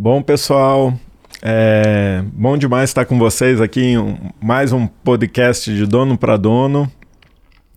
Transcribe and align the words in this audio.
Bom, 0.00 0.22
pessoal, 0.22 0.94
é 1.42 2.22
bom 2.32 2.56
demais 2.56 2.88
estar 2.88 3.04
com 3.04 3.18
vocês 3.18 3.60
aqui 3.60 3.80
em 3.80 3.98
um, 3.98 4.16
mais 4.40 4.72
um 4.72 4.86
podcast 4.86 5.74
de 5.74 5.84
dono 5.86 6.16
para 6.16 6.36
dono. 6.36 6.88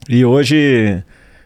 E 0.08 0.24
hoje 0.24 1.04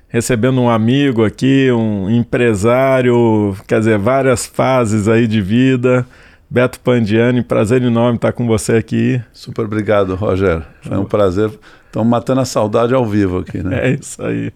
recebendo 0.10 0.60
um 0.60 0.70
amigo 0.70 1.24
aqui, 1.24 1.72
um 1.72 2.10
empresário, 2.10 3.56
quer 3.66 3.80
dizer, 3.80 3.98
várias 3.98 4.46
fases 4.46 5.08
aí 5.08 5.28
de 5.28 5.40
vida. 5.40 6.06
Beto 6.50 6.82
Pandiani, 6.82 7.42
prazer 7.42 7.82
enorme 7.82 8.18
estar 8.18 8.34
com 8.34 8.46
você 8.46 8.74
aqui. 8.74 9.22
Super 9.32 9.64
obrigado, 9.64 10.14
Roger. 10.14 10.62
Foi 10.82 10.98
um 10.98 11.06
prazer. 11.06 11.58
Estamos 11.86 12.10
matando 12.10 12.42
a 12.42 12.46
saudade 12.46 12.94
ao 12.94 13.06
vivo 13.06 13.38
aqui, 13.38 13.64
né? 13.64 13.92
É 13.92 13.94
isso 13.94 14.22
aí. 14.22 14.52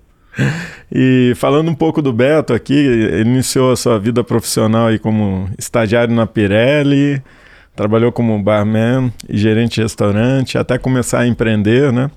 E 0.91 1.33
falando 1.35 1.69
um 1.69 1.75
pouco 1.75 2.01
do 2.01 2.11
Beto 2.11 2.53
aqui, 2.53 2.73
ele 2.73 3.29
iniciou 3.29 3.71
a 3.71 3.75
sua 3.75 3.99
vida 3.99 4.23
profissional 4.23 4.87
aí 4.87 4.97
como 4.97 5.49
estagiário 5.57 6.13
na 6.13 6.25
Pirelli, 6.25 7.21
trabalhou 7.75 8.11
como 8.11 8.41
barman 8.41 9.11
e 9.27 9.37
gerente 9.37 9.75
de 9.75 9.81
restaurante, 9.81 10.57
até 10.57 10.77
começar 10.77 11.19
a 11.19 11.27
empreender, 11.27 11.91
né? 11.91 12.09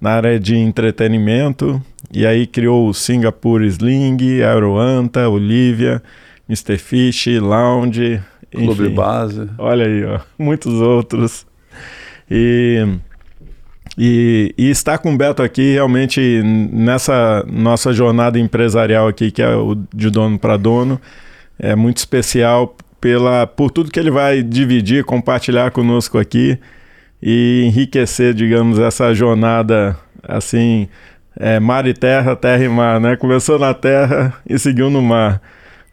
Na 0.00 0.10
área 0.10 0.38
de 0.38 0.54
entretenimento, 0.54 1.80
e 2.12 2.26
aí 2.26 2.46
criou 2.46 2.88
o 2.88 2.94
Singapore 2.94 3.66
Sling, 3.66 4.42
Aeroanta, 4.42 5.28
Olivia, 5.28 6.02
Mr. 6.48 6.76
Fish, 6.76 7.26
Lounge, 7.40 8.20
Clube 8.52 8.90
Base. 8.90 9.48
Olha 9.58 9.86
aí, 9.86 10.04
ó, 10.04 10.20
muitos 10.38 10.80
outros. 10.80 11.46
E 12.30 12.86
e, 13.98 14.54
e, 14.58 14.70
estar 14.70 14.98
com 14.98 15.14
o 15.14 15.16
Beto 15.16 15.42
aqui 15.42 15.72
realmente 15.72 16.42
nessa 16.44 17.44
nossa 17.48 17.92
jornada 17.92 18.38
empresarial 18.38 19.08
aqui, 19.08 19.30
que 19.30 19.40
é 19.40 19.54
o 19.54 19.74
de 19.94 20.10
dono 20.10 20.38
para 20.38 20.56
dono, 20.56 21.00
é 21.58 21.74
muito 21.74 21.98
especial 21.98 22.76
pela, 23.00 23.46
por 23.46 23.70
tudo 23.70 23.90
que 23.90 23.98
ele 23.98 24.10
vai 24.10 24.42
dividir, 24.42 25.04
compartilhar 25.04 25.70
conosco 25.70 26.18
aqui 26.18 26.58
e 27.22 27.64
enriquecer, 27.66 28.34
digamos, 28.34 28.78
essa 28.78 29.14
jornada 29.14 29.96
assim, 30.22 30.88
é, 31.38 31.58
mar 31.58 31.86
e 31.86 31.94
terra, 31.94 32.36
terra 32.36 32.64
e 32.64 32.68
mar, 32.68 33.00
né? 33.00 33.16
Começou 33.16 33.58
na 33.58 33.72
terra 33.72 34.34
e 34.48 34.58
seguiu 34.58 34.90
no 34.90 35.00
mar. 35.00 35.40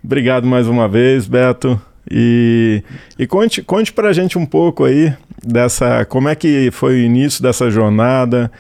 Obrigado 0.04 0.46
mais 0.46 0.68
uma 0.68 0.88
vez, 0.88 1.28
Beto. 1.28 1.80
E, 2.12 2.84
e 3.18 3.26
conte, 3.26 3.62
conte 3.62 3.94
pra 3.94 4.12
gente 4.12 4.38
um 4.38 4.46
pouco 4.46 4.84
aí 4.84 5.14
dessa. 5.46 6.06
Como 6.06 6.30
é 6.30 6.36
que 6.36 6.72
foi 6.72 6.96
o 6.96 6.98
início 6.98 7.42
dessa 7.42 7.70
jornada? 7.70 8.52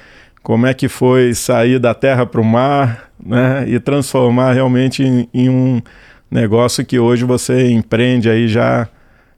Como 0.41 0.67
é 0.67 0.73
que 0.73 0.89
foi 0.89 1.33
sair 1.33 1.79
da 1.79 1.93
terra 1.93 2.25
para 2.25 2.41
o 2.41 2.43
mar, 2.43 3.09
né? 3.23 3.65
E 3.67 3.79
transformar 3.79 4.53
realmente 4.53 5.01
em, 5.01 5.27
em, 5.33 5.49
um 5.49 5.81
negócio 6.29 6.85
que 6.85 6.99
hoje 6.99 7.23
você 7.23 7.71
empreende 7.71 8.29
aí 8.29 8.47
já, 8.47 8.87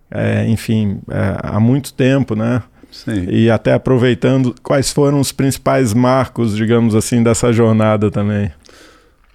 é, 0.09 0.47
enfim, 0.47 0.99
é, 1.09 1.37
há 1.43 1.59
muito 1.59 1.93
tempo, 1.93 2.35
né? 2.35 2.63
Sim. 2.91 3.27
E 3.29 3.51
até 3.51 3.73
aproveitando, 3.73 4.55
quais 4.63 4.91
foram 4.91 5.19
os 5.19 5.31
principais 5.31 5.93
marcos, 5.93 6.55
digamos 6.55 6.95
assim, 6.95 7.21
dessa 7.21 7.51
jornada 7.51 8.09
também? 8.09 8.51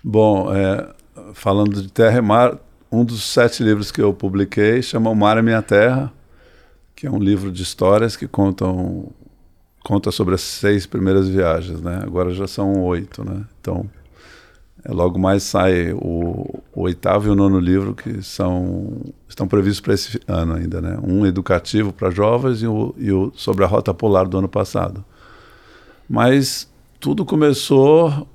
Bom, 0.03 0.53
é, 0.53 0.89
falando 1.35 1.81
de 1.83 1.93
terra 1.93 2.19
e 2.19 2.23
mar, 2.23 2.57
um 2.91 3.05
dos 3.05 3.23
sete 3.23 3.63
livros 3.63 3.93
que 3.93 4.01
eu 4.01 4.13
publiquei 4.13 4.83
chama 4.83 5.11
O 5.11 5.15
Mar 5.15 5.37
é 5.37 5.43
Minha 5.43 5.63
Terra 5.63 6.11
que 7.01 7.07
é 7.07 7.11
um 7.11 7.19
livro 7.19 7.51
de 7.51 7.63
histórias 7.63 8.15
que 8.15 8.29
contam 8.29 9.09
conta 9.83 10.11
sobre 10.11 10.35
as 10.35 10.43
seis 10.43 10.85
primeiras 10.85 11.27
viagens, 11.27 11.81
né? 11.81 11.99
Agora 12.03 12.31
já 12.35 12.47
são 12.47 12.83
oito, 12.83 13.25
né? 13.25 13.43
Então, 13.59 13.89
é, 14.85 14.93
logo 14.93 15.19
mais 15.19 15.43
sai 15.43 15.95
o, 15.95 16.63
o, 16.75 16.83
oitavo 16.83 17.27
e 17.27 17.31
o 17.31 17.35
nono 17.35 17.59
livro 17.59 17.95
que 17.95 18.23
são 18.23 19.01
estão 19.27 19.49
previstos 19.49 19.81
para 19.81 19.95
esse 19.95 20.21
ano 20.29 20.53
ainda, 20.53 20.83
né? 20.83 20.99
Um 21.03 21.25
educativo 21.25 21.91
para 21.91 22.11
jovens 22.11 22.61
e 22.61 22.67
o, 22.67 22.95
e 22.99 23.11
o 23.11 23.33
sobre 23.35 23.65
a 23.65 23.67
rota 23.67 23.95
polar 23.95 24.29
do 24.29 24.37
ano 24.37 24.49
passado. 24.49 25.03
Mas 26.07 26.71
tudo 27.01 27.25
começou 27.25 28.29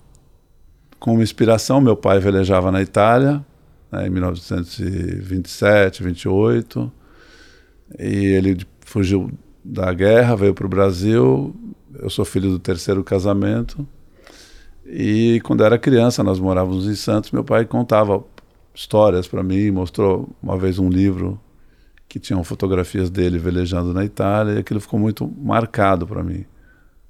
com 1.00 1.14
uma 1.14 1.22
inspiração. 1.22 1.80
Meu 1.80 1.96
pai 1.96 2.18
velejava 2.18 2.72
na 2.72 2.82
Itália 2.82 3.46
né, 3.92 4.08
em 4.08 4.10
1927, 4.10 6.02
28 6.02 6.92
e 8.00 8.26
ele 8.26 8.66
fugiu 8.82 9.32
da 9.64 9.94
guerra, 9.94 10.36
veio 10.36 10.54
para 10.54 10.66
o 10.66 10.70
Brasil. 10.70 11.56
Eu 11.94 12.10
sou 12.10 12.26
filho 12.26 12.50
do 12.50 12.60
terceiro 12.60 13.04
casamento. 13.04 13.88
E 14.86 15.42
quando 15.44 15.64
era 15.64 15.80
criança, 15.80 16.24
nós 16.24 16.40
morávamos 16.40 16.88
em 16.88 16.96
Santos. 16.96 17.32
Meu 17.32 17.44
pai 17.44 17.66
contava 17.66 18.24
histórias 18.74 19.28
para 19.28 19.42
mim, 19.42 19.72
mostrou 19.72 20.30
uma 20.44 20.58
vez 20.58 20.78
um 20.78 20.90
livro 20.90 21.40
que 22.08 22.20
tinham 22.20 22.44
fotografias 22.44 23.10
dele 23.10 23.40
velejando 23.40 23.94
na 23.94 24.06
Itália, 24.06 24.54
e 24.54 24.58
aquilo 24.60 24.80
ficou 24.80 25.00
muito 25.00 25.28
marcado 25.38 26.06
para 26.06 26.24
mim. 26.24 26.46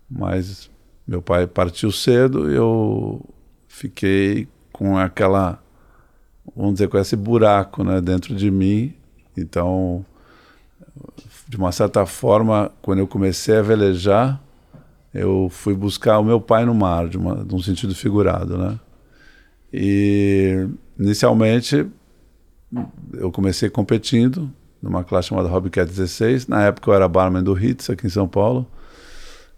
Mas 0.09 0.69
meu 1.05 1.21
pai 1.21 1.45
partiu 1.45 1.91
cedo 1.91 2.49
e 2.49 2.55
eu 2.55 3.23
fiquei 3.67 4.47
com 4.71 4.97
aquela, 4.97 5.61
vamos 6.55 6.73
dizer, 6.73 6.87
com 6.87 6.97
esse 6.97 7.15
buraco 7.15 7.83
né, 7.83 7.99
dentro 7.99 8.35
de 8.35 8.49
mim. 8.49 8.93
Então, 9.35 10.05
de 11.47 11.57
uma 11.57 11.71
certa 11.71 12.05
forma, 12.05 12.71
quando 12.81 12.99
eu 12.99 13.07
comecei 13.07 13.57
a 13.57 13.61
velejar, 13.61 14.41
eu 15.13 15.47
fui 15.49 15.73
buscar 15.73 16.19
o 16.19 16.23
meu 16.23 16.41
pai 16.41 16.65
no 16.65 16.73
mar, 16.73 17.07
de, 17.07 17.17
uma, 17.17 17.43
de 17.43 17.55
um 17.55 17.61
sentido 17.61 17.95
figurado, 17.95 18.57
né? 18.57 18.79
E 19.71 20.67
inicialmente 20.99 21.85
eu 23.13 23.31
comecei 23.31 23.69
competindo 23.69 24.51
numa 24.81 25.03
classe 25.03 25.29
chamada 25.29 25.49
Hobbycat 25.49 25.89
16. 25.89 26.47
Na 26.47 26.63
época 26.63 26.89
eu 26.89 26.93
era 26.93 27.07
barman 27.07 27.43
do 27.43 27.57
Hits 27.57 27.89
aqui 27.89 28.07
em 28.07 28.09
São 28.09 28.27
Paulo. 28.27 28.67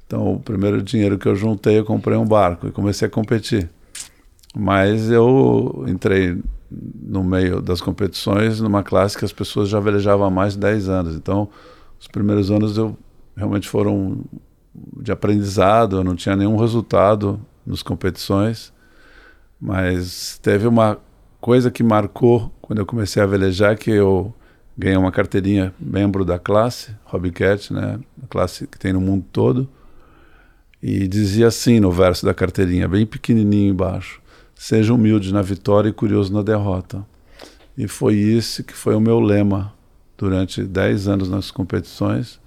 Então 0.06 0.34
o 0.34 0.40
primeiro 0.40 0.82
dinheiro 0.82 1.18
que 1.18 1.28
eu 1.28 1.36
juntei 1.36 1.80
eu 1.80 1.86
comprei 1.86 2.18
um 2.18 2.26
barco 2.26 2.68
e 2.68 2.72
comecei 2.72 3.08
a 3.08 3.12
competir. 3.12 3.70
Mas 4.56 5.12
eu 5.12 5.86
entrei 5.88 6.42
no 6.70 7.24
meio 7.24 7.62
das 7.62 7.82
competições 7.82 8.60
numa 8.60 8.84
classe 8.84 9.18
que 9.18 9.26
as 9.26 9.32
pessoas 9.32 9.70
já 9.70 9.80
velejavam 9.80 10.26
há 10.26 10.30
mais 10.30 10.54
de 10.54 10.60
10 10.60 10.90
anos. 10.90 11.16
Então, 11.16 11.50
os 12.00 12.08
primeiros 12.08 12.52
anos 12.52 12.78
eu 12.78 12.98
realmente 13.36 13.70
foram 13.70 14.20
de 15.02 15.12
aprendizado, 15.12 15.98
eu 15.98 16.04
não 16.04 16.16
tinha 16.16 16.36
nenhum 16.36 16.58
resultado 16.58 17.40
nas 17.66 17.82
competições, 17.82 18.74
mas 19.60 20.40
teve 20.42 20.68
uma 20.68 21.00
coisa 21.40 21.72
que 21.72 21.84
marcou 21.84 22.52
quando 22.62 22.80
eu 22.80 22.86
comecei 22.86 23.22
a 23.22 23.26
velejar 23.26 23.78
que 23.78 23.92
eu 23.92 24.34
ganhei 24.78 24.98
uma 24.98 25.12
carteirinha 25.12 25.74
membro 25.80 26.24
da 26.24 26.38
classe 26.38 26.96
Hobbycat, 27.06 27.74
né, 27.74 28.00
a 28.24 28.28
classe 28.28 28.68
que 28.68 28.78
tem 28.78 28.94
no 28.94 29.02
mundo 29.02 29.26
todo, 29.32 29.68
e 30.82 31.08
dizia 31.08 31.48
assim 31.48 31.80
no 31.80 31.92
verso 31.92 32.26
da 32.26 32.34
carteirinha, 32.34 32.88
bem 32.88 33.06
pequenininho 33.06 33.72
embaixo: 33.72 34.22
Seja 34.58 34.94
humilde 34.94 35.32
na 35.32 35.42
vitória 35.42 35.90
e 35.90 35.94
curioso 35.94 36.34
na 36.34 36.42
derrota. 36.42 37.06
E 37.78 37.88
foi 37.88 38.16
isso 38.16 38.64
que 38.64 38.74
foi 38.74 38.96
o 38.96 39.00
meu 39.00 39.20
lema 39.20 39.74
durante 40.18 40.64
10 40.64 41.08
anos 41.08 41.30
nas 41.30 41.52
competições. 41.52 42.40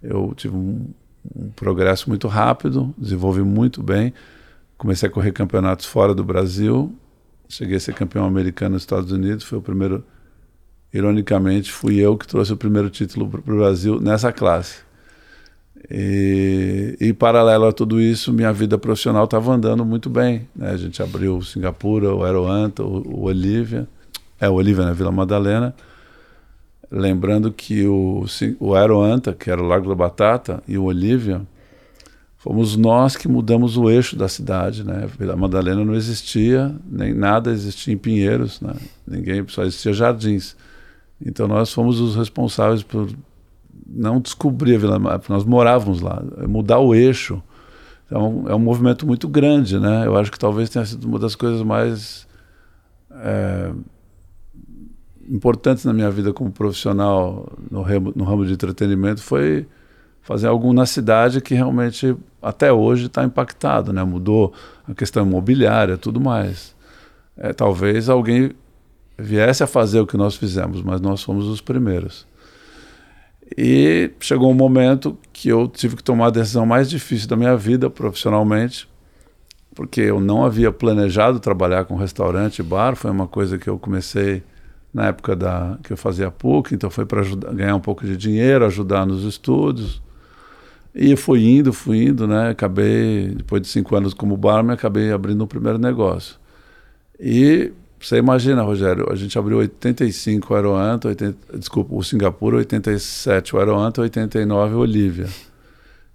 Eu 0.00 0.32
tive 0.36 0.54
um, 0.54 0.86
um 1.34 1.50
progresso 1.50 2.08
muito 2.08 2.28
rápido, 2.28 2.94
desenvolvi 2.96 3.42
muito 3.42 3.82
bem. 3.82 4.14
Comecei 4.76 5.08
a 5.08 5.12
correr 5.12 5.32
campeonatos 5.32 5.84
fora 5.84 6.14
do 6.14 6.22
Brasil. 6.22 6.94
Cheguei 7.48 7.76
a 7.76 7.80
ser 7.80 7.94
campeão 7.94 8.24
americano 8.24 8.74
nos 8.74 8.82
Estados 8.82 9.10
Unidos. 9.10 9.44
Foi 9.44 9.58
o 9.58 9.62
primeiro. 9.62 10.04
Ironicamente, 10.94 11.70
fui 11.70 11.96
eu 11.96 12.16
que 12.16 12.26
trouxe 12.26 12.52
o 12.52 12.56
primeiro 12.56 12.88
título 12.88 13.28
para 13.28 13.40
o 13.40 13.56
Brasil 13.58 14.00
nessa 14.00 14.32
classe. 14.32 14.87
E, 15.90 16.96
e, 17.00 17.12
paralelo 17.12 17.66
a 17.66 17.72
tudo 17.72 18.00
isso, 18.00 18.32
minha 18.32 18.52
vida 18.52 18.76
profissional 18.76 19.24
estava 19.24 19.52
andando 19.52 19.84
muito 19.84 20.10
bem. 20.10 20.48
Né? 20.54 20.70
A 20.70 20.76
gente 20.76 21.02
abriu 21.02 21.36
o 21.36 21.44
Singapura, 21.44 22.14
o 22.14 22.24
Aeroanta, 22.24 22.82
o, 22.82 23.02
o 23.06 23.22
Olivia, 23.24 23.88
é 24.40 24.48
o 24.48 24.54
Olivia 24.54 24.84
na 24.84 24.92
Vila 24.92 25.12
Madalena. 25.12 25.74
Lembrando 26.90 27.52
que 27.52 27.86
o, 27.86 28.24
o 28.58 28.74
Aeroanta, 28.74 29.32
que 29.32 29.50
era 29.50 29.62
o 29.62 29.66
Lago 29.66 29.88
da 29.88 29.94
Batata, 29.94 30.62
e 30.66 30.76
o 30.76 30.84
Olivia, 30.84 31.42
fomos 32.38 32.76
nós 32.76 33.16
que 33.16 33.28
mudamos 33.28 33.76
o 33.76 33.90
eixo 33.90 34.16
da 34.16 34.28
cidade. 34.28 34.84
Né? 34.84 35.08
Vila 35.18 35.36
Madalena 35.36 35.84
não 35.84 35.94
existia, 35.94 36.74
nem 36.84 37.14
nada 37.14 37.50
existia 37.50 37.94
em 37.94 37.98
Pinheiros, 37.98 38.60
né? 38.60 38.74
ninguém, 39.06 39.44
só 39.48 39.62
existia 39.62 39.92
jardins. 39.92 40.56
Então 41.24 41.48
nós 41.48 41.72
fomos 41.72 42.00
os 42.00 42.16
responsáveis 42.16 42.82
por 42.82 43.08
não 43.88 44.20
descobrir 44.20 44.74
a 44.74 44.78
Vila 44.78 44.98
Madalena, 44.98 45.24
nós 45.28 45.44
morávamos 45.44 46.00
lá, 46.00 46.22
mudar 46.46 46.78
o 46.78 46.94
eixo. 46.94 47.42
Então 48.06 48.44
é 48.48 48.54
um 48.54 48.58
movimento 48.58 49.06
muito 49.06 49.28
grande, 49.28 49.78
né? 49.78 50.06
Eu 50.06 50.16
acho 50.16 50.30
que 50.30 50.38
talvez 50.38 50.68
tenha 50.68 50.84
sido 50.84 51.06
uma 51.06 51.18
das 51.18 51.34
coisas 51.34 51.62
mais 51.62 52.26
é, 53.10 53.70
importantes 55.28 55.84
na 55.84 55.92
minha 55.92 56.10
vida 56.10 56.32
como 56.32 56.50
profissional 56.50 57.50
no 57.70 57.82
ramo, 57.82 58.12
no 58.14 58.24
ramo 58.24 58.46
de 58.46 58.52
entretenimento 58.52 59.22
foi 59.22 59.66
fazer 60.22 60.46
algo 60.46 60.72
na 60.72 60.84
cidade 60.84 61.40
que 61.40 61.54
realmente 61.54 62.14
até 62.42 62.70
hoje 62.70 63.06
está 63.06 63.24
impactado, 63.24 63.92
né? 63.92 64.04
Mudou 64.04 64.52
a 64.86 64.94
questão 64.94 65.26
imobiliária, 65.26 65.96
tudo 65.96 66.20
mais. 66.20 66.76
É, 67.36 67.52
talvez 67.52 68.08
alguém 68.08 68.52
viesse 69.18 69.62
a 69.62 69.66
fazer 69.66 70.00
o 70.00 70.06
que 70.06 70.16
nós 70.16 70.36
fizemos, 70.36 70.82
mas 70.82 71.00
nós 71.00 71.22
fomos 71.22 71.46
os 71.46 71.60
primeiros. 71.60 72.27
E 73.56 74.10
chegou 74.20 74.50
um 74.50 74.54
momento 74.54 75.16
que 75.32 75.48
eu 75.48 75.68
tive 75.68 75.96
que 75.96 76.02
tomar 76.02 76.26
a 76.26 76.30
decisão 76.30 76.66
mais 76.66 76.90
difícil 76.90 77.28
da 77.28 77.36
minha 77.36 77.56
vida 77.56 77.88
profissionalmente, 77.88 78.88
porque 79.74 80.00
eu 80.00 80.20
não 80.20 80.44
havia 80.44 80.72
planejado 80.72 81.40
trabalhar 81.40 81.84
com 81.84 81.96
restaurante 81.96 82.58
e 82.58 82.62
bar, 82.62 82.96
foi 82.96 83.10
uma 83.10 83.26
coisa 83.26 83.58
que 83.58 83.68
eu 83.68 83.78
comecei 83.78 84.42
na 84.92 85.06
época 85.06 85.36
da 85.36 85.78
que 85.82 85.92
eu 85.92 85.96
fazia 85.96 86.30
PUC, 86.30 86.74
então 86.74 86.90
foi 86.90 87.06
para 87.06 87.22
ganhar 87.52 87.74
um 87.74 87.80
pouco 87.80 88.04
de 88.04 88.16
dinheiro, 88.16 88.64
ajudar 88.64 89.06
nos 89.06 89.24
estudos. 89.24 90.02
E 90.94 91.14
fui 91.14 91.46
indo, 91.46 91.72
fui 91.72 92.06
indo, 92.06 92.26
né? 92.26 92.50
Acabei, 92.50 93.28
depois 93.36 93.62
de 93.62 93.68
cinco 93.68 93.94
anos 93.94 94.14
como 94.14 94.36
barman, 94.36 94.74
acabei 94.74 95.12
abrindo 95.12 95.42
o 95.42 95.46
primeiro 95.46 95.78
negócio. 95.78 96.36
E 97.20 97.72
você 98.00 98.16
imagina, 98.16 98.62
Rogério, 98.62 99.06
a 99.10 99.16
gente 99.16 99.38
abriu 99.38 99.58
85 99.58 100.52
o 100.52 100.56
Aeroanta, 100.56 101.08
80, 101.08 101.58
desculpa, 101.58 101.94
o 101.94 102.02
Singapura, 102.02 102.58
87 102.58 103.56
o 103.56 103.58
Aeroanta, 103.58 104.00
89 104.02 104.74
o 104.74 104.86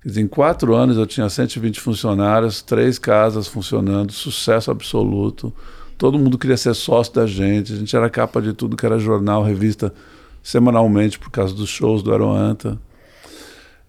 dizer, 0.05 0.21
em 0.21 0.27
quatro 0.27 0.75
anos 0.75 0.97
eu 0.97 1.05
tinha 1.05 1.29
120 1.29 1.79
funcionários, 1.79 2.61
três 2.61 2.99
casas 2.99 3.47
funcionando, 3.47 4.11
sucesso 4.11 4.69
absoluto. 4.71 5.53
Todo 5.97 6.19
mundo 6.19 6.37
queria 6.37 6.57
ser 6.57 6.73
sócio 6.73 7.13
da 7.13 7.25
gente, 7.25 7.73
a 7.73 7.75
gente 7.75 7.95
era 7.95 8.09
capa 8.09 8.41
de 8.41 8.53
tudo 8.53 8.75
que 8.75 8.85
era 8.85 8.99
jornal, 8.99 9.43
revista, 9.43 9.93
semanalmente 10.41 11.17
por 11.17 11.31
causa 11.31 11.53
dos 11.53 11.69
shows 11.69 12.03
do 12.03 12.11
Aeroanta. 12.11 12.77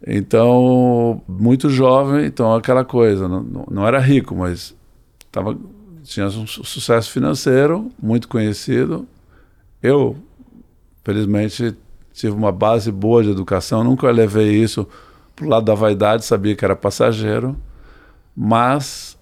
Então, 0.06 1.22
muito 1.26 1.70
jovem, 1.70 2.26
então 2.26 2.54
aquela 2.54 2.84
coisa, 2.84 3.26
não, 3.26 3.66
não 3.70 3.86
era 3.86 3.98
rico, 3.98 4.36
mas 4.36 4.74
tava, 5.32 5.56
tinha 6.04 6.26
um 6.26 6.46
sucesso 6.46 7.10
financeiro, 7.10 7.90
muito 8.00 8.28
conhecido. 8.28 9.08
Eu, 9.82 10.16
felizmente, 11.02 11.74
tive 12.12 12.32
uma 12.32 12.52
base 12.52 12.92
boa 12.92 13.22
de 13.22 13.30
educação, 13.30 13.82
nunca 13.82 14.10
levei 14.10 14.52
isso 14.54 14.86
para 15.34 15.46
o 15.46 15.48
lado 15.48 15.64
da 15.64 15.74
vaidade, 15.74 16.24
sabia 16.24 16.54
que 16.54 16.64
era 16.64 16.76
passageiro, 16.76 17.56
mas 18.36 19.18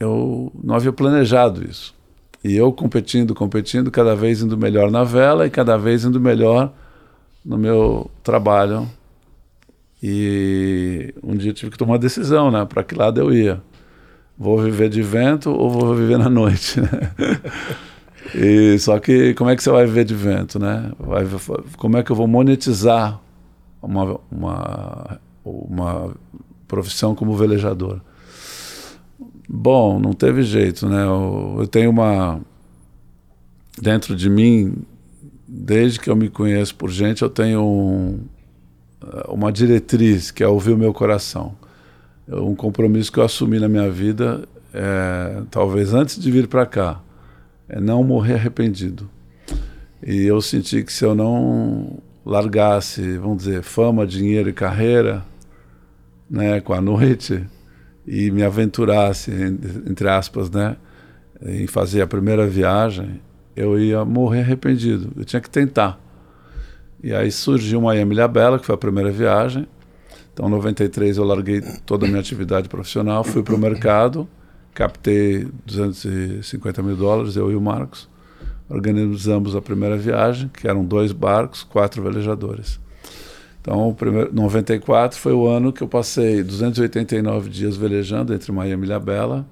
eu 0.00 0.50
não 0.62 0.74
havia 0.74 0.92
planejado 0.92 1.64
isso. 1.64 1.94
E 2.42 2.56
eu 2.56 2.72
competindo, 2.72 3.34
competindo, 3.34 3.90
cada 3.90 4.14
vez 4.16 4.40
indo 4.40 4.56
melhor 4.56 4.90
na 4.90 5.04
vela 5.04 5.46
e 5.46 5.50
cada 5.50 5.76
vez 5.76 6.04
indo 6.04 6.20
melhor 6.20 6.72
no 7.44 7.58
meu 7.58 8.10
trabalho. 8.22 8.88
E 10.02 11.14
um 11.22 11.36
dia 11.36 11.50
eu 11.50 11.54
tive 11.54 11.72
que 11.72 11.78
tomar 11.78 11.92
uma 11.92 11.98
decisão, 11.98 12.50
né? 12.50 12.64
Para 12.64 12.84
que 12.84 12.94
lado 12.94 13.20
eu 13.20 13.32
ia? 13.32 13.62
Vou 14.38 14.60
viver 14.60 14.88
de 14.88 15.02
vento 15.02 15.50
ou 15.50 15.70
vou 15.70 15.94
viver 15.94 16.18
na 16.18 16.28
noite? 16.28 16.80
Né? 16.80 16.88
e 18.34 18.78
só 18.78 18.98
que 18.98 19.32
como 19.34 19.48
é 19.48 19.56
que 19.56 19.62
você 19.62 19.70
vai 19.70 19.86
viver 19.86 20.04
de 20.04 20.14
vento, 20.14 20.58
né? 20.58 20.92
Vai, 20.98 21.24
como 21.76 21.96
é 21.96 22.02
que 22.02 22.12
eu 22.12 22.16
vou 22.16 22.26
monetizar 22.26 23.20
uma, 23.80 24.20
uma, 24.30 25.20
uma 25.44 26.14
profissão 26.68 27.14
como 27.14 27.36
velejador? 27.36 28.00
Bom, 29.48 29.98
não 29.98 30.12
teve 30.12 30.42
jeito, 30.42 30.88
né? 30.88 31.04
Eu, 31.04 31.56
eu 31.60 31.66
tenho 31.66 31.90
uma. 31.90 32.40
Dentro 33.80 34.16
de 34.16 34.28
mim, 34.28 34.74
desde 35.46 36.00
que 36.00 36.10
eu 36.10 36.16
me 36.16 36.28
conheço 36.28 36.74
por 36.74 36.90
gente, 36.90 37.22
eu 37.22 37.30
tenho 37.30 37.62
um, 37.62 38.20
uma 39.28 39.52
diretriz 39.52 40.30
que 40.30 40.42
é 40.42 40.48
ouvir 40.48 40.72
o 40.72 40.78
meu 40.78 40.92
coração. 40.92 41.54
Um 42.28 42.54
compromisso 42.54 43.12
que 43.12 43.18
eu 43.18 43.24
assumi 43.24 43.60
na 43.60 43.68
minha 43.68 43.90
vida, 43.90 44.48
é, 44.74 45.42
talvez 45.50 45.94
antes 45.94 46.20
de 46.20 46.30
vir 46.30 46.48
para 46.48 46.66
cá, 46.66 47.00
é 47.68 47.80
não 47.80 48.02
morrer 48.02 48.34
arrependido. 48.34 49.08
E 50.04 50.24
eu 50.24 50.40
senti 50.40 50.82
que 50.82 50.92
se 50.92 51.04
eu 51.04 51.14
não 51.14 51.98
largasse, 52.24 53.16
vamos 53.18 53.38
dizer, 53.38 53.62
fama, 53.62 54.06
dinheiro 54.06 54.48
e 54.48 54.52
carreira, 54.52 55.24
né, 56.28 56.60
com 56.60 56.72
a 56.72 56.80
noite, 56.80 57.44
e 58.06 58.30
me 58.30 58.42
aventurasse, 58.42 59.30
entre 59.88 60.08
aspas, 60.08 60.50
né, 60.50 60.76
em 61.42 61.66
fazer 61.66 62.02
a 62.02 62.06
primeira 62.06 62.46
viagem, 62.46 63.20
eu 63.54 63.78
ia 63.78 64.04
morrer 64.04 64.40
arrependido. 64.40 65.12
Eu 65.16 65.24
tinha 65.24 65.40
que 65.40 65.48
tentar. 65.48 65.98
E 67.02 67.14
aí 67.14 67.30
surgiu 67.30 67.80
Miami 67.80 68.14
Ilha 68.14 68.28
Bela, 68.28 68.58
que 68.58 68.66
foi 68.66 68.74
a 68.74 68.78
primeira 68.78 69.10
viagem. 69.10 69.66
Então, 70.36 70.48
em 70.48 70.50
93 70.50 71.16
eu 71.16 71.24
larguei 71.24 71.62
toda 71.86 72.04
a 72.04 72.08
minha 72.08 72.20
atividade 72.20 72.68
profissional, 72.68 73.24
fui 73.24 73.42
para 73.42 73.54
o 73.54 73.58
mercado, 73.58 74.28
captei 74.74 75.48
250 75.64 76.82
mil 76.82 76.94
dólares, 76.94 77.36
eu 77.36 77.50
e 77.50 77.56
o 77.56 77.60
Marcos. 77.60 78.06
Organizamos 78.68 79.56
a 79.56 79.62
primeira 79.62 79.96
viagem, 79.96 80.50
que 80.50 80.68
eram 80.68 80.84
dois 80.84 81.10
barcos, 81.10 81.62
quatro 81.62 82.02
velejadores. 82.02 82.78
Então, 83.62 83.88
o 83.88 83.94
primeiro, 83.94 84.30
94 84.30 85.18
foi 85.18 85.32
o 85.32 85.46
ano 85.46 85.72
que 85.72 85.82
eu 85.82 85.88
passei 85.88 86.42
289 86.42 87.48
dias 87.48 87.74
velejando 87.74 88.34
entre 88.34 88.52
Miami 88.52 88.82
e 88.82 88.86
Ilha 88.88 89.00
Bela, 89.00 89.46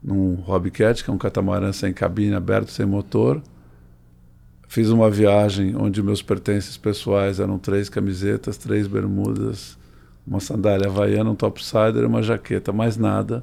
num 0.00 0.36
Hobbycat, 0.36 1.02
que 1.02 1.10
é 1.10 1.12
um 1.12 1.18
catamarã 1.18 1.72
sem 1.72 1.92
cabine, 1.92 2.36
aberto, 2.36 2.70
sem 2.70 2.86
motor. 2.86 3.42
Fiz 4.68 4.88
uma 4.90 5.10
viagem 5.10 5.74
onde 5.74 6.00
meus 6.00 6.22
pertences 6.22 6.76
pessoais 6.76 7.40
eram 7.40 7.58
três 7.58 7.88
camisetas, 7.88 8.56
três 8.56 8.86
bermudas, 8.86 9.79
uma 10.30 10.38
sandália 10.38 10.86
havaiana, 10.86 11.28
um 11.28 11.34
topsider 11.34 12.04
e 12.04 12.06
uma 12.06 12.22
jaqueta, 12.22 12.72
mais 12.72 12.96
nada. 12.96 13.42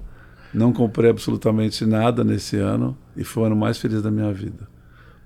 Não 0.54 0.72
comprei 0.72 1.10
absolutamente 1.10 1.86
nada 1.86 2.24
nesse 2.24 2.56
ano 2.56 2.98
e 3.18 3.26
foi 3.26 3.44
o 3.44 3.46
ano 3.48 3.58
mais 3.58 3.78
feliz 3.78 4.02
da 4.02 4.10
minha 4.10 4.32
vida. 4.32 4.66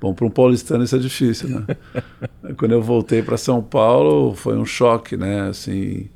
Bom, 0.01 0.15
para 0.15 0.25
um 0.25 0.31
paulistano 0.31 0.83
isso 0.83 0.95
é 0.95 0.99
difícil, 0.99 1.49
né? 1.49 1.67
Quando 2.57 2.71
eu 2.71 2.81
voltei 2.81 3.21
para 3.21 3.37
São 3.37 3.61
Paulo, 3.61 4.33
foi 4.33 4.57
um 4.57 4.65
choque, 4.65 5.15
né? 5.15 5.41
Assim, 5.49 6.09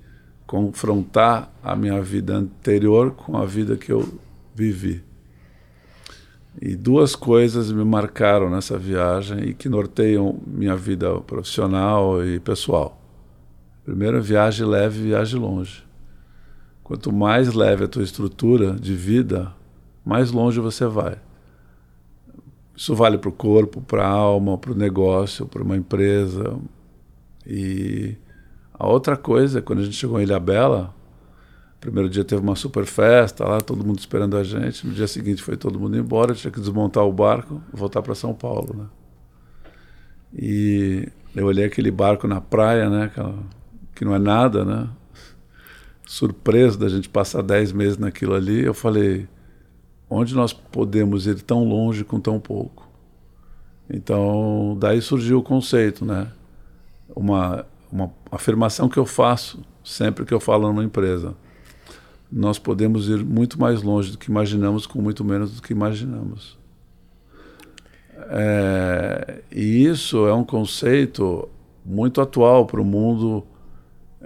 confrontar 0.48 1.54
a 1.64 1.76
minha 1.76 2.02
vida 2.02 2.36
anterior 2.36 3.12
com 3.12 3.38
a 3.38 3.46
vida 3.46 3.78
que 3.78 3.92
eu 3.92 4.20
vivi. 4.56 5.04
E 6.60 6.76
duas 6.76 7.16
coisas 7.16 7.72
me 7.72 7.86
marcaram 7.86 8.50
nessa 8.50 8.80
viagem 8.80 9.50
e 9.50 9.54
que 9.54 9.70
norteiam 9.70 10.40
minha 10.48 10.76
vida 10.76 11.20
profissional 11.22 12.26
e 12.26 12.40
pessoal. 12.40 13.05
Primeiro, 13.86 14.20
viagem 14.22 14.66
leve, 14.66 15.00
viagem 15.04 15.40
longe. 15.40 15.84
Quanto 16.84 17.14
mais 17.14 17.54
leve 17.54 17.84
a 17.84 17.88
tua 17.88 18.04
estrutura 18.04 18.74
de 18.74 18.96
vida, 18.96 19.54
mais 20.04 20.32
longe 20.32 20.60
você 20.60 20.88
vai. 20.88 21.20
Isso 22.76 22.96
vale 22.96 23.18
para 23.18 23.30
o 23.30 23.32
corpo, 23.32 23.82
para 23.82 24.06
a 24.06 24.10
alma, 24.10 24.58
para 24.58 24.72
o 24.72 24.76
negócio, 24.76 25.46
para 25.46 25.64
uma 25.64 25.78
empresa. 25.78 26.58
E 27.46 28.16
a 28.74 28.88
outra 28.88 29.16
coisa, 29.16 29.62
quando 29.62 29.80
a 29.80 29.84
gente 29.84 29.96
chegou 29.96 30.20
em 30.20 30.24
Ilha 30.24 30.40
Bela, 30.40 30.94
primeiro 31.80 32.10
dia 32.10 32.24
teve 32.26 32.42
uma 32.42 32.56
super 32.56 32.86
festa 32.86 33.46
lá, 33.46 33.62
todo 33.62 33.86
mundo 33.86 34.00
esperando 34.00 34.36
a 34.36 34.44
gente. 34.44 34.86
No 34.86 34.94
dia 34.94 35.08
seguinte 35.08 35.44
foi 35.44 35.56
todo 35.56 35.80
mundo 35.80 35.96
embora, 35.96 36.34
tinha 36.34 36.52
que 36.52 36.60
desmontar 36.60 37.06
o 37.06 37.14
barco 37.14 37.62
voltar 37.72 38.02
para 38.02 38.16
São 38.16 38.34
Paulo, 38.34 38.76
né? 38.76 38.86
E 40.38 41.08
eu 41.36 41.46
olhei 41.46 41.66
aquele 41.66 41.92
barco 41.92 42.28
na 42.28 42.42
praia, 42.42 42.90
né? 42.90 43.12
Que 43.96 44.06
não 44.06 44.14
é 44.14 44.20
nada, 44.20 44.64
né? 44.64 44.90
Surpreso 46.06 46.78
da 46.78 46.88
gente 46.88 47.10
passar 47.10 47.42
dez 47.42 47.72
meses 47.72 47.98
naquilo 47.98 48.36
ali, 48.36 48.64
eu 48.64 48.74
falei, 48.74 49.28
onde 50.10 50.36
nós 50.36 50.54
podemos 50.54 51.26
ir 51.26 51.42
tão 51.42 51.64
longe 51.64 52.04
com 52.04 52.20
tão 52.20 52.40
pouco. 52.40 52.88
Então, 53.90 54.78
daí 54.80 55.02
surgiu 55.02 55.40
o 55.40 55.44
conceito, 55.44 56.06
né? 56.06 56.32
Uma, 57.16 57.66
uma 57.92 58.12
afirmação 58.32 58.90
que 58.90 58.98
eu 58.98 59.06
faço 59.06 59.64
sempre 59.84 60.26
que 60.26 60.34
eu 60.34 60.40
falo 60.40 60.68
numa 60.68 60.84
empresa. 60.84 61.36
Nós 62.32 62.58
podemos 62.58 63.08
ir 63.08 63.24
muito 63.24 63.60
mais 63.60 63.82
longe 63.84 64.12
do 64.12 64.18
que 64.18 64.30
imaginamos 64.30 64.88
com 64.88 65.02
muito 65.02 65.24
menos 65.24 65.56
do 65.56 65.62
que 65.62 65.72
imaginamos. 65.72 66.58
É, 68.30 69.44
e 69.52 69.86
isso 69.86 70.28
é 70.28 70.34
um 70.34 70.44
conceito 70.44 71.48
muito 71.86 72.20
atual 72.20 72.66
para 72.66 72.82
o 72.82 72.86
mundo 72.86 73.46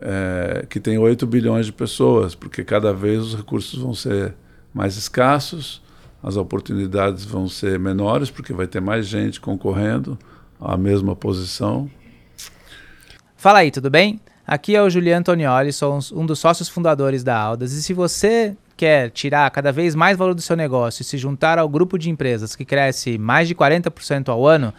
é, 0.01 0.65
que 0.69 0.79
tem 0.79 0.97
8 0.97 1.25
bilhões 1.27 1.65
de 1.65 1.73
pessoas, 1.73 2.35
porque 2.35 2.63
cada 2.63 2.93
vez 2.93 3.19
os 3.19 3.35
recursos 3.35 3.79
vão 3.79 3.93
ser 3.93 4.33
mais 4.73 4.95
escassos, 4.95 5.81
as 6.21 6.35
oportunidades 6.35 7.25
vão 7.25 7.47
ser 7.47 7.79
menores, 7.79 8.29
porque 8.29 8.53
vai 8.53 8.67
ter 8.67 8.81
mais 8.81 9.07
gente 9.07 9.39
concorrendo 9.39 10.17
à 10.59 10.77
mesma 10.77 11.15
posição. 11.15 11.89
Fala 13.35 13.59
aí, 13.59 13.71
tudo 13.71 13.89
bem? 13.89 14.19
Aqui 14.45 14.75
é 14.75 14.81
o 14.81 14.89
Juliano 14.89 15.19
Antonioli, 15.19 15.71
sou 15.71 15.99
um 16.13 16.25
dos 16.25 16.39
sócios 16.39 16.67
fundadores 16.67 17.23
da 17.23 17.37
Aldas. 17.37 17.71
E 17.71 17.81
se 17.81 17.93
você 17.93 18.57
quer 18.75 19.11
tirar 19.11 19.49
cada 19.51 19.71
vez 19.71 19.93
mais 19.93 20.17
valor 20.17 20.33
do 20.33 20.41
seu 20.41 20.55
negócio 20.55 21.01
e 21.01 21.05
se 21.05 21.17
juntar 21.17 21.59
ao 21.59 21.69
grupo 21.69 21.97
de 21.97 22.09
empresas 22.09 22.55
que 22.55 22.65
cresce 22.65 23.17
mais 23.17 23.47
de 23.47 23.53
40% 23.53 24.29
ao 24.29 24.47
ano, 24.47 24.73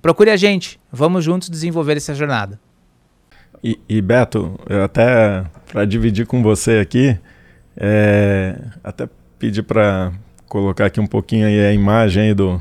procure 0.00 0.30
a 0.30 0.36
gente. 0.36 0.80
Vamos 0.90 1.24
juntos 1.24 1.48
desenvolver 1.48 1.96
essa 1.96 2.14
jornada. 2.14 2.58
E, 3.62 3.78
e 3.88 4.02
Beto, 4.02 4.58
eu 4.68 4.82
até 4.82 5.44
para 5.70 5.84
dividir 5.84 6.26
com 6.26 6.42
você 6.42 6.78
aqui, 6.78 7.16
é, 7.76 8.56
até 8.82 9.08
pedir 9.38 9.62
para 9.62 10.12
colocar 10.48 10.86
aqui 10.86 11.00
um 11.00 11.06
pouquinho 11.06 11.46
aí 11.46 11.60
a 11.64 11.72
imagem 11.72 12.24
aí 12.24 12.34
do, 12.34 12.60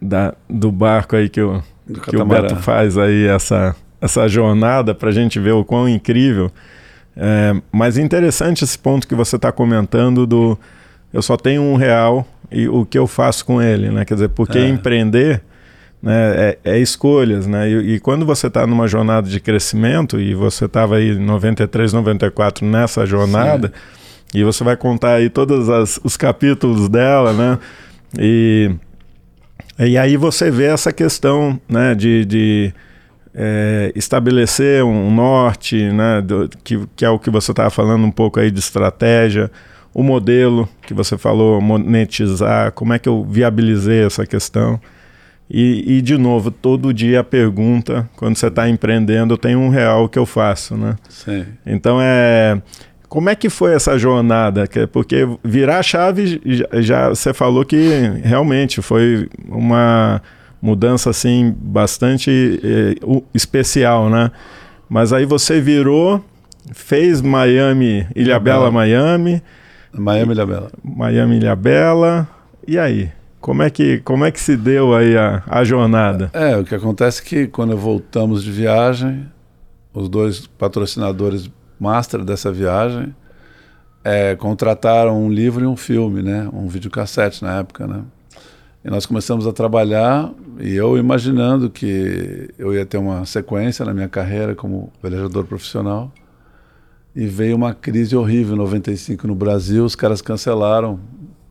da, 0.00 0.34
do 0.48 0.70
barco 0.70 1.16
aí 1.16 1.28
que 1.28 1.40
o, 1.40 1.62
que 2.08 2.16
o 2.16 2.24
Beto 2.24 2.56
faz 2.56 2.96
aí, 2.98 3.26
essa, 3.26 3.74
essa 4.00 4.28
jornada, 4.28 4.94
para 4.94 5.08
a 5.08 5.12
gente 5.12 5.40
ver 5.40 5.52
o 5.52 5.64
quão 5.64 5.88
incrível. 5.88 6.50
É, 7.16 7.54
mas 7.70 7.98
interessante 7.98 8.64
esse 8.64 8.78
ponto 8.78 9.06
que 9.06 9.14
você 9.14 9.36
está 9.36 9.50
comentando 9.50 10.26
do 10.26 10.58
eu 11.12 11.20
só 11.20 11.36
tenho 11.36 11.60
um 11.60 11.76
real 11.76 12.26
e 12.50 12.68
o 12.68 12.86
que 12.86 12.98
eu 12.98 13.06
faço 13.06 13.44
com 13.44 13.60
ele, 13.60 13.90
né? 13.90 14.04
Quer 14.04 14.14
dizer, 14.14 14.28
porque 14.30 14.58
é. 14.58 14.68
empreender 14.68 15.42
né, 16.02 16.34
é, 16.34 16.58
é, 16.64 16.78
escolhas, 16.78 17.46
né? 17.46 17.70
E, 17.70 17.94
e 17.94 18.00
quando 18.00 18.26
você 18.26 18.48
está 18.48 18.66
numa 18.66 18.88
jornada 18.88 19.28
de 19.28 19.38
crescimento 19.38 20.20
e 20.20 20.34
você 20.34 20.64
estava 20.64 20.96
aí 20.96 21.10
em 21.10 21.18
93, 21.18 21.92
94 21.92 22.66
nessa 22.66 23.06
jornada 23.06 23.72
Sim. 24.32 24.38
e 24.40 24.44
você 24.44 24.64
vai 24.64 24.76
contar 24.76 25.14
aí 25.14 25.30
todos 25.30 25.70
as, 25.70 26.00
os 26.02 26.16
capítulos 26.16 26.88
dela, 26.88 27.32
né? 27.32 27.58
E, 28.18 28.70
e 29.78 29.96
aí 29.96 30.16
você 30.16 30.50
vê 30.50 30.64
essa 30.64 30.92
questão, 30.92 31.60
né? 31.68 31.94
De, 31.94 32.24
de 32.24 32.74
é, 33.32 33.92
estabelecer 33.94 34.84
um 34.84 35.14
norte, 35.14 35.76
né? 35.92 36.20
Do, 36.20 36.50
que, 36.64 36.80
que 36.96 37.04
é 37.04 37.10
o 37.10 37.18
que 37.18 37.30
você 37.30 37.52
estava 37.52 37.70
falando 37.70 38.04
um 38.04 38.10
pouco 38.10 38.40
aí 38.40 38.50
de 38.50 38.58
estratégia 38.58 39.50
o 39.94 40.02
modelo 40.02 40.68
que 40.86 40.94
você 40.94 41.18
falou, 41.18 41.60
monetizar, 41.60 42.72
como 42.72 42.92
é 42.92 42.98
que 42.98 43.08
eu 43.08 43.24
viabilizei 43.24 44.04
essa 44.04 44.24
questão. 44.24 44.80
E, 45.50 45.98
e, 45.98 46.02
de 46.02 46.16
novo, 46.16 46.50
todo 46.50 46.94
dia 46.94 47.20
a 47.20 47.24
pergunta, 47.24 48.08
quando 48.16 48.36
você 48.36 48.46
está 48.46 48.68
empreendendo, 48.68 49.34
eu 49.34 49.38
tenho 49.38 49.58
um 49.58 49.68
real 49.68 50.08
que 50.08 50.18
eu 50.18 50.24
faço, 50.24 50.76
né? 50.76 50.96
Sim. 51.08 51.44
Então 51.66 51.98
é. 52.00 52.60
Como 53.08 53.28
é 53.28 53.34
que 53.34 53.50
foi 53.50 53.74
essa 53.74 53.98
jornada? 53.98 54.64
Porque 54.90 55.28
virar 55.44 55.80
a 55.80 55.82
chave, 55.82 56.40
já, 56.46 56.66
já 56.80 57.08
você 57.10 57.34
falou 57.34 57.62
que 57.62 57.76
realmente 58.24 58.80
foi 58.80 59.28
uma 59.46 60.22
mudança 60.62 61.10
assim 61.10 61.54
bastante 61.58 62.58
eh, 62.64 62.94
especial, 63.34 64.08
né? 64.08 64.30
Mas 64.88 65.12
aí 65.12 65.26
você 65.26 65.60
virou, 65.60 66.24
fez 66.72 67.20
Miami, 67.20 68.06
Ilha 68.14 68.38
Bela, 68.38 68.70
Miami. 68.70 69.42
Miami 69.92 70.32
Ilha 70.32 70.46
Bela. 70.46 70.70
Miami 70.82 71.36
Ilha 71.36 71.56
Bela. 71.56 72.28
E 72.66 72.78
aí? 72.78 73.10
Como 73.42 73.60
é 73.60 73.68
que, 73.68 73.98
como 73.98 74.24
é 74.24 74.30
que 74.30 74.40
se 74.40 74.56
deu 74.56 74.94
aí 74.94 75.16
a, 75.16 75.42
a 75.48 75.64
jornada? 75.64 76.30
É, 76.32 76.56
o 76.56 76.64
que 76.64 76.76
acontece 76.76 77.20
é 77.20 77.24
que 77.24 77.46
quando 77.48 77.76
voltamos 77.76 78.44
de 78.44 78.52
viagem, 78.52 79.28
os 79.92 80.08
dois 80.08 80.46
patrocinadores 80.46 81.50
master 81.78 82.24
dessa 82.24 82.52
viagem 82.52 83.12
é, 84.04 84.36
contrataram 84.36 85.20
um 85.20 85.28
livro 85.28 85.64
e 85.64 85.66
um 85.66 85.76
filme, 85.76 86.22
né? 86.22 86.48
Um 86.52 86.68
videocassete 86.68 87.42
na 87.42 87.58
época, 87.58 87.84
né? 87.84 88.04
E 88.84 88.88
nós 88.88 89.06
começamos 89.06 89.44
a 89.44 89.52
trabalhar 89.52 90.32
e 90.60 90.76
eu 90.76 90.96
imaginando 90.96 91.68
que 91.68 92.48
eu 92.56 92.72
ia 92.72 92.86
ter 92.86 92.98
uma 92.98 93.26
sequência 93.26 93.84
na 93.84 93.92
minha 93.92 94.08
carreira 94.08 94.54
como 94.54 94.92
velejador 95.02 95.46
profissional. 95.46 96.12
E 97.14 97.26
veio 97.26 97.56
uma 97.56 97.74
crise 97.74 98.14
horrível 98.14 98.54
em 98.54 98.58
95 98.58 99.26
no 99.26 99.34
Brasil, 99.34 99.84
os 99.84 99.96
caras 99.96 100.22
cancelaram 100.22 101.00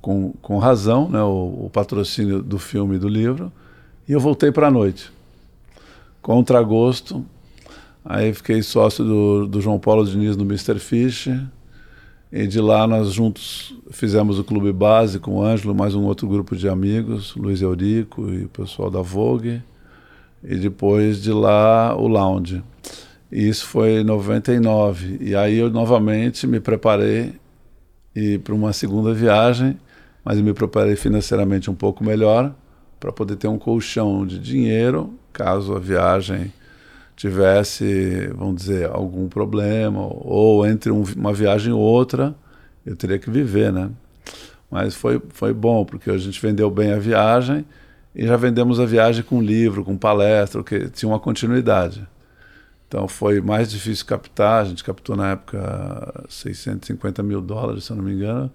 com, 0.01 0.34
com 0.41 0.58
razão, 0.58 1.08
né, 1.10 1.22
o, 1.22 1.65
o 1.65 1.70
patrocínio 1.72 2.41
do 2.41 2.58
filme 2.58 2.96
e 2.96 3.00
do 3.00 3.08
livro, 3.08 3.51
e 4.08 4.12
eu 4.12 4.20
voltei 4.20 4.51
para 4.51 4.67
a 4.67 4.72
noite. 4.72 5.12
Contra 6.22 6.62
gosto, 6.62 7.25
aí 8.03 8.34
fiquei 8.34 8.62
sócio 8.62 9.05
do, 9.05 9.48
do 9.48 9.62
João 9.62 9.79
Paulo 9.79 10.05
Diniz 10.05 10.36
no 10.36 10.43
Mr. 10.43 10.79
Fish, 10.79 11.29
e 12.31 12.48
de 12.48 12.60
lá 12.60 12.88
nós 12.88 13.12
juntos 13.12 13.75
fizemos 13.91 14.39
o 14.39 14.43
Clube 14.43 14.72
Base 14.72 15.20
com 15.20 15.36
o 15.36 15.43
Ângelo, 15.43 15.75
mais 15.75 15.93
um 15.93 16.03
outro 16.03 16.27
grupo 16.27 16.55
de 16.55 16.67
amigos, 16.67 17.36
Luiz 17.36 17.62
Eurico 17.62 18.29
e 18.29 18.46
o 18.46 18.50
pessoal 18.50 18.89
da 18.89 19.01
Vogue, 19.01 19.62
e 20.43 20.55
depois 20.55 21.22
de 21.22 21.31
lá 21.31 21.96
o 21.96 22.08
Lounge. 22.08 22.63
E 23.31 23.48
isso 23.48 23.65
foi 23.65 24.01
em 24.01 24.03
99. 24.03 25.17
E 25.22 25.36
aí 25.36 25.58
eu 25.58 25.70
novamente 25.70 26.46
me 26.46 26.60
preparei 26.60 27.34
para 28.43 28.53
uma 28.53 28.74
segunda 28.74 29.13
viagem 29.13 29.77
mas 30.24 30.38
eu 30.38 30.44
me 30.44 30.54
preparei 30.54 30.96
financeiramente 30.96 31.70
um 31.70 31.75
pouco 31.75 32.04
melhor 32.04 32.54
para 33.00 33.12
poder 33.12 33.36
ter 33.36 33.48
um 33.48 33.58
colchão 33.58 34.25
de 34.25 34.38
dinheiro 34.40 35.13
caso 35.34 35.75
a 35.75 35.80
viagem 35.80 36.54
tivesse, 37.16 38.28
vamos 38.36 38.62
dizer, 38.62 38.90
algum 38.90 39.28
problema 39.28 40.00
ou 40.01 40.66
entre 40.66 40.92
um, 40.92 41.04
uma 41.16 41.34
viagem 41.34 41.72
e 41.72 41.74
outra 41.74 42.36
eu 42.86 42.96
teria 42.96 43.20
que 43.20 43.30
viver, 43.30 43.72
né? 43.72 43.90
Mas 44.70 44.96
foi 44.96 45.22
foi 45.30 45.54
bom 45.54 45.86
porque 45.86 46.10
a 46.10 46.18
gente 46.18 46.42
vendeu 46.42 46.70
bem 46.70 46.94
a 46.94 47.00
viagem 47.00 47.66
e 48.16 48.25
já 48.25 48.36
vendemos 48.36 48.80
a 48.80 48.86
viagem 48.86 49.24
com 49.24 49.42
livro, 49.42 49.84
com 49.84 49.98
palestra, 49.98 50.63
que 50.63 50.90
tinha 50.90 51.10
uma 51.10 51.20
continuidade. 51.20 52.08
Então 52.88 53.08
foi 53.08 53.40
mais 53.40 53.72
difícil 53.72 54.06
captar, 54.06 54.63
a 54.63 54.66
gente 54.66 54.84
captou 54.84 55.16
na 55.16 55.32
época 55.32 56.25
650 56.28 57.24
mil 57.24 57.42
dólares, 57.42 57.86
se 57.86 57.92
eu 57.92 57.96
não 57.96 58.04
me 58.04 58.13
engano, 58.13 58.51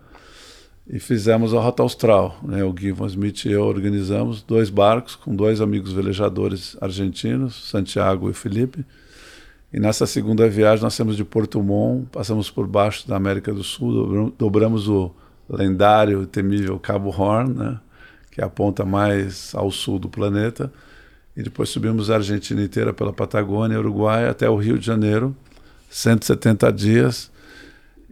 e 0.88 1.00
fizemos 1.00 1.52
a 1.52 1.60
Rota 1.60 1.82
Austral. 1.82 2.38
Né? 2.42 2.62
O 2.62 2.74
Von 2.94 3.06
Smith 3.06 3.44
e 3.44 3.52
eu 3.52 3.64
organizamos 3.64 4.42
dois 4.42 4.70
barcos 4.70 5.16
com 5.16 5.34
dois 5.34 5.60
amigos 5.60 5.92
velejadores 5.92 6.76
argentinos, 6.80 7.68
Santiago 7.68 8.30
e 8.30 8.32
Felipe. 8.32 8.84
E 9.72 9.80
nessa 9.80 10.06
segunda 10.06 10.48
viagem 10.48 10.84
nós 10.84 10.96
temos 10.96 11.16
de 11.16 11.24
Porto 11.24 11.60
Montt, 11.62 12.08
passamos 12.12 12.50
por 12.50 12.66
baixo 12.66 13.06
da 13.08 13.16
América 13.16 13.52
do 13.52 13.64
Sul, 13.64 14.32
dobramos 14.38 14.88
o 14.88 15.12
lendário 15.50 16.22
e 16.22 16.26
temível 16.26 16.78
Cabo 16.78 17.10
Horn, 17.10 17.52
né? 17.52 17.80
que 18.30 18.40
é 18.40 18.44
a 18.44 18.48
ponta 18.48 18.84
mais 18.84 19.54
ao 19.54 19.70
sul 19.70 19.98
do 19.98 20.08
planeta, 20.08 20.72
e 21.36 21.42
depois 21.42 21.68
subimos 21.68 22.10
a 22.10 22.16
Argentina 22.16 22.62
inteira 22.62 22.92
pela 22.92 23.12
Patagônia, 23.12 23.78
Uruguai, 23.78 24.28
até 24.28 24.48
o 24.48 24.56
Rio 24.56 24.78
de 24.78 24.86
Janeiro, 24.86 25.36
170 25.90 26.72
dias, 26.72 27.30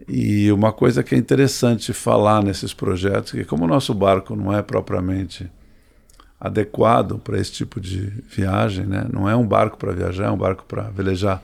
e 0.07 0.51
uma 0.51 0.73
coisa 0.73 1.03
que 1.03 1.15
é 1.15 1.17
interessante 1.17 1.93
falar 1.93 2.43
nesses 2.43 2.73
projetos, 2.73 3.31
que 3.31 3.45
como 3.45 3.63
o 3.63 3.67
nosso 3.67 3.93
barco 3.93 4.35
não 4.35 4.53
é 4.53 4.61
propriamente 4.61 5.49
adequado 6.39 7.17
para 7.17 7.39
esse 7.39 7.51
tipo 7.51 7.79
de 7.79 8.11
viagem, 8.29 8.85
né? 8.85 9.07
não 9.11 9.27
é 9.27 9.35
um 9.35 9.47
barco 9.47 9.77
para 9.77 9.93
viajar, 9.93 10.25
é 10.25 10.31
um 10.31 10.37
barco 10.37 10.65
para 10.67 10.83
velejar 10.89 11.41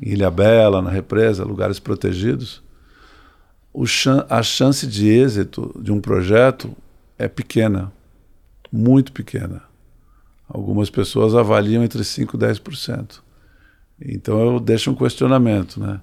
em 0.00 0.10
Ilha 0.10 0.30
Bela, 0.30 0.82
na 0.82 0.90
represa, 0.90 1.44
lugares 1.44 1.78
protegidos, 1.78 2.62
chan 3.86 4.26
a 4.28 4.42
chance 4.42 4.86
de 4.86 5.08
êxito 5.08 5.72
de 5.80 5.92
um 5.92 6.00
projeto 6.00 6.76
é 7.18 7.28
pequena, 7.28 7.92
muito 8.70 9.12
pequena. 9.12 9.62
Algumas 10.48 10.90
pessoas 10.90 11.34
avaliam 11.34 11.82
entre 11.82 12.02
5% 12.02 12.34
e 12.34 12.36
10%. 12.36 13.20
Então 14.00 14.40
eu 14.40 14.60
deixo 14.60 14.90
um 14.90 14.94
questionamento, 14.94 15.80
né? 15.80 16.00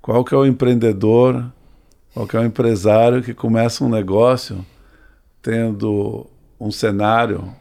Qual 0.00 0.24
que 0.24 0.34
é 0.34 0.38
o 0.38 0.46
empreendedor, 0.46 1.52
qual 2.14 2.26
que 2.26 2.36
é 2.36 2.40
o 2.40 2.44
empresário 2.44 3.22
que 3.22 3.34
começa 3.34 3.84
um 3.84 3.88
negócio 3.88 4.64
tendo 5.42 6.26
um 6.58 6.70
cenário 6.70 7.54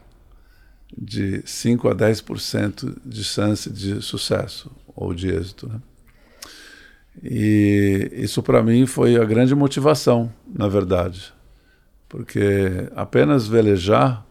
de 0.95 1.41
5 1.45 1.89
a 1.89 1.95
10% 1.95 2.97
de 3.05 3.23
chance 3.23 3.69
de 3.69 4.01
sucesso 4.01 4.71
ou 4.95 5.13
de 5.13 5.29
êxito. 5.29 5.67
Né? 5.67 5.79
E 7.23 8.09
isso 8.13 8.41
para 8.43 8.61
mim 8.63 8.85
foi 8.85 9.15
a 9.15 9.23
grande 9.23 9.53
motivação, 9.55 10.31
na 10.47 10.67
verdade, 10.67 11.33
porque 12.07 12.89
apenas 12.95 13.47
velejar 13.47 14.25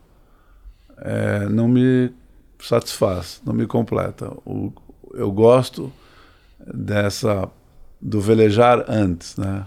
é, 0.98 1.48
não 1.48 1.68
me 1.68 2.12
satisfaz, 2.58 3.40
não 3.44 3.54
me 3.54 3.66
completa. 3.66 4.32
O, 4.44 4.72
eu 5.14 5.30
gosto 5.30 5.92
dessa 6.66 7.48
do 8.00 8.20
velejar 8.20 8.84
antes, 8.88 9.36
né? 9.36 9.66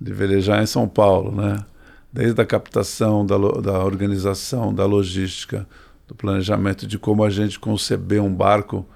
De 0.00 0.12
velejar 0.12 0.62
em 0.62 0.66
São 0.66 0.88
Paulo, 0.88 1.34
né? 1.34 1.64
Desde 2.12 2.40
a 2.40 2.46
captação, 2.46 3.24
da, 3.24 3.36
da 3.36 3.84
organização, 3.84 4.74
da 4.74 4.84
logística, 4.84 5.66
do 6.08 6.14
planejamento 6.14 6.86
de 6.86 6.98
como 6.98 7.22
a 7.22 7.30
gente 7.30 7.58
conceber 7.58 8.22
um 8.22 8.32
barco 8.32 8.86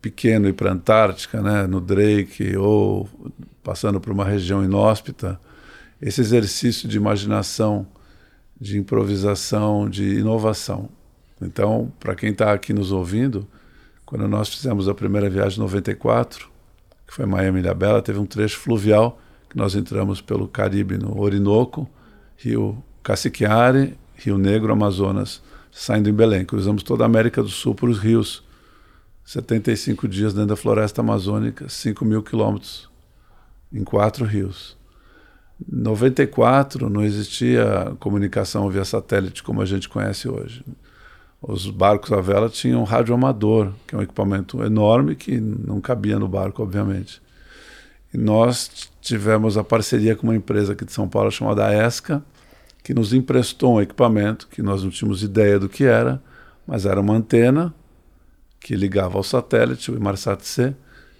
pequeno 0.00 0.48
ir 0.48 0.52
para 0.52 0.70
a 0.70 0.72
Antártica, 0.72 1.40
né? 1.40 1.66
No 1.66 1.80
Drake 1.80 2.56
ou 2.56 3.08
passando 3.62 4.00
por 4.00 4.12
uma 4.12 4.24
região 4.24 4.64
inóspita, 4.64 5.38
esse 6.00 6.20
exercício 6.20 6.88
de 6.88 6.96
imaginação, 6.96 7.86
de 8.60 8.76
improvisação, 8.76 9.88
de 9.88 10.18
inovação. 10.18 10.88
Então, 11.40 11.92
para 12.00 12.14
quem 12.14 12.30
está 12.30 12.52
aqui 12.52 12.72
nos 12.72 12.90
ouvindo, 12.90 13.46
quando 14.04 14.26
nós 14.26 14.48
fizemos 14.48 14.88
a 14.88 14.94
primeira 14.94 15.30
viagem 15.30 15.58
em 15.58 15.62
94, 15.62 16.50
que 17.12 17.16
foi 17.16 17.26
Miami 17.26 17.60
Ilha 17.60 17.74
Bela, 17.74 18.00
teve 18.00 18.18
um 18.18 18.24
trecho 18.24 18.58
fluvial 18.58 19.20
que 19.50 19.54
nós 19.54 19.74
entramos 19.74 20.22
pelo 20.22 20.48
Caribe 20.48 20.96
no 20.96 21.20
Orinoco, 21.20 21.86
Rio 22.38 22.82
Caciquiare, 23.02 23.98
Rio 24.16 24.38
Negro, 24.38 24.72
Amazonas, 24.72 25.42
saindo 25.70 26.08
em 26.08 26.12
Belém. 26.12 26.42
Cruzamos 26.46 26.82
toda 26.82 27.04
a 27.04 27.06
América 27.06 27.42
do 27.42 27.50
Sul 27.50 27.74
por 27.74 27.90
os 27.90 27.98
rios. 27.98 28.42
75 29.26 30.08
dias 30.08 30.32
dentro 30.32 30.48
da 30.48 30.56
floresta 30.56 31.02
amazônica, 31.02 31.68
5 31.68 32.02
mil 32.02 32.22
quilômetros 32.22 32.88
em 33.70 33.84
quatro 33.84 34.24
rios. 34.24 34.78
Em 35.60 35.82
94 35.82 36.88
não 36.88 37.04
existia 37.04 37.94
comunicação 38.00 38.70
via 38.70 38.86
satélite 38.86 39.42
como 39.42 39.60
a 39.60 39.66
gente 39.66 39.86
conhece 39.86 40.30
hoje. 40.30 40.64
Os 41.42 41.68
barcos 41.68 42.12
à 42.12 42.20
vela 42.20 42.48
tinham 42.48 42.80
um 42.80 42.84
rádio 42.84 43.12
amador, 43.12 43.72
que 43.86 43.94
é 43.94 43.98
um 43.98 44.02
equipamento 44.02 44.62
enorme 44.62 45.16
que 45.16 45.40
não 45.40 45.80
cabia 45.80 46.18
no 46.18 46.28
barco, 46.28 46.62
obviamente. 46.62 47.20
E 48.14 48.16
nós 48.16 48.88
tivemos 49.00 49.58
a 49.58 49.64
parceria 49.64 50.14
com 50.14 50.28
uma 50.28 50.36
empresa 50.36 50.72
aqui 50.72 50.84
de 50.84 50.92
São 50.92 51.08
Paulo 51.08 51.32
chamada 51.32 51.72
ESCA, 51.74 52.22
que 52.84 52.94
nos 52.94 53.12
emprestou 53.12 53.74
um 53.74 53.80
equipamento 53.80 54.46
que 54.48 54.62
nós 54.62 54.84
não 54.84 54.90
tínhamos 54.90 55.22
ideia 55.22 55.58
do 55.58 55.68
que 55.68 55.84
era, 55.84 56.22
mas 56.66 56.86
era 56.86 57.00
uma 57.00 57.14
antena 57.14 57.74
que 58.60 58.76
ligava 58.76 59.16
ao 59.16 59.24
satélite, 59.24 59.90
o 59.90 59.96
Inmarsat-C, 59.96 60.74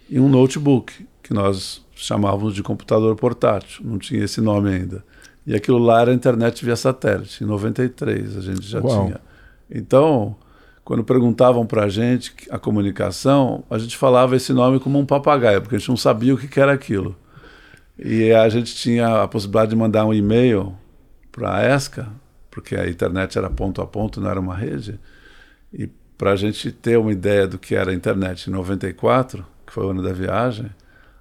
e 0.09 0.19
um 0.19 0.29
notebook, 0.29 1.05
que 1.21 1.33
nós 1.33 1.83
chamávamos 1.95 2.53
de 2.53 2.63
computador 2.63 3.15
portátil, 3.15 3.83
não 3.85 3.97
tinha 3.97 4.23
esse 4.23 4.39
nome 4.39 4.73
ainda. 4.73 5.03
E 5.45 5.53
aquilo 5.53 5.79
lá 5.79 6.01
era 6.01 6.13
internet 6.13 6.63
via 6.63 6.75
satélite, 6.77 7.43
em 7.43 7.47
93 7.47 8.37
a 8.37 8.41
gente 8.41 8.61
já 8.61 8.79
Uau. 8.79 9.05
tinha. 9.05 9.32
Então, 9.73 10.35
quando 10.83 11.03
perguntavam 11.03 11.65
para 11.65 11.85
a 11.85 11.89
gente 11.89 12.33
a 12.51 12.59
comunicação, 12.59 13.63
a 13.69 13.79
gente 13.79 13.97
falava 13.97 14.35
esse 14.35 14.53
nome 14.53 14.79
como 14.79 14.99
um 14.99 15.05
papagaio, 15.05 15.61
porque 15.61 15.75
a 15.75 15.79
gente 15.79 15.89
não 15.89 15.97
sabia 15.97 16.35
o 16.35 16.37
que 16.37 16.59
era 16.59 16.71
aquilo. 16.71 17.15
E 17.97 18.31
a 18.31 18.47
gente 18.49 18.75
tinha 18.75 19.23
a 19.23 19.27
possibilidade 19.27 19.71
de 19.71 19.75
mandar 19.75 20.05
um 20.05 20.13
e-mail 20.13 20.75
para 21.31 21.55
a 21.55 21.75
ESCA, 21.75 22.07
porque 22.51 22.75
a 22.75 22.87
internet 22.87 23.37
era 23.37 23.49
ponto 23.49 23.81
a 23.81 23.87
ponto, 23.87 24.21
não 24.21 24.29
era 24.29 24.39
uma 24.39 24.55
rede. 24.55 24.99
E 25.71 25.87
para 26.17 26.31
a 26.31 26.35
gente 26.35 26.71
ter 26.71 26.97
uma 26.97 27.11
ideia 27.11 27.47
do 27.47 27.57
que 27.57 27.73
era 27.73 27.91
a 27.91 27.93
internet 27.93 28.47
em 28.47 28.51
94, 28.51 29.45
que 29.65 29.73
foi 29.73 29.85
o 29.85 29.89
ano 29.89 30.03
da 30.03 30.13
viagem, 30.13 30.69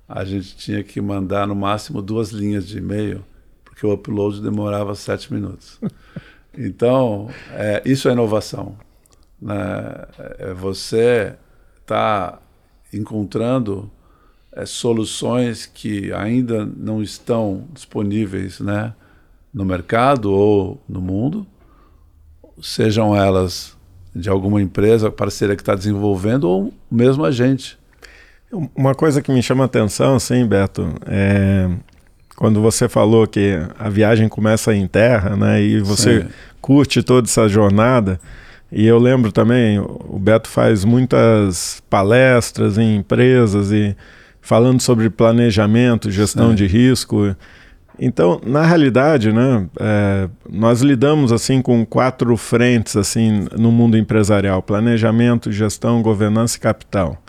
a 0.08 0.24
gente 0.24 0.56
tinha 0.56 0.82
que 0.82 1.00
mandar 1.00 1.46
no 1.46 1.54
máximo 1.54 2.02
duas 2.02 2.30
linhas 2.30 2.66
de 2.66 2.78
e-mail, 2.78 3.24
porque 3.64 3.86
o 3.86 3.92
upload 3.92 4.42
demorava 4.42 4.94
sete 4.94 5.32
minutos. 5.32 5.80
Então, 6.56 7.30
é, 7.52 7.82
isso 7.84 8.08
é 8.08 8.12
inovação. 8.12 8.76
Né? 9.40 9.54
É 10.38 10.54
você 10.54 11.34
está 11.80 12.38
encontrando 12.92 13.90
é, 14.52 14.66
soluções 14.66 15.66
que 15.66 16.12
ainda 16.12 16.64
não 16.64 17.02
estão 17.02 17.66
disponíveis 17.72 18.60
né, 18.60 18.94
no 19.52 19.64
mercado 19.64 20.30
ou 20.30 20.82
no 20.88 21.00
mundo, 21.00 21.46
sejam 22.60 23.16
elas 23.16 23.76
de 24.14 24.28
alguma 24.28 24.60
empresa 24.60 25.10
parceira 25.10 25.56
que 25.56 25.62
está 25.62 25.74
desenvolvendo 25.74 26.44
ou 26.44 26.74
mesmo 26.90 27.24
a 27.24 27.30
gente. 27.30 27.78
Uma 28.76 28.94
coisa 28.94 29.22
que 29.22 29.32
me 29.32 29.42
chama 29.42 29.64
a 29.64 29.66
atenção, 29.66 30.20
sim, 30.20 30.46
Beto, 30.46 30.94
é 31.06 31.70
quando 32.42 32.60
você 32.60 32.88
falou 32.88 33.24
que 33.24 33.56
a 33.78 33.88
viagem 33.88 34.28
começa 34.28 34.74
em 34.74 34.88
terra, 34.88 35.36
né, 35.36 35.62
e 35.62 35.78
você 35.78 36.22
sim. 36.22 36.28
curte 36.60 37.00
toda 37.00 37.28
essa 37.28 37.48
jornada. 37.48 38.18
E 38.72 38.84
eu 38.84 38.98
lembro 38.98 39.30
também, 39.30 39.78
o 39.78 40.18
Beto 40.18 40.48
faz 40.48 40.84
muitas 40.84 41.80
palestras 41.88 42.78
em 42.78 42.96
empresas 42.96 43.70
e 43.70 43.96
falando 44.40 44.80
sobre 44.80 45.08
planejamento, 45.08 46.10
gestão 46.10 46.48
sim. 46.48 46.56
de 46.56 46.66
risco. 46.66 47.36
Então, 47.96 48.40
na 48.44 48.66
realidade, 48.66 49.30
né, 49.30 49.68
é, 49.78 50.28
nós 50.50 50.80
lidamos 50.80 51.30
assim 51.30 51.62
com 51.62 51.86
quatro 51.86 52.36
frentes 52.36 52.96
assim 52.96 53.46
no 53.56 53.70
mundo 53.70 53.96
empresarial: 53.96 54.60
planejamento, 54.60 55.52
gestão, 55.52 56.02
governança 56.02 56.56
e 56.56 56.60
capital. 56.60 57.21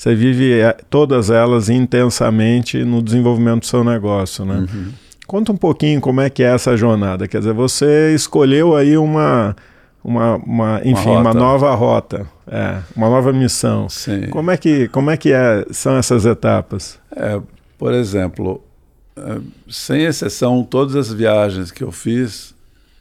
Você 0.00 0.14
vive 0.14 0.58
é, 0.58 0.72
todas 0.88 1.28
elas 1.28 1.68
intensamente 1.68 2.82
no 2.84 3.02
desenvolvimento 3.02 3.60
do 3.60 3.66
seu 3.66 3.84
negócio, 3.84 4.46
né? 4.46 4.60
Uhum. 4.60 4.92
Conta 5.26 5.52
um 5.52 5.56
pouquinho 5.58 6.00
como 6.00 6.22
é 6.22 6.30
que 6.30 6.42
é 6.42 6.46
essa 6.46 6.74
jornada. 6.74 7.28
Quer 7.28 7.40
dizer, 7.40 7.52
você 7.52 8.14
escolheu 8.14 8.74
aí 8.74 8.96
uma, 8.96 9.54
uma, 10.02 10.36
uma 10.36 10.80
enfim, 10.86 11.10
uma, 11.10 11.20
uma 11.20 11.34
nova 11.34 11.74
rota, 11.74 12.26
é, 12.46 12.78
uma 12.96 13.10
nova 13.10 13.30
missão. 13.30 13.90
Sim. 13.90 14.28
Como 14.30 14.50
é 14.50 14.56
que, 14.56 14.88
como 14.88 15.10
é 15.10 15.18
que 15.18 15.34
é, 15.34 15.66
são 15.70 15.94
essas 15.98 16.24
etapas? 16.24 16.98
É, 17.14 17.38
por 17.76 17.92
exemplo, 17.92 18.64
é, 19.14 19.38
sem 19.68 20.04
exceção, 20.04 20.64
todas 20.64 20.96
as 20.96 21.12
viagens 21.12 21.70
que 21.70 21.84
eu 21.84 21.92
fiz, 21.92 22.54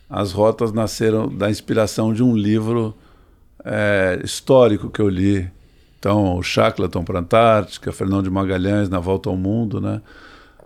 as 0.10 0.34
rotas 0.34 0.74
nasceram 0.74 1.30
da 1.30 1.50
inspiração 1.50 2.14
de 2.14 2.22
um 2.22 2.36
livro 2.36 2.94
é, 3.64 4.20
histórico 4.22 4.90
que 4.90 5.02
eu 5.02 5.08
li. 5.08 5.50
Então, 6.00 6.38
o 6.38 6.42
Shackleton 6.42 7.04
para 7.04 7.20
a 7.20 7.22
Antártica, 7.22 7.92
Fernão 7.92 8.24
de 8.24 8.30
Magalhães 8.30 8.90
na 8.90 9.00
Volta 9.00 9.30
ao 9.30 9.36
Mundo, 9.36 9.82
né? 9.82 10.02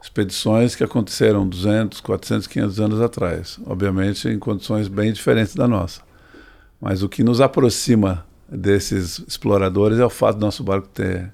Expedições 0.02 0.76
que 0.76 0.84
aconteceram 0.84 1.48
200, 1.48 2.02
400, 2.02 2.46
500 2.46 2.80
anos 2.80 3.02
atrás. 3.02 3.60
Obviamente, 3.65 4.28
em 4.28 4.38
condições 4.38 4.88
bem 4.88 5.12
diferentes 5.12 5.56
da 5.56 5.67
nossa. 5.67 6.02
Mas 6.80 7.02
o 7.02 7.10
que 7.10 7.24
nos 7.24 7.41
aproxima 7.41 8.26
desses 8.50 9.19
exploradores 9.28 10.00
é 10.00 10.06
o 10.06 10.10
fato 10.10 10.38
do 10.38 10.46
nosso 10.46 10.63
barco 10.63 10.88
ter 10.89 11.32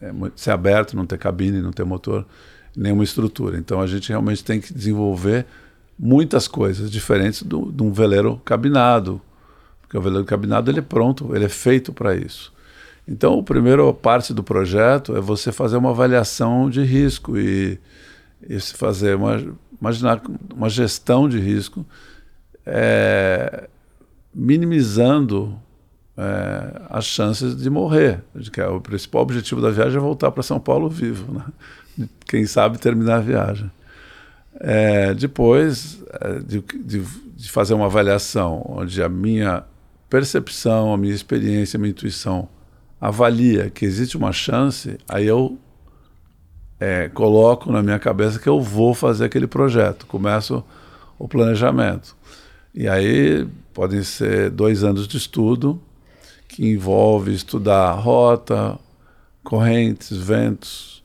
é, 0.00 0.12
ser 0.36 0.50
aberto, 0.50 0.96
não 0.96 1.06
ter 1.06 1.18
cabine, 1.18 1.60
não 1.60 1.72
ter 1.72 1.84
motor 1.84 2.26
nenhuma 2.76 3.04
estrutura. 3.04 3.58
Então 3.58 3.80
a 3.80 3.86
gente 3.86 4.08
realmente 4.08 4.44
tem 4.44 4.60
que 4.60 4.72
desenvolver 4.72 5.46
muitas 5.98 6.46
coisas 6.46 6.90
diferentes 6.90 7.42
do, 7.42 7.72
de 7.72 7.82
um 7.82 7.92
veleiro 7.92 8.40
cabinado, 8.44 9.20
porque 9.80 9.98
o 9.98 10.00
veleiro 10.00 10.24
cabinado 10.24 10.70
ele 10.70 10.78
é 10.78 10.82
pronto, 10.82 11.34
ele 11.34 11.44
é 11.44 11.48
feito 11.48 11.92
para 11.92 12.14
isso. 12.14 12.52
Então, 13.08 13.38
a 13.38 13.42
primeira 13.42 13.90
parte 13.94 14.34
do 14.34 14.42
projeto 14.42 15.16
é 15.16 15.20
você 15.20 15.50
fazer 15.50 15.78
uma 15.78 15.90
avaliação 15.90 16.68
de 16.68 16.82
risco 16.82 17.38
e, 17.38 17.80
e 18.46 18.60
fazer 18.60 19.16
uma, 19.16 19.42
imaginar 19.80 20.20
uma 20.54 20.68
gestão 20.68 21.26
de 21.26 21.38
risco, 21.38 21.86
é, 22.66 23.66
minimizando 24.34 25.58
é, 26.18 26.82
as 26.90 27.06
chances 27.06 27.56
de 27.56 27.70
morrer. 27.70 28.22
Que 28.52 28.60
é 28.60 28.68
o 28.68 28.78
principal 28.78 29.22
objetivo 29.22 29.62
da 29.62 29.70
viagem 29.70 29.96
é 29.96 30.00
voltar 30.00 30.30
para 30.30 30.42
São 30.42 30.60
Paulo 30.60 30.90
vivo. 30.90 31.32
Né? 31.32 31.44
quem 32.26 32.44
sabe 32.46 32.78
terminar 32.78 33.16
a 33.16 33.20
viagem. 33.20 33.70
É, 34.60 35.14
depois 35.14 36.02
é, 36.20 36.40
de, 36.40 36.60
de, 36.60 37.00
de, 37.00 37.50
fazer 37.50 37.74
uma 37.74 37.86
avaliação 37.86 38.64
onde 38.68 39.02
a 39.02 39.08
minha 39.08 39.64
percepção, 40.10 40.92
a 40.92 40.96
minha 40.96 41.14
experiência, 41.14 41.76
a 41.76 41.80
minha 41.80 41.90
intuição 41.90 42.48
avalia 43.00 43.70
que 43.70 43.84
existe 43.84 44.16
uma 44.16 44.32
chance, 44.32 44.98
aí 45.08 45.26
eu 45.26 45.58
é, 46.80 47.08
coloco 47.08 47.70
na 47.70 47.82
minha 47.82 47.98
cabeça 47.98 48.38
que 48.38 48.48
eu 48.48 48.60
vou 48.60 48.94
fazer 48.94 49.24
aquele 49.24 49.46
projeto, 49.46 50.06
começo 50.06 50.64
o 51.18 51.26
planejamento. 51.26 52.16
E 52.74 52.88
aí 52.88 53.46
podem 53.74 54.02
ser 54.02 54.50
dois 54.50 54.84
anos 54.84 55.08
de 55.08 55.16
estudo, 55.16 55.80
que 56.48 56.66
envolve 56.66 57.32
estudar 57.32 57.92
rota, 57.92 58.78
correntes, 59.42 60.16
ventos, 60.16 61.02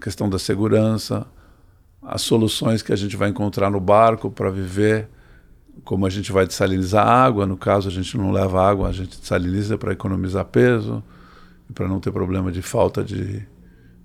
questão 0.00 0.28
da 0.28 0.38
segurança, 0.38 1.26
as 2.02 2.22
soluções 2.22 2.82
que 2.82 2.92
a 2.92 2.96
gente 2.96 3.16
vai 3.16 3.30
encontrar 3.30 3.70
no 3.70 3.80
barco 3.80 4.30
para 4.30 4.50
viver, 4.50 5.08
como 5.82 6.06
a 6.06 6.10
gente 6.10 6.30
vai 6.30 6.46
dessalinizar 6.46 7.06
água, 7.06 7.46
no 7.46 7.56
caso 7.56 7.88
a 7.88 7.90
gente 7.90 8.16
não 8.16 8.30
leva 8.30 8.62
água, 8.62 8.88
a 8.88 8.92
gente 8.92 9.18
dessaliniza 9.18 9.76
para 9.76 9.92
economizar 9.92 10.44
peso, 10.44 11.02
para 11.74 11.88
não 11.88 12.00
ter 12.00 12.12
problema 12.12 12.52
de 12.52 12.62
falta 12.62 13.02
de, 13.02 13.42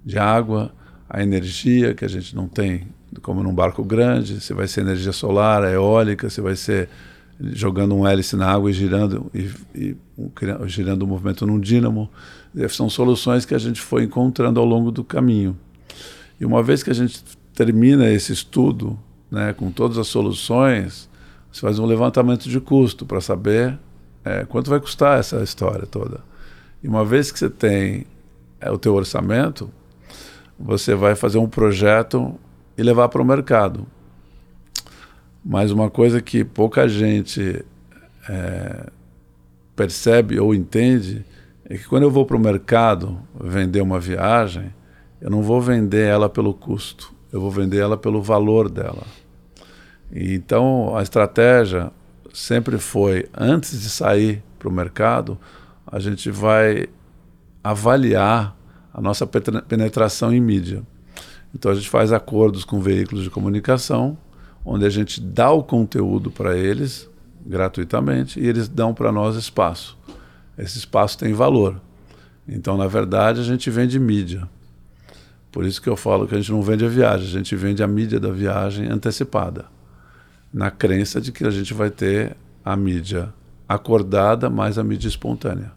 de 0.04 0.18
água, 0.18 0.74
a 1.10 1.22
energia 1.22 1.94
que 1.94 2.06
a 2.06 2.08
gente 2.08 2.36
não 2.36 2.48
tem, 2.48 2.88
como 3.22 3.44
num 3.44 3.54
barco 3.54 3.84
grande, 3.84 4.40
se 4.40 4.54
vai 4.54 4.68
ser 4.68 4.82
energia 4.82 5.12
solar, 5.12 5.64
eólica, 5.64 6.30
se 6.30 6.42
vai 6.42 6.56
ser 6.56 6.90
jogando 7.42 7.96
um 7.96 8.06
hélice 8.06 8.36
na 8.36 8.52
água 8.52 8.70
e 8.70 8.74
girando 8.74 9.32
e, 9.34 9.50
e 9.76 9.96
girando 10.68 11.04
o 11.04 11.08
movimento 11.08 11.46
num 11.48 11.60
dínamo. 11.60 12.10
São 12.70 12.90
soluções 12.90 13.46
que 13.46 13.56
a 13.56 13.58
gente 13.58 13.80
foi 13.82 14.04
encontrando 14.04 14.60
ao 14.60 14.66
longo 14.66 14.92
do 14.92 15.04
caminho. 15.04 15.58
E 16.40 16.46
uma 16.46 16.62
vez 16.62 16.84
que 16.84 16.90
a 16.90 16.94
gente 16.94 17.24
termina 17.54 18.10
esse 18.10 18.32
estudo, 18.32 19.00
né, 19.32 19.54
com 19.54 19.72
todas 19.72 19.98
as 19.98 20.08
soluções, 20.08 21.09
você 21.52 21.62
faz 21.62 21.80
um 21.80 21.86
levantamento 21.86 22.48
de 22.48 22.60
custo 22.60 23.06
para 23.06 23.22
saber 23.22 23.78
é, 24.24 24.46
quanto 24.46 24.70
vai 24.70 24.80
custar 24.80 25.20
essa 25.20 25.42
história 25.42 25.86
toda. 25.86 26.22
E 26.84 26.88
uma 26.88 27.04
vez 27.04 27.32
que 27.32 27.40
você 27.40 27.50
tem 27.50 28.06
é, 28.60 28.72
o 28.72 28.78
teu 28.78 28.94
orçamento, 28.94 29.70
você 30.58 30.94
vai 30.94 31.16
fazer 31.16 31.38
um 31.38 31.48
projeto 31.48 32.36
e 32.78 32.84
levar 32.84 33.10
para 33.10 33.22
o 33.22 33.26
mercado. 33.26 33.88
Mas 35.44 35.72
uma 35.72 35.90
coisa 35.90 36.22
que 36.22 36.44
pouca 36.44 36.88
gente 36.88 37.66
é, 38.28 38.90
percebe 39.76 40.40
ou 40.40 40.54
entende 40.54 41.26
é 41.66 41.78
que 41.78 41.86
quando 41.86 42.04
eu 42.04 42.12
vou 42.12 42.26
para 42.26 42.36
o 42.36 42.40
mercado 42.40 43.20
vender 43.40 43.82
uma 43.82 44.00
viagem, 44.00 44.74
eu 45.22 45.30
não 45.30 45.42
vou 45.42 45.62
vender 45.62 46.08
ela 46.08 46.30
pelo 46.30 46.54
custo, 46.54 47.14
eu 47.32 47.40
vou 47.40 47.52
vender 47.52 47.78
ela 47.78 47.98
pelo 47.98 48.22
valor 48.22 48.70
dela. 48.70 49.04
Então 50.12 50.96
a 50.96 51.02
estratégia 51.02 51.92
sempre 52.34 52.78
foi, 52.78 53.28
antes 53.36 53.82
de 53.82 53.90
sair 53.90 54.44
para 54.58 54.68
o 54.68 54.72
mercado, 54.72 55.38
a 55.86 56.00
gente 56.00 56.30
vai 56.30 56.88
avaliar 57.64 58.56
a 58.94 59.02
nossa 59.02 59.28
penetração 59.28 60.34
em 60.34 60.40
mídia. 60.40 60.84
Então 61.54 61.72
a 61.72 61.76
gente 61.76 61.90
faz 61.90 62.12
acordos 62.12 62.64
com 62.64 62.80
veículos 62.80 63.24
de 63.24 63.30
comunicação, 63.30 64.18
onde 64.64 64.86
a 64.86 64.90
gente 64.90 65.22
dá 65.22 65.52
o 65.52 65.64
conteúdo 65.64 66.30
para 66.30 66.58
eles, 66.58 67.10
gratuitamente 67.46 68.40
e 68.40 68.48
eles 68.48 68.68
dão 68.68 68.94
para 68.94 69.12
nós 69.12 69.36
espaço. 69.36 69.98
Esse 70.58 70.78
espaço 70.78 71.18
tem 71.18 71.34
valor. 71.34 71.82
Então, 72.48 72.76
na 72.76 72.88
verdade, 72.88 73.40
a 73.40 73.44
gente 73.44 73.70
vende 73.70 74.00
mídia. 74.00 74.48
Por 75.52 75.66
isso 75.66 75.82
que 75.82 75.90
eu 75.90 75.96
falo 75.96 76.28
que 76.28 76.36
a 76.36 76.38
gente 76.38 76.52
não 76.52 76.62
vende 76.62 76.86
a 76.86 76.90
viagem, 76.90 77.28
a 77.28 77.32
gente 77.32 77.56
vende 77.56 77.82
a 77.82 77.88
mídia 77.88 78.20
da 78.20 78.30
viagem 78.30 78.88
antecipada, 78.90 79.66
na 80.54 80.72
crença 80.72 81.22
de 81.22 81.32
que 81.32 81.46
a 81.46 81.52
gente 81.52 81.74
vai 81.74 81.90
ter 81.90 82.36
a 82.64 82.76
mídia 82.76 83.34
acordada 83.68 84.50
mais 84.50 84.78
a 84.78 84.84
mídia 84.84 85.08
espontânea. 85.08 85.72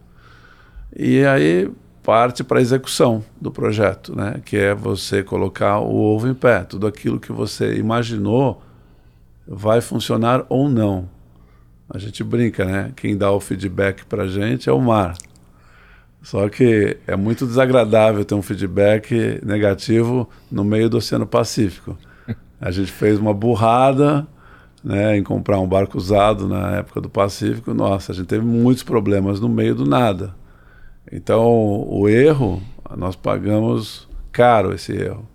E 0.96 1.24
aí 1.24 1.70
parte 2.02 2.42
para 2.42 2.58
a 2.58 2.62
execução 2.62 3.24
do 3.40 3.50
projeto, 3.50 4.16
né? 4.16 4.40
que 4.44 4.56
é 4.56 4.74
você 4.74 5.22
colocar 5.22 5.78
o 5.78 5.94
ovo 5.94 6.26
em 6.28 6.34
pé. 6.34 6.64
Tudo 6.64 6.86
aquilo 6.86 7.20
que 7.20 7.30
você 7.30 7.76
imaginou 7.76 8.62
vai 9.46 9.80
funcionar 9.80 10.44
ou 10.48 10.68
não. 10.68 11.08
A 11.88 11.98
gente 11.98 12.24
brinca, 12.24 12.64
né? 12.64 12.92
Quem 12.96 13.16
dá 13.16 13.30
o 13.30 13.38
feedback 13.38 14.04
para 14.06 14.22
a 14.22 14.28
gente 14.28 14.68
é 14.68 14.72
o 14.72 14.80
mar. 14.80 15.14
Só 16.22 16.48
que 16.48 16.96
é 17.06 17.16
muito 17.16 17.46
desagradável 17.46 18.24
ter 18.24 18.34
um 18.34 18.42
feedback 18.42 19.40
negativo 19.44 20.28
no 20.50 20.64
meio 20.64 20.88
do 20.88 20.96
Oceano 20.96 21.26
Pacífico. 21.26 21.98
A 22.60 22.70
gente 22.70 22.90
fez 22.90 23.18
uma 23.18 23.34
burrada 23.34 24.26
né, 24.82 25.16
em 25.16 25.22
comprar 25.22 25.60
um 25.60 25.66
barco 25.66 25.96
usado 25.96 26.48
na 26.48 26.76
época 26.76 27.00
do 27.00 27.08
Pacífico. 27.08 27.72
Nossa, 27.72 28.12
a 28.12 28.14
gente 28.14 28.26
teve 28.26 28.44
muitos 28.44 28.82
problemas 28.82 29.40
no 29.40 29.48
meio 29.48 29.74
do 29.74 29.86
nada. 29.86 30.34
Então, 31.10 31.86
o 31.88 32.08
erro, 32.08 32.62
nós 32.96 33.14
pagamos 33.14 34.08
caro 34.30 34.74
esse 34.74 34.92
erro. 34.92 35.28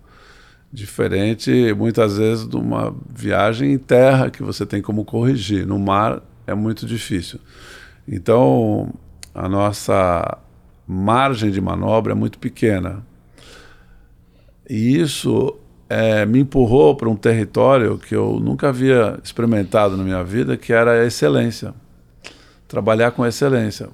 Diferente, 0.70 1.72
muitas 1.74 2.18
vezes, 2.18 2.46
de 2.46 2.56
uma 2.56 2.94
viagem 3.08 3.72
em 3.72 3.78
terra 3.78 4.30
que 4.30 4.42
você 4.42 4.66
tem 4.66 4.82
como 4.82 5.04
corrigir. 5.04 5.66
No 5.66 5.78
mar 5.78 6.22
é 6.46 6.54
muito 6.54 6.84
difícil. 6.84 7.40
Então, 8.06 8.92
a 9.34 9.48
nossa 9.48 10.38
margem 10.86 11.50
de 11.50 11.60
manobra 11.60 12.12
é 12.12 12.14
muito 12.14 12.38
pequena. 12.38 13.06
E 14.68 14.98
isso 14.98 15.58
é, 15.88 16.26
me 16.26 16.40
empurrou 16.40 16.94
para 16.94 17.08
um 17.08 17.16
território 17.16 17.98
que 17.98 18.14
eu 18.14 18.38
nunca 18.38 18.68
havia 18.68 19.18
experimentado 19.22 19.96
na 19.96 20.04
minha 20.04 20.22
vida, 20.22 20.56
que 20.56 20.72
era 20.72 21.02
a 21.02 21.06
excelência. 21.06 21.74
Trabalhar 22.66 23.12
com 23.12 23.24
excelência. 23.24 23.88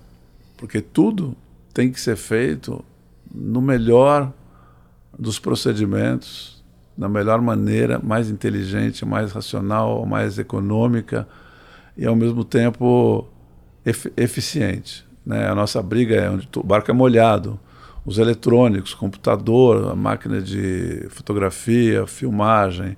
Porque 0.57 0.81
tudo 0.81 1.37
tem 1.73 1.91
que 1.91 2.01
ser 2.01 2.17
feito 2.17 2.85
no 3.33 3.61
melhor 3.61 4.33
dos 5.17 5.39
procedimentos, 5.39 6.63
da 6.97 7.09
melhor 7.09 7.41
maneira, 7.41 8.01
mais 8.03 8.31
inteligente, 8.31 9.05
mais 9.05 9.33
racional, 9.33 10.05
mais 10.07 10.39
econômica 10.39 11.27
e 11.97 12.07
ao 12.07 12.17
mesmo 12.17 12.45
tempo 12.45 13.27
eficiente. 14.17 15.05
Né? 15.25 15.49
A 15.49 15.55
nossa 15.55 15.83
briga 15.83 16.17
é 16.17 16.31
onde 16.31 16.49
o 16.57 16.63
barco 16.63 16.91
é 16.91 16.95
molhado, 16.95 17.59
os 18.05 18.19
eletrônicos, 18.19 18.95
computador, 18.95 19.91
a 19.91 19.97
máquina 19.97 20.41
de 20.41 21.07
fotografia, 21.09 22.07
filmagem. 22.07 22.97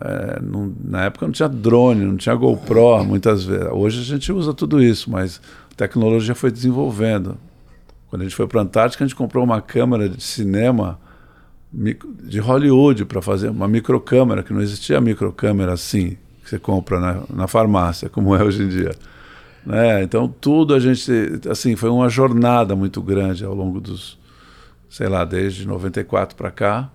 É, 0.00 0.40
não, 0.40 0.74
na 0.82 1.04
época 1.04 1.26
não 1.26 1.32
tinha 1.32 1.48
drone, 1.48 2.04
não 2.04 2.16
tinha 2.16 2.34
GoPro, 2.34 3.04
muitas 3.04 3.44
vezes. 3.44 3.68
Hoje 3.72 4.00
a 4.00 4.04
gente 4.04 4.32
usa 4.32 4.54
tudo 4.54 4.82
isso, 4.82 5.10
mas 5.10 5.40
a 5.72 5.74
tecnologia 5.74 6.34
foi 6.34 6.50
desenvolvendo. 6.50 7.36
Quando 8.08 8.22
a 8.22 8.24
gente 8.24 8.36
foi 8.36 8.46
para 8.46 8.60
a 8.60 8.64
Antártica, 8.64 9.04
a 9.04 9.06
gente 9.06 9.16
comprou 9.16 9.44
uma 9.44 9.60
câmera 9.60 10.08
de 10.08 10.22
cinema 10.22 10.98
de 11.72 12.38
Hollywood 12.38 13.04
para 13.04 13.20
fazer 13.20 13.50
uma 13.50 13.68
microcâmera, 13.68 14.42
que 14.42 14.52
não 14.52 14.62
existia 14.62 15.00
microcâmera 15.00 15.72
assim, 15.72 16.16
que 16.42 16.48
você 16.50 16.58
compra 16.58 16.98
na, 17.00 17.22
na 17.28 17.46
farmácia, 17.46 18.08
como 18.08 18.34
é 18.34 18.42
hoje 18.42 18.62
em 18.62 18.68
dia. 18.68 18.94
Né? 19.66 20.04
Então 20.04 20.28
tudo 20.28 20.74
a 20.74 20.78
gente, 20.78 21.10
assim, 21.50 21.74
foi 21.74 21.90
uma 21.90 22.08
jornada 22.08 22.76
muito 22.76 23.02
grande 23.02 23.44
ao 23.44 23.52
longo 23.52 23.80
dos, 23.80 24.16
sei 24.88 25.08
lá, 25.08 25.24
desde 25.24 25.66
94 25.66 26.36
para 26.36 26.52
cá 26.52 26.88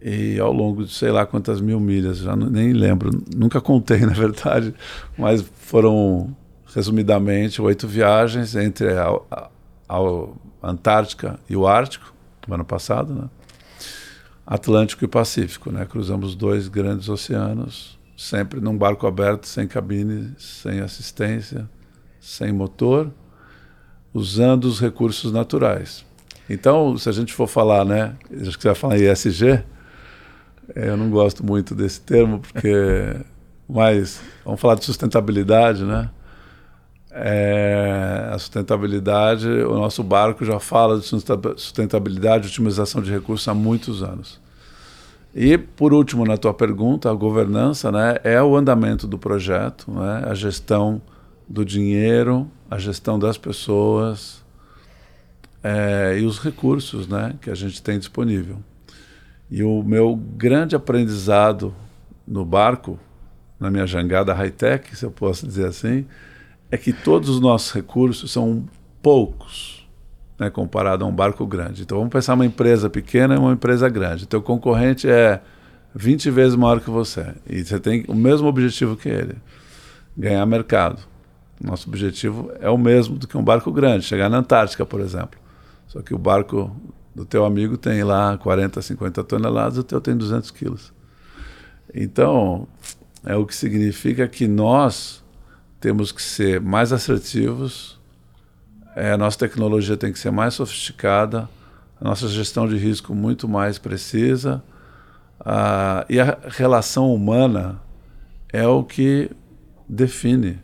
e 0.00 0.38
ao 0.40 0.52
longo 0.52 0.84
de 0.84 0.92
sei 0.92 1.10
lá 1.10 1.26
quantas 1.26 1.60
mil 1.60 1.78
milhas, 1.78 2.18
já 2.18 2.34
nem 2.34 2.72
lembro, 2.72 3.10
nunca 3.34 3.60
contei 3.60 4.00
na 4.06 4.14
verdade, 4.14 4.74
mas 5.18 5.42
foram 5.42 6.34
resumidamente 6.74 7.60
oito 7.60 7.86
viagens 7.86 8.56
entre 8.56 8.92
a, 8.92 9.08
a, 9.30 9.48
a 9.88 10.70
Antártica 10.70 11.38
e 11.48 11.56
o 11.56 11.66
Ártico, 11.66 12.14
no 12.48 12.54
ano 12.54 12.64
passado, 12.64 13.14
né? 13.14 13.24
Atlântico 14.46 15.04
e 15.04 15.08
Pacífico, 15.08 15.72
né? 15.72 15.84
Cruzamos 15.84 16.36
dois 16.36 16.68
grandes 16.68 17.08
oceanos 17.08 17.95
sempre 18.16 18.60
num 18.60 18.76
barco 18.76 19.06
aberto, 19.06 19.46
sem 19.46 19.68
cabine, 19.68 20.34
sem 20.38 20.80
assistência, 20.80 21.68
sem 22.18 22.52
motor, 22.52 23.12
usando 24.14 24.64
os 24.64 24.80
recursos 24.80 25.30
naturais. 25.30 26.04
Então, 26.48 26.96
se 26.96 27.08
a 27.08 27.12
gente 27.12 27.34
for 27.34 27.46
falar, 27.46 27.84
né, 27.84 28.16
acho 28.40 28.56
que 28.56 28.62
você 28.62 28.68
vai 28.68 28.74
falar 28.74 28.98
ESG, 28.98 29.62
é, 30.74 30.88
eu 30.88 30.96
não 30.96 31.10
gosto 31.10 31.44
muito 31.44 31.74
desse 31.74 32.00
termo, 32.00 32.40
porque, 32.40 32.72
mas 33.68 34.20
vamos 34.44 34.60
falar 34.60 34.76
de 34.76 34.84
sustentabilidade, 34.84 35.84
né? 35.84 36.10
É, 37.18 38.28
a 38.30 38.38
sustentabilidade, 38.38 39.48
o 39.48 39.74
nosso 39.74 40.02
barco 40.02 40.44
já 40.44 40.60
fala 40.60 40.98
de 40.98 41.06
sustentabilidade, 41.06 42.48
otimização 42.48 43.00
de 43.00 43.10
recursos 43.10 43.48
há 43.48 43.54
muitos 43.54 44.02
anos. 44.02 44.38
E, 45.38 45.58
por 45.58 45.92
último, 45.92 46.24
na 46.24 46.38
tua 46.38 46.54
pergunta, 46.54 47.10
a 47.10 47.14
governança 47.14 47.92
né, 47.92 48.16
é 48.24 48.42
o 48.42 48.56
andamento 48.56 49.06
do 49.06 49.18
projeto, 49.18 49.90
né, 49.90 50.22
a 50.24 50.32
gestão 50.32 51.02
do 51.46 51.62
dinheiro, 51.62 52.50
a 52.70 52.78
gestão 52.78 53.18
das 53.18 53.36
pessoas 53.36 54.42
é, 55.62 56.18
e 56.18 56.24
os 56.24 56.38
recursos 56.38 57.06
né, 57.06 57.34
que 57.42 57.50
a 57.50 57.54
gente 57.54 57.82
tem 57.82 57.98
disponível. 57.98 58.56
E 59.50 59.62
o 59.62 59.82
meu 59.82 60.16
grande 60.16 60.74
aprendizado 60.74 61.74
no 62.26 62.42
barco, 62.42 62.98
na 63.60 63.70
minha 63.70 63.86
jangada 63.86 64.32
high-tech, 64.32 64.96
se 64.96 65.04
eu 65.04 65.10
posso 65.10 65.46
dizer 65.46 65.66
assim, 65.66 66.06
é 66.70 66.78
que 66.78 66.94
todos 66.94 67.28
os 67.28 67.40
nossos 67.40 67.72
recursos 67.72 68.32
são 68.32 68.64
poucos 69.02 69.75
né, 70.38 70.50
comparado 70.50 71.04
a 71.04 71.08
um 71.08 71.12
barco 71.12 71.46
grande. 71.46 71.82
Então 71.82 71.98
vamos 71.98 72.12
pensar 72.12 72.34
uma 72.34 72.46
empresa 72.46 72.90
pequena 72.90 73.34
e 73.34 73.38
uma 73.38 73.52
empresa 73.52 73.88
grande. 73.88 74.26
Teu 74.26 74.42
concorrente 74.42 75.08
é 75.08 75.40
20 75.94 76.30
vezes 76.30 76.56
maior 76.56 76.80
que 76.80 76.90
você 76.90 77.34
e 77.48 77.64
você 77.64 77.78
tem 77.78 78.04
o 78.08 78.14
mesmo 78.14 78.46
objetivo 78.46 78.96
que 78.96 79.08
ele, 79.08 79.36
ganhar 80.16 80.44
mercado. 80.46 81.02
Nosso 81.62 81.88
objetivo 81.88 82.52
é 82.60 82.68
o 82.68 82.76
mesmo 82.76 83.16
do 83.16 83.26
que 83.26 83.36
um 83.36 83.42
barco 83.42 83.72
grande, 83.72 84.04
chegar 84.04 84.28
na 84.28 84.38
Antártica, 84.38 84.84
por 84.84 85.00
exemplo. 85.00 85.40
Só 85.86 86.02
que 86.02 86.14
o 86.14 86.18
barco 86.18 86.74
do 87.14 87.24
teu 87.24 87.46
amigo 87.46 87.78
tem 87.78 88.04
lá 88.04 88.36
40, 88.36 88.82
50 88.82 89.24
toneladas, 89.24 89.78
o 89.78 89.82
teu 89.82 90.00
tem 90.02 90.14
200 90.14 90.50
quilos. 90.50 90.92
Então, 91.94 92.68
é 93.24 93.34
o 93.34 93.46
que 93.46 93.54
significa 93.54 94.28
que 94.28 94.46
nós 94.46 95.24
temos 95.80 96.12
que 96.12 96.20
ser 96.20 96.60
mais 96.60 96.92
assertivos, 96.92 97.95
é, 98.96 99.12
a 99.12 99.18
nossa 99.18 99.38
tecnologia 99.38 99.94
tem 99.94 100.10
que 100.10 100.18
ser 100.18 100.30
mais 100.30 100.54
sofisticada, 100.54 101.46
a 102.00 102.04
nossa 102.04 102.26
gestão 102.28 102.66
de 102.66 102.78
risco 102.78 103.14
muito 103.14 103.46
mais 103.46 103.78
precisa. 103.78 104.62
Uh, 105.38 106.00
e 106.08 106.18
a 106.18 106.38
relação 106.48 107.14
humana 107.14 107.78
é 108.50 108.66
o 108.66 108.82
que 108.82 109.30
define. 109.86 110.58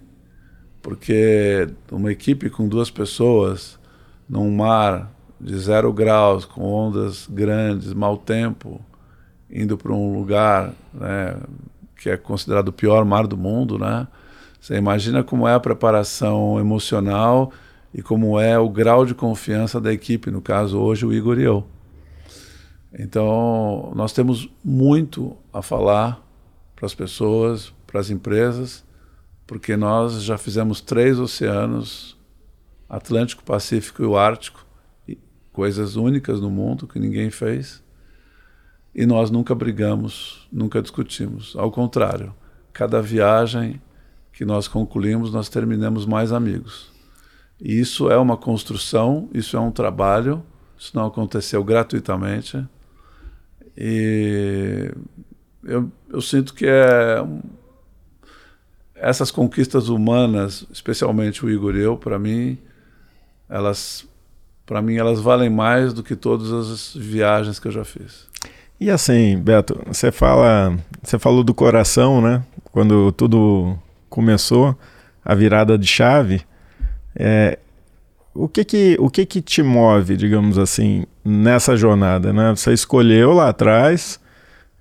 Porque 0.81 1.68
uma 1.90 2.11
equipe 2.11 2.49
com 2.49 2.66
duas 2.66 2.90
pessoas 2.90 3.79
num 4.27 4.51
mar 4.51 5.12
de 5.38 5.59
zero 5.59 5.92
graus, 5.92 6.47
com 6.47 6.62
ondas 6.62 7.29
grandes, 7.31 7.92
mau 7.92 8.16
tempo, 8.16 8.81
indo 9.51 9.77
para 9.77 9.92
um 9.92 10.18
lugar 10.18 10.73
né, 10.95 11.37
que 11.97 12.09
é 12.09 12.16
considerado 12.16 12.68
o 12.68 12.73
pior 12.73 13.05
mar 13.05 13.27
do 13.27 13.37
mundo, 13.37 13.79
né? 13.79 14.09
Você 14.59 14.77
imagina 14.77 15.23
como 15.23 15.47
é 15.47 15.55
a 15.55 15.61
preparação 15.61 16.59
emocional 16.59 17.53
e 17.94 18.02
como 18.02 18.38
é 18.40 18.59
o 18.59 18.68
grau 18.68 19.05
de 19.05 19.14
confiança 19.14 19.81
da 19.81 19.92
equipe, 19.92 20.31
no 20.31 20.40
caso 20.40 20.78
hoje 20.78 21.05
o 21.05 21.12
Igor 21.12 21.38
e 21.38 21.44
eu. 21.44 21.66
Então, 22.98 23.92
nós 23.94 24.12
temos 24.12 24.48
muito 24.62 25.37
a 25.52 25.62
falar 25.62 26.22
para 26.76 26.87
as 26.87 26.94
pessoas, 26.94 27.72
para 27.87 28.00
as 28.00 28.11
empresas, 28.11 28.85
porque 29.46 29.76
nós 29.76 30.22
já 30.22 30.37
fizemos 30.37 30.81
três 30.81 31.18
oceanos, 31.18 32.18
Atlântico, 32.88 33.42
Pacífico 33.42 34.02
e 34.02 34.07
o 34.07 34.16
Ártico, 34.16 34.66
coisas 35.52 35.96
únicas 35.96 36.40
no 36.40 36.50
mundo 36.50 36.87
que 36.87 36.98
ninguém 36.98 37.31
fez. 37.31 37.83
E 38.94 39.07
nós 39.07 39.31
nunca 39.31 39.55
brigamos, 39.55 40.46
nunca 40.52 40.83
discutimos. 40.83 41.55
Ao 41.57 41.70
contrário, 41.70 42.35
cada 42.72 43.00
viagem 43.00 43.81
que 44.33 44.44
nós 44.44 44.68
concluímos, 44.68 45.33
nós 45.33 45.48
terminamos 45.48 46.05
mais 46.05 46.31
amigos. 46.31 46.91
Isso 47.62 48.11
é 48.11 48.18
uma 48.18 48.37
construção, 48.37 49.29
isso 49.33 49.57
é 49.57 49.61
um 49.61 49.70
trabalho, 49.70 50.42
isso 50.77 50.90
não 50.94 51.07
aconteceu 51.07 51.62
gratuitamente. 51.62 52.66
E 53.77 54.90
eu, 55.62 55.88
eu 56.11 56.20
sinto 56.20 56.53
que 56.55 56.66
é, 56.66 57.25
essas 58.96 59.31
conquistas 59.31 59.88
humanas, 59.88 60.66
especialmente 60.72 61.46
o 61.46 61.51
Igor 61.51 61.77
e 61.77 61.81
eu, 61.81 61.96
para 61.96 62.18
mim, 62.18 62.59
elas 63.48 64.09
para 64.66 64.81
mim 64.81 64.96
elas 64.96 65.20
valem 65.20 65.51
mais 65.51 65.92
do 65.92 66.03
que 66.03 66.16
todas 66.16 66.51
as 66.53 66.94
viagens 66.94 67.59
que 67.59 67.68
eu 67.68 67.72
já 67.72 67.85
fiz. 67.85 68.27
E 68.81 68.90
assim, 68.90 69.38
Beto, 69.38 69.81
você 69.87 70.11
fala, 70.11 70.77
você 71.03 71.18
falou 71.18 71.44
do 71.44 71.55
coração, 71.55 72.20
né? 72.20 72.42
Quando 72.72 73.12
tudo 73.12 73.79
começou, 74.09 74.77
a 75.25 75.35
virada 75.35 75.79
de 75.79 75.87
chave, 75.87 76.42
é, 77.14 77.59
o 78.35 78.48
que 78.48 78.64
que, 78.64 78.96
o 78.98 79.11
que 79.11 79.27
que 79.27 79.40
te 79.42 79.62
move, 79.62 80.16
digamos 80.16 80.59
assim, 80.59 81.05
nessa 81.25 81.77
jornada, 81.77 82.33
né? 82.33 82.51
Você 82.51 82.72
escolheu 82.72 83.33
lá 83.33 83.48
atrás 83.51 84.18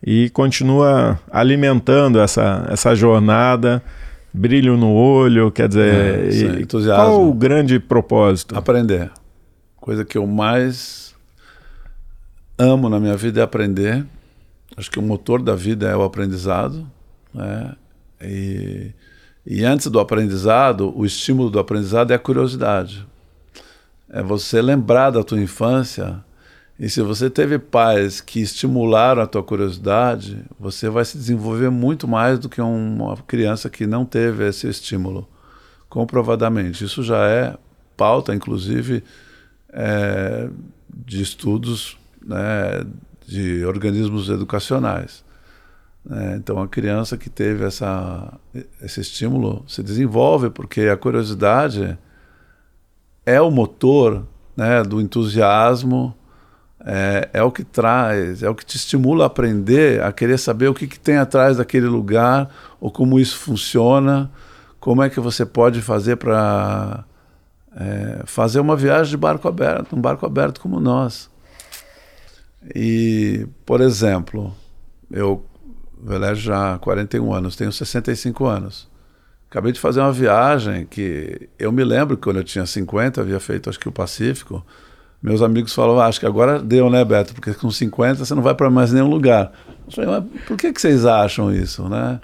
e 0.03 0.29
continua 0.31 1.19
alimentando 1.29 2.19
essa, 2.19 2.65
essa 2.69 2.95
jornada, 2.95 3.83
brilho 4.33 4.77
no 4.77 4.91
olho, 4.93 5.51
quer 5.51 5.67
dizer, 5.67 6.55
É, 6.55 6.61
entusiasmo. 6.61 7.03
qual 7.03 7.27
o 7.27 7.33
grande 7.33 7.79
propósito? 7.79 8.57
Aprender. 8.57 9.11
Coisa 9.75 10.05
que 10.05 10.17
eu 10.17 10.25
mais 10.25 11.13
amo 12.57 12.87
na 12.89 12.99
minha 12.99 13.17
vida 13.17 13.41
é 13.41 13.43
aprender. 13.43 14.05
Acho 14.77 14.89
que 14.89 14.99
o 14.99 15.01
motor 15.01 15.41
da 15.41 15.55
vida 15.55 15.89
é 15.89 15.95
o 15.95 16.03
aprendizado. 16.03 16.87
Né? 17.33 17.73
E, 18.21 18.91
e 19.45 19.63
antes 19.63 19.87
do 19.87 19.99
aprendizado, 19.99 20.93
o 20.95 21.05
estímulo 21.05 21.49
do 21.49 21.59
aprendizado 21.59 22.11
é 22.11 22.15
a 22.15 22.19
curiosidade. 22.19 23.05
É 24.09 24.21
você 24.21 24.61
lembrar 24.61 25.09
da 25.09 25.23
tua 25.23 25.41
infância. 25.41 26.23
E 26.79 26.89
se 26.89 27.01
você 27.01 27.29
teve 27.29 27.57
pais 27.57 28.21
que 28.21 28.39
estimularam 28.39 29.21
a 29.21 29.27
tua 29.27 29.43
curiosidade, 29.43 30.43
você 30.59 30.89
vai 30.89 31.05
se 31.05 31.17
desenvolver 31.17 31.69
muito 31.69 32.07
mais 32.07 32.37
do 32.37 32.49
que 32.49 32.61
uma 32.61 33.15
criança 33.17 33.69
que 33.69 33.87
não 33.87 34.05
teve 34.05 34.47
esse 34.47 34.67
estímulo. 34.67 35.27
Comprovadamente. 35.89 36.83
Isso 36.83 37.03
já 37.03 37.27
é 37.27 37.55
pauta, 37.97 38.33
inclusive, 38.33 39.03
é, 39.73 40.49
de 40.89 41.21
estudos 41.21 41.97
né, 42.23 42.85
de 43.27 43.65
organismos 43.65 44.29
educacionais. 44.29 45.23
Né. 46.05 46.35
então, 46.37 46.61
a 46.61 46.67
criança 46.67 47.17
que 47.17 47.29
teve 47.29 47.63
essa, 47.63 48.33
esse 48.81 49.01
estímulo 49.01 49.63
se 49.67 49.83
desenvolve, 49.83 50.49
porque 50.49 50.81
a 50.81 50.97
curiosidade 50.97 51.97
é 53.25 53.39
o 53.39 53.51
motor 53.51 54.25
né, 54.55 54.83
do 54.83 54.99
entusiasmo, 54.99 56.15
é, 56.83 57.29
é, 57.33 57.43
o 57.43 57.51
que 57.51 57.63
traz, 57.63 58.41
é 58.41 58.49
o 58.49 58.55
que 58.55 58.65
te 58.65 58.75
estimula 58.75 59.25
a 59.25 59.27
aprender, 59.27 60.01
a 60.01 60.11
querer 60.11 60.37
saber 60.37 60.67
o 60.67 60.73
que, 60.73 60.87
que 60.87 60.99
tem 60.99 61.17
atrás 61.17 61.57
daquele 61.57 61.85
lugar, 61.85 62.49
ou 62.79 62.91
como 62.91 63.19
isso 63.19 63.37
funciona, 63.37 64.31
como 64.79 65.03
é 65.03 65.09
que 65.09 65.19
você 65.19 65.45
pode 65.45 65.81
fazer 65.81 66.15
para 66.15 67.05
é, 67.75 68.21
fazer 68.25 68.59
uma 68.59 68.75
viagem 68.75 69.11
de 69.11 69.17
barco 69.17 69.47
aberto, 69.47 69.95
um 69.95 70.01
barco 70.01 70.25
aberto 70.25 70.59
como 70.59 70.79
nós. 70.79 71.29
E, 72.75 73.47
por 73.65 73.81
exemplo, 73.81 74.53
eu 75.11 75.45
velejo 76.03 76.41
já 76.41 76.75
há 76.75 76.79
41 76.79 77.33
anos, 77.33 77.55
tenho 77.55 77.71
65 77.71 78.45
anos. 78.45 78.89
Acabei 79.49 79.73
de 79.73 79.79
fazer 79.79 79.99
uma 79.99 80.13
viagem 80.13 80.85
que 80.85 81.49
eu 81.59 81.71
me 81.71 81.83
lembro 81.83 82.15
que 82.15 82.23
quando 82.23 82.37
eu 82.37 82.43
tinha 82.43 82.65
50, 82.65 83.19
havia 83.19 83.39
feito 83.39 83.69
acho 83.69 83.79
que 83.79 83.89
o 83.89 83.91
Pacífico. 83.91 84.65
Meus 85.21 85.41
amigos 85.41 85.73
falavam, 85.73 86.01
ah, 86.01 86.07
acho 86.07 86.19
que 86.19 86.25
agora 86.25 86.57
deu, 86.57 86.89
né, 86.89 87.03
Beto? 87.03 87.33
Porque 87.33 87.53
com 87.53 87.69
50 87.69 88.23
você 88.25 88.33
não 88.33 88.41
vai 88.41 88.55
para 88.55 88.69
mais 88.69 88.93
nenhum 88.93 89.09
lugar. 89.09 89.51
Eu 89.85 89.91
falei, 89.91 90.09
mas 90.09 90.23
por 90.47 90.57
que, 90.57 90.71
que 90.71 90.81
vocês 90.81 91.05
acham 91.05 91.53
isso, 91.53 91.87
né? 91.89 92.19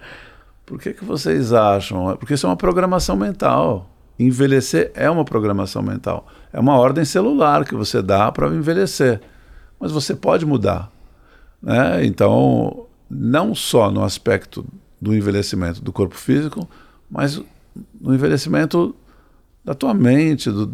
Por 0.65 0.79
que, 0.79 0.93
que 0.93 1.05
vocês 1.05 1.53
acham? 1.53 2.15
Porque 2.17 2.33
isso 2.33 2.47
é 2.47 2.49
uma 2.49 2.57
programação 2.57 3.15
mental. 3.15 3.89
Envelhecer 4.17 4.91
é 4.95 5.09
uma 5.09 5.23
programação 5.23 5.83
mental. 5.83 6.27
É 6.51 6.59
uma 6.59 6.77
ordem 6.77 7.05
celular 7.05 7.65
que 7.65 7.75
você 7.75 8.01
dá 8.01 8.31
para 8.31 8.47
envelhecer. 8.47 9.21
Mas 9.79 9.91
você 9.91 10.15
pode 10.15 10.45
mudar. 10.45 10.89
Né? 11.61 12.05
Então, 12.05 12.86
não 13.09 13.55
só 13.55 13.91
no 13.91 14.03
aspecto 14.03 14.65
do 14.99 15.15
envelhecimento 15.15 15.81
do 15.81 15.91
corpo 15.93 16.15
físico, 16.15 16.67
mas 17.09 17.41
no 17.99 18.13
envelhecimento 18.13 18.95
da 19.63 19.73
tua 19.73 19.93
mente, 19.93 20.49
do, 20.49 20.73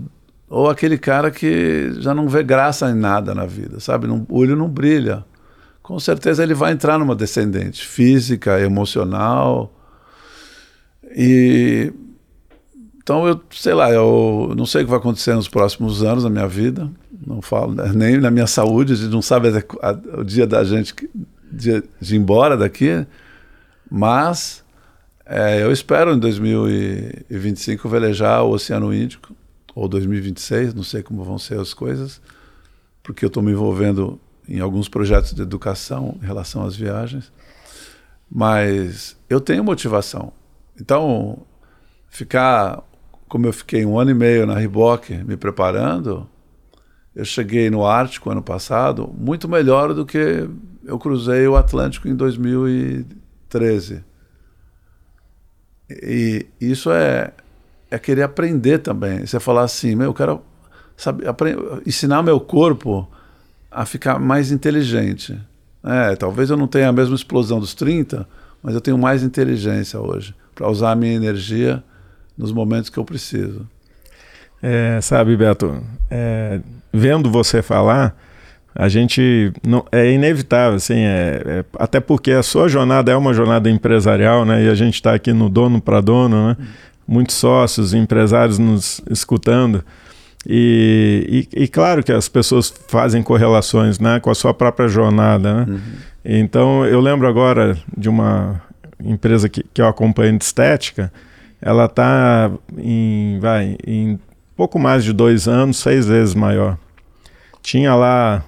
ou 0.49 0.69
aquele 0.69 0.97
cara 0.97 1.31
que 1.31 1.93
já 1.99 2.13
não 2.13 2.27
vê 2.27 2.43
graça 2.43 2.89
em 2.89 2.95
nada 2.95 3.33
na 3.33 3.45
vida, 3.45 3.79
sabe? 3.79 4.07
Não, 4.07 4.25
o 4.29 4.37
olho 4.37 4.55
não 4.55 4.69
brilha. 4.69 5.25
Com 5.81 5.99
certeza 5.99 6.43
ele 6.43 6.53
vai 6.53 6.71
entrar 6.71 6.97
numa 6.97 7.15
descendente 7.15 7.85
física, 7.85 8.59
emocional. 8.61 9.73
E 11.15 11.91
então 13.03 13.27
eu, 13.27 13.41
sei 13.51 13.73
lá, 13.73 13.91
eu 13.91 14.53
não 14.55 14.65
sei 14.65 14.81
o 14.81 14.85
que 14.85 14.89
vai 14.89 14.99
acontecer 14.99 15.33
nos 15.35 15.49
próximos 15.49 16.01
anos 16.03 16.23
na 16.23 16.29
minha 16.29 16.47
vida, 16.47 16.89
não 17.27 17.41
falo 17.41 17.73
né, 17.73 17.91
nem 17.93 18.17
na 18.17 18.31
minha 18.31 18.47
saúde, 18.47 18.93
a 18.93 18.95
gente 18.95 19.11
não 19.11 19.21
sabe 19.21 19.49
o 20.17 20.23
dia 20.23 20.47
da 20.47 20.63
gente 20.63 20.95
de, 21.53 21.83
de 22.01 22.15
ir 22.15 22.19
embora 22.19 22.57
daqui, 22.57 23.05
mas 23.89 24.63
é, 25.25 25.63
eu 25.63 25.71
espero 25.71 26.13
em 26.13 26.19
2025 26.19 27.87
velejar 27.87 28.43
o 28.43 28.51
Oceano 28.51 28.93
Índico, 28.93 29.35
ou 29.75 29.87
2026, 29.87 30.73
não 30.73 30.83
sei 30.83 31.01
como 31.01 31.23
vão 31.23 31.39
ser 31.39 31.59
as 31.59 31.73
coisas, 31.73 32.21
porque 33.01 33.25
eu 33.25 33.27
estou 33.27 33.41
me 33.41 33.51
envolvendo 33.51 34.19
em 34.47 34.59
alguns 34.59 34.89
projetos 34.89 35.33
de 35.33 35.41
educação 35.41 36.17
em 36.21 36.25
relação 36.25 36.65
às 36.65 36.75
viagens, 36.75 37.31
mas 38.29 39.15
eu 39.29 39.39
tenho 39.39 39.63
motivação. 39.63 40.33
Então, 40.79 41.45
ficar 42.09 42.83
como 43.27 43.47
eu 43.47 43.53
fiquei 43.53 43.83
um 43.83 43.97
ano 43.97 44.11
e 44.11 44.13
meio 44.13 44.45
na 44.45 44.55
Riboc 44.59 45.09
me 45.09 45.35
preparando, 45.35 46.29
eu 47.15 47.23
cheguei 47.25 47.69
no 47.69 47.85
Ártico 47.85 48.29
ano 48.29 48.41
passado 48.41 49.13
muito 49.17 49.47
melhor 49.47 49.93
do 49.93 50.05
que 50.05 50.49
eu 50.83 50.97
cruzei 50.97 51.47
o 51.47 51.55
Atlântico 51.55 52.07
em 52.07 52.15
2013. 52.15 54.03
E 55.89 56.47
isso 56.59 56.91
é, 56.91 57.31
é 57.89 57.99
querer 57.99 58.23
aprender 58.23 58.79
também. 58.79 59.25
Você 59.25 59.39
falar 59.39 59.63
assim, 59.63 59.95
meu, 59.95 60.07
eu 60.07 60.13
quero 60.13 60.41
saber, 60.97 61.25
ensinar 61.85 62.23
meu 62.23 62.39
corpo 62.39 63.07
a 63.69 63.85
ficar 63.85 64.19
mais 64.19 64.51
inteligente. 64.51 65.39
É, 65.83 66.15
talvez 66.15 66.49
eu 66.49 66.57
não 66.57 66.67
tenha 66.67 66.89
a 66.89 66.93
mesma 66.93 67.15
explosão 67.15 67.59
dos 67.59 67.73
30, 67.73 68.27
mas 68.61 68.73
eu 68.73 68.81
tenho 68.81 68.97
mais 68.97 69.23
inteligência 69.23 69.99
hoje 69.99 70.33
para 70.55 70.69
usar 70.69 70.91
a 70.91 70.95
minha 70.95 71.13
energia 71.13 71.83
nos 72.37 72.51
momentos 72.51 72.89
que 72.89 72.97
eu 72.97 73.05
preciso. 73.05 73.67
É, 74.65 75.01
sabe, 75.01 75.35
Beto, 75.35 75.83
é, 76.09 76.61
vendo 76.93 77.29
você 77.29 77.61
falar, 77.61 78.15
a 78.73 78.87
gente 78.87 79.51
não, 79.61 79.85
é 79.91 80.09
inevitável, 80.09 80.77
assim, 80.77 80.99
é, 80.99 81.41
é, 81.45 81.65
até 81.77 81.99
porque 81.99 82.31
a 82.31 82.41
sua 82.41 82.69
jornada 82.69 83.11
é 83.11 83.15
uma 83.15 83.33
jornada 83.33 83.69
empresarial, 83.69 84.45
né? 84.45 84.63
E 84.63 84.69
a 84.69 84.73
gente 84.73 84.95
está 84.95 85.13
aqui 85.13 85.33
no 85.33 85.49
dono 85.49 85.81
para 85.81 85.99
dono, 85.99 86.47
né? 86.47 86.57
Muitos 87.05 87.35
sócios, 87.35 87.93
empresários 87.93 88.57
nos 88.57 89.01
escutando. 89.09 89.83
E, 90.47 91.47
e, 91.53 91.63
e, 91.63 91.67
claro 91.67 92.01
que 92.01 92.11
as 92.11 92.29
pessoas 92.29 92.73
fazem 92.87 93.21
correlações 93.21 93.99
né, 93.99 94.19
com 94.19 94.29
a 94.29 94.35
sua 94.35 94.53
própria 94.53 94.87
jornada. 94.87 95.53
Né? 95.53 95.65
Uhum. 95.69 95.79
Então, 96.25 96.85
eu 96.85 96.99
lembro 96.99 97.27
agora 97.27 97.77
de 97.97 98.09
uma 98.09 98.61
empresa 99.01 99.47
que, 99.47 99.63
que 99.73 99.81
eu 99.81 99.87
acompanho 99.87 100.37
de 100.37 100.43
estética, 100.43 101.11
ela 101.61 101.85
está 101.85 102.51
em, 102.77 103.39
vai, 103.39 103.77
em 103.85 104.19
pouco 104.55 104.79
mais 104.79 105.03
de 105.03 105.13
dois 105.13 105.47
anos, 105.47 105.77
seis 105.77 106.07
vezes 106.07 106.35
maior. 106.35 106.77
Tinha 107.61 107.95
lá, 107.95 108.43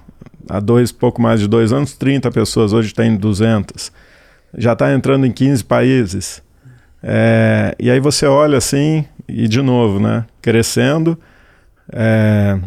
há 0.48 0.60
dois, 0.60 0.92
pouco 0.92 1.20
mais 1.20 1.40
de 1.40 1.48
dois 1.48 1.72
anos, 1.72 1.94
30 1.94 2.30
pessoas, 2.30 2.72
hoje 2.72 2.94
tem 2.94 3.16
200. 3.16 3.90
Já 4.56 4.72
está 4.72 4.92
entrando 4.92 5.26
em 5.26 5.32
15 5.32 5.64
países. 5.64 6.42
É, 7.02 7.74
e 7.78 7.90
aí 7.90 8.00
você 8.00 8.26
olha 8.26 8.58
assim, 8.58 9.04
e 9.28 9.46
de 9.48 9.62
novo, 9.62 10.00
né, 10.00 10.24
crescendo, 10.40 11.18
é, 11.92 12.58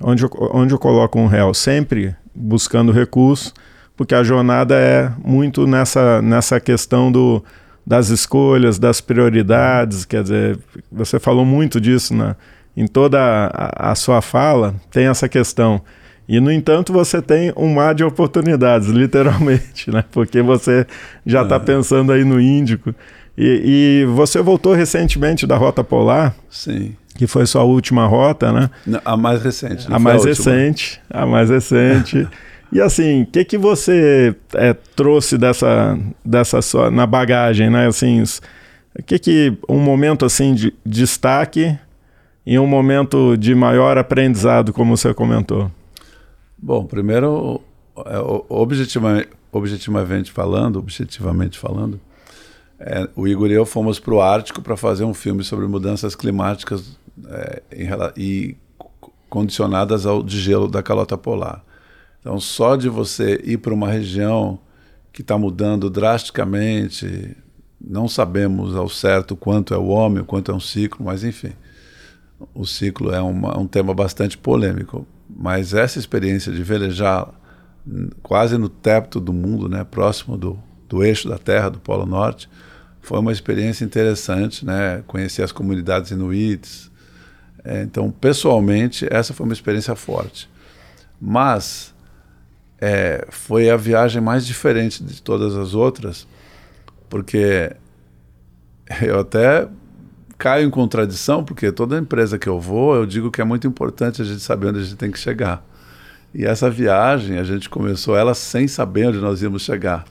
onde, 0.00 0.24
eu, 0.24 0.30
onde 0.52 0.74
eu 0.74 0.78
coloco 0.78 1.18
um 1.18 1.26
réu? 1.26 1.54
Sempre 1.54 2.14
buscando 2.34 2.92
recurso, 2.92 3.52
porque 3.96 4.14
a 4.14 4.22
jornada 4.22 4.74
é 4.74 5.10
muito 5.24 5.66
nessa, 5.66 6.20
nessa 6.22 6.60
questão 6.60 7.10
do, 7.10 7.44
das 7.86 8.08
escolhas, 8.08 8.78
das 8.78 9.00
prioridades, 9.00 10.04
quer 10.04 10.22
dizer, 10.22 10.58
você 10.90 11.18
falou 11.18 11.44
muito 11.44 11.80
disso 11.80 12.14
né? 12.14 12.36
Em 12.80 12.86
toda 12.86 13.20
a, 13.20 13.90
a, 13.90 13.94
sua 13.94 14.22
fala, 14.22 14.74
tem 14.90 15.06
essa 15.06 15.28
questão. 15.28 15.82
E, 16.26 16.40
no 16.40 16.50
entanto, 16.50 16.92
você 16.92 17.20
tem 17.20 17.52
um 17.54 17.74
mar 17.74 17.94
de 17.94 18.02
oportunidades, 18.02 18.88
literalmente, 18.88 19.90
né? 19.90 20.02
porque 20.10 20.40
você 20.40 20.86
já 21.26 21.42
está 21.42 21.56
é. 21.56 21.58
pensando 21.58 22.10
aí 22.10 22.24
no 22.24 22.40
Índico. 22.40 22.94
E, 23.36 24.02
e, 24.02 24.06
você 24.06 24.40
voltou 24.40 24.72
recentemente 24.72 25.46
da 25.46 25.56
Rota 25.56 25.84
Polar. 25.84 26.34
Sim. 26.48 26.96
Que 27.16 27.26
foi 27.26 27.44
sua 27.44 27.64
última 27.64 28.06
rota, 28.06 28.50
né? 28.50 28.70
Não, 28.86 29.00
a 29.04 29.14
mais 29.14 29.42
recente. 29.42 29.86
A 29.90 29.98
mais 29.98 30.24
a 30.24 30.28
recente. 30.28 31.00
A 31.10 31.26
mais 31.26 31.50
recente. 31.50 32.26
E 32.72 32.80
assim, 32.80 33.22
o 33.22 33.26
que, 33.26 33.44
que 33.44 33.58
você 33.58 34.32
é, 34.54 34.72
trouxe 34.94 35.36
dessa, 35.36 35.98
dessa 36.24 36.62
sua, 36.62 36.88
na 36.88 37.04
bagagem, 37.04 37.68
né? 37.68 37.88
Assim, 37.88 38.22
O 38.96 39.02
que 39.02 39.18
que 39.18 39.52
um 39.68 39.80
momento 39.80 40.24
assim 40.24 40.54
de 40.54 40.72
destaque 40.86 41.76
e 42.44 42.58
um 42.58 42.66
momento 42.66 43.36
de 43.36 43.54
maior 43.54 43.98
aprendizado, 43.98 44.72
como 44.72 44.96
você 44.96 45.12
comentou? 45.12 45.70
Bom, 46.58 46.84
primeiro, 46.84 47.60
é, 48.06 48.18
objetivamente, 48.48 49.28
falando, 50.32 50.78
objetivamente 50.78 51.58
falando, 51.58 52.00
é, 52.78 53.08
o 53.14 53.28
Igor 53.28 53.50
e 53.50 53.54
eu 53.54 53.66
fomos 53.66 53.98
para 53.98 54.14
o 54.14 54.22
Ártico 54.22 54.62
para 54.62 54.76
fazer 54.76 55.04
um 55.04 55.12
filme 55.12 55.44
sobre 55.44 55.66
mudanças 55.66 56.14
climáticas 56.14 56.98
é, 57.28 57.62
em, 57.72 57.88
e 58.16 58.56
condicionadas 59.28 60.06
ao 60.06 60.26
gelo 60.26 60.68
da 60.68 60.82
calota 60.82 61.16
polar. 61.16 61.62
Então, 62.20 62.38
só 62.40 62.76
de 62.76 62.88
você 62.88 63.40
ir 63.44 63.58
para 63.58 63.72
uma 63.72 63.88
região 63.88 64.58
que 65.12 65.22
está 65.22 65.38
mudando 65.38 65.88
drasticamente, 65.88 67.36
não 67.80 68.08
sabemos 68.08 68.76
ao 68.76 68.88
certo 68.88 69.34
quanto 69.34 69.72
é 69.72 69.78
o 69.78 69.86
homem, 69.86 70.22
quanto 70.24 70.50
é 70.50 70.54
um 70.54 70.60
ciclo, 70.60 71.04
mas 71.04 71.24
enfim, 71.24 71.52
o 72.54 72.64
ciclo 72.64 73.12
é 73.12 73.20
uma, 73.20 73.58
um 73.58 73.66
tema 73.66 73.94
bastante 73.94 74.36
polêmico. 74.36 75.06
Mas 75.28 75.74
essa 75.74 75.98
experiência 75.98 76.52
de 76.52 76.62
velejar 76.62 77.32
quase 78.22 78.58
no 78.58 78.68
teto 78.68 79.20
do 79.20 79.32
mundo, 79.32 79.68
né, 79.68 79.84
próximo 79.84 80.36
do, 80.36 80.58
do 80.88 81.02
eixo 81.02 81.28
da 81.28 81.38
Terra, 81.38 81.70
do 81.70 81.78
Polo 81.78 82.06
Norte, 82.06 82.48
foi 83.00 83.18
uma 83.18 83.32
experiência 83.32 83.84
interessante, 83.84 84.64
né? 84.64 85.02
Conhecer 85.06 85.42
as 85.42 85.52
comunidades 85.52 86.10
inuites. 86.10 86.90
É, 87.64 87.82
então, 87.82 88.10
pessoalmente, 88.10 89.06
essa 89.10 89.32
foi 89.32 89.44
uma 89.44 89.52
experiência 89.52 89.94
forte. 89.96 90.48
Mas 91.20 91.94
é, 92.78 93.26
foi 93.30 93.70
a 93.70 93.76
viagem 93.76 94.20
mais 94.20 94.46
diferente 94.46 95.02
de 95.02 95.22
todas 95.22 95.56
as 95.56 95.74
outras, 95.74 96.26
porque 97.08 97.74
eu 99.02 99.20
até 99.20 99.68
caio 100.40 100.66
em 100.66 100.70
contradição, 100.70 101.44
porque 101.44 101.70
toda 101.70 101.98
empresa 101.98 102.38
que 102.38 102.48
eu 102.48 102.58
vou, 102.58 102.94
eu 102.94 103.04
digo 103.04 103.30
que 103.30 103.42
é 103.42 103.44
muito 103.44 103.66
importante 103.66 104.22
a 104.22 104.24
gente 104.24 104.40
saber 104.40 104.68
onde 104.68 104.78
a 104.78 104.82
gente 104.82 104.96
tem 104.96 105.10
que 105.10 105.18
chegar. 105.18 105.62
E 106.34 106.46
essa 106.46 106.70
viagem, 106.70 107.38
a 107.38 107.44
gente 107.44 107.68
começou 107.68 108.16
ela 108.16 108.32
sem 108.32 108.66
saber 108.66 109.08
onde 109.08 109.18
nós 109.18 109.42
íamos 109.42 109.60
chegar. 109.60 110.02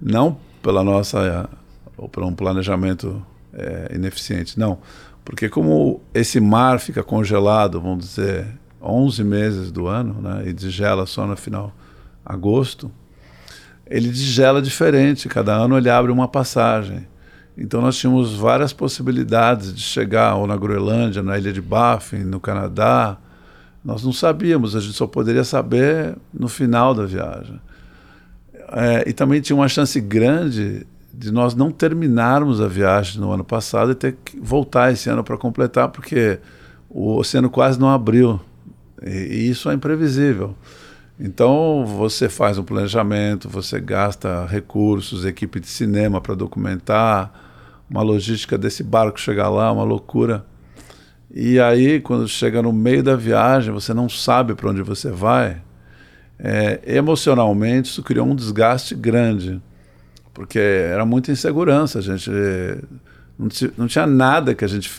Não 0.00 0.38
pela 0.62 0.82
nossa, 0.82 1.46
ou 1.94 2.08
por 2.08 2.24
um 2.24 2.34
planejamento 2.34 3.22
é, 3.52 3.92
ineficiente, 3.94 4.58
não. 4.58 4.78
Porque 5.22 5.46
como 5.46 6.00
esse 6.14 6.40
mar 6.40 6.80
fica 6.80 7.02
congelado, 7.02 7.78
vamos 7.78 8.06
dizer, 8.06 8.46
11 8.80 9.24
meses 9.24 9.70
do 9.70 9.88
ano, 9.88 10.22
né, 10.22 10.44
e 10.46 10.54
desgela 10.54 11.04
só 11.04 11.26
no 11.26 11.36
final 11.36 11.70
agosto, 12.24 12.90
ele 13.86 14.08
desgela 14.08 14.62
diferente, 14.62 15.28
cada 15.28 15.54
ano 15.54 15.76
ele 15.76 15.90
abre 15.90 16.10
uma 16.10 16.26
passagem. 16.26 17.06
Então 17.56 17.80
nós 17.80 17.96
tínhamos 17.96 18.34
várias 18.34 18.72
possibilidades 18.72 19.74
de 19.74 19.80
chegar 19.80 20.34
ou 20.34 20.46
na 20.46 20.56
Groenlândia, 20.56 21.22
na 21.22 21.38
ilha 21.38 21.52
de 21.52 21.62
Baffin, 21.62 22.18
no 22.18 22.38
Canadá. 22.38 23.16
Nós 23.84 24.04
não 24.04 24.12
sabíamos, 24.12 24.76
a 24.76 24.80
gente 24.80 24.94
só 24.94 25.06
poderia 25.06 25.44
saber 25.44 26.16
no 26.34 26.48
final 26.48 26.94
da 26.94 27.06
viagem. 27.06 27.58
É, 28.72 29.08
e 29.08 29.12
também 29.12 29.40
tinha 29.40 29.56
uma 29.56 29.68
chance 29.68 29.98
grande 30.00 30.86
de 31.14 31.30
nós 31.30 31.54
não 31.54 31.70
terminarmos 31.70 32.60
a 32.60 32.68
viagem 32.68 33.20
no 33.20 33.32
ano 33.32 33.44
passado 33.44 33.92
e 33.92 33.94
ter 33.94 34.16
que 34.22 34.38
voltar 34.38 34.92
esse 34.92 35.08
ano 35.08 35.24
para 35.24 35.38
completar, 35.38 35.88
porque 35.88 36.38
o 36.90 37.16
oceano 37.16 37.48
quase 37.48 37.80
não 37.80 37.88
abriu. 37.88 38.38
E, 39.02 39.08
e 39.08 39.50
isso 39.50 39.70
é 39.70 39.74
imprevisível. 39.74 40.54
Então 41.18 41.84
você 41.86 42.28
faz 42.28 42.58
um 42.58 42.64
planejamento, 42.64 43.48
você 43.48 43.80
gasta 43.80 44.44
recursos, 44.46 45.24
equipe 45.24 45.58
de 45.58 45.66
cinema 45.66 46.20
para 46.20 46.34
documentar, 46.34 47.32
uma 47.88 48.02
logística 48.02 48.58
desse 48.58 48.82
barco 48.82 49.18
chegar 49.18 49.48
lá, 49.48 49.72
uma 49.72 49.84
loucura. 49.84 50.44
E 51.30 51.58
aí, 51.58 52.00
quando 52.00 52.28
chega 52.28 52.62
no 52.62 52.72
meio 52.72 53.02
da 53.02 53.16
viagem, 53.16 53.72
você 53.72 53.92
não 53.92 54.08
sabe 54.08 54.54
para 54.54 54.70
onde 54.70 54.82
você 54.82 55.10
vai. 55.10 55.62
É, 56.38 56.80
emocionalmente, 56.86 57.90
isso 57.90 58.02
criou 58.02 58.26
um 58.26 58.34
desgaste 58.34 58.94
grande, 58.94 59.60
porque 60.34 60.58
era 60.58 61.04
muita 61.06 61.32
insegurança. 61.32 61.98
A 61.98 62.02
gente 62.02 62.30
não, 63.38 63.48
não 63.76 63.86
tinha 63.86 64.06
nada 64.06 64.54
que 64.54 64.64
a 64.64 64.68
gente 64.68 64.90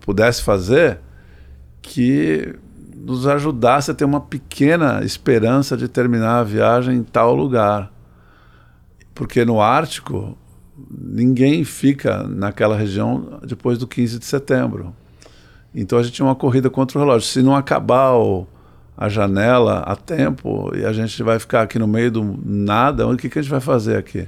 pudesse 0.00 0.42
fazer 0.42 1.00
que 1.82 2.54
nos 3.06 3.24
ajudasse 3.24 3.88
a 3.88 3.94
ter 3.94 4.04
uma 4.04 4.20
pequena 4.20 5.04
esperança 5.04 5.76
de 5.76 5.86
terminar 5.86 6.40
a 6.40 6.42
viagem 6.42 6.96
em 6.96 7.02
tal 7.04 7.36
lugar. 7.36 7.92
Porque 9.14 9.44
no 9.44 9.60
Ártico, 9.60 10.36
ninguém 10.90 11.62
fica 11.62 12.24
naquela 12.24 12.76
região 12.76 13.38
depois 13.46 13.78
do 13.78 13.86
15 13.86 14.18
de 14.18 14.24
setembro. 14.24 14.92
Então 15.72 16.00
a 16.00 16.02
gente 16.02 16.14
tinha 16.14 16.26
uma 16.26 16.34
corrida 16.34 16.68
contra 16.68 16.98
o 16.98 17.00
relógio. 17.00 17.28
Se 17.28 17.42
não 17.42 17.54
acabar 17.54 18.14
o, 18.14 18.44
a 18.96 19.08
janela 19.08 19.84
a 19.86 19.94
tempo 19.94 20.72
e 20.74 20.84
a 20.84 20.92
gente 20.92 21.22
vai 21.22 21.38
ficar 21.38 21.62
aqui 21.62 21.78
no 21.78 21.86
meio 21.86 22.10
do 22.10 22.40
nada, 22.44 23.06
o 23.06 23.16
que, 23.16 23.28
que 23.28 23.38
a 23.38 23.42
gente 23.42 23.52
vai 23.52 23.60
fazer 23.60 23.98
aqui? 23.98 24.26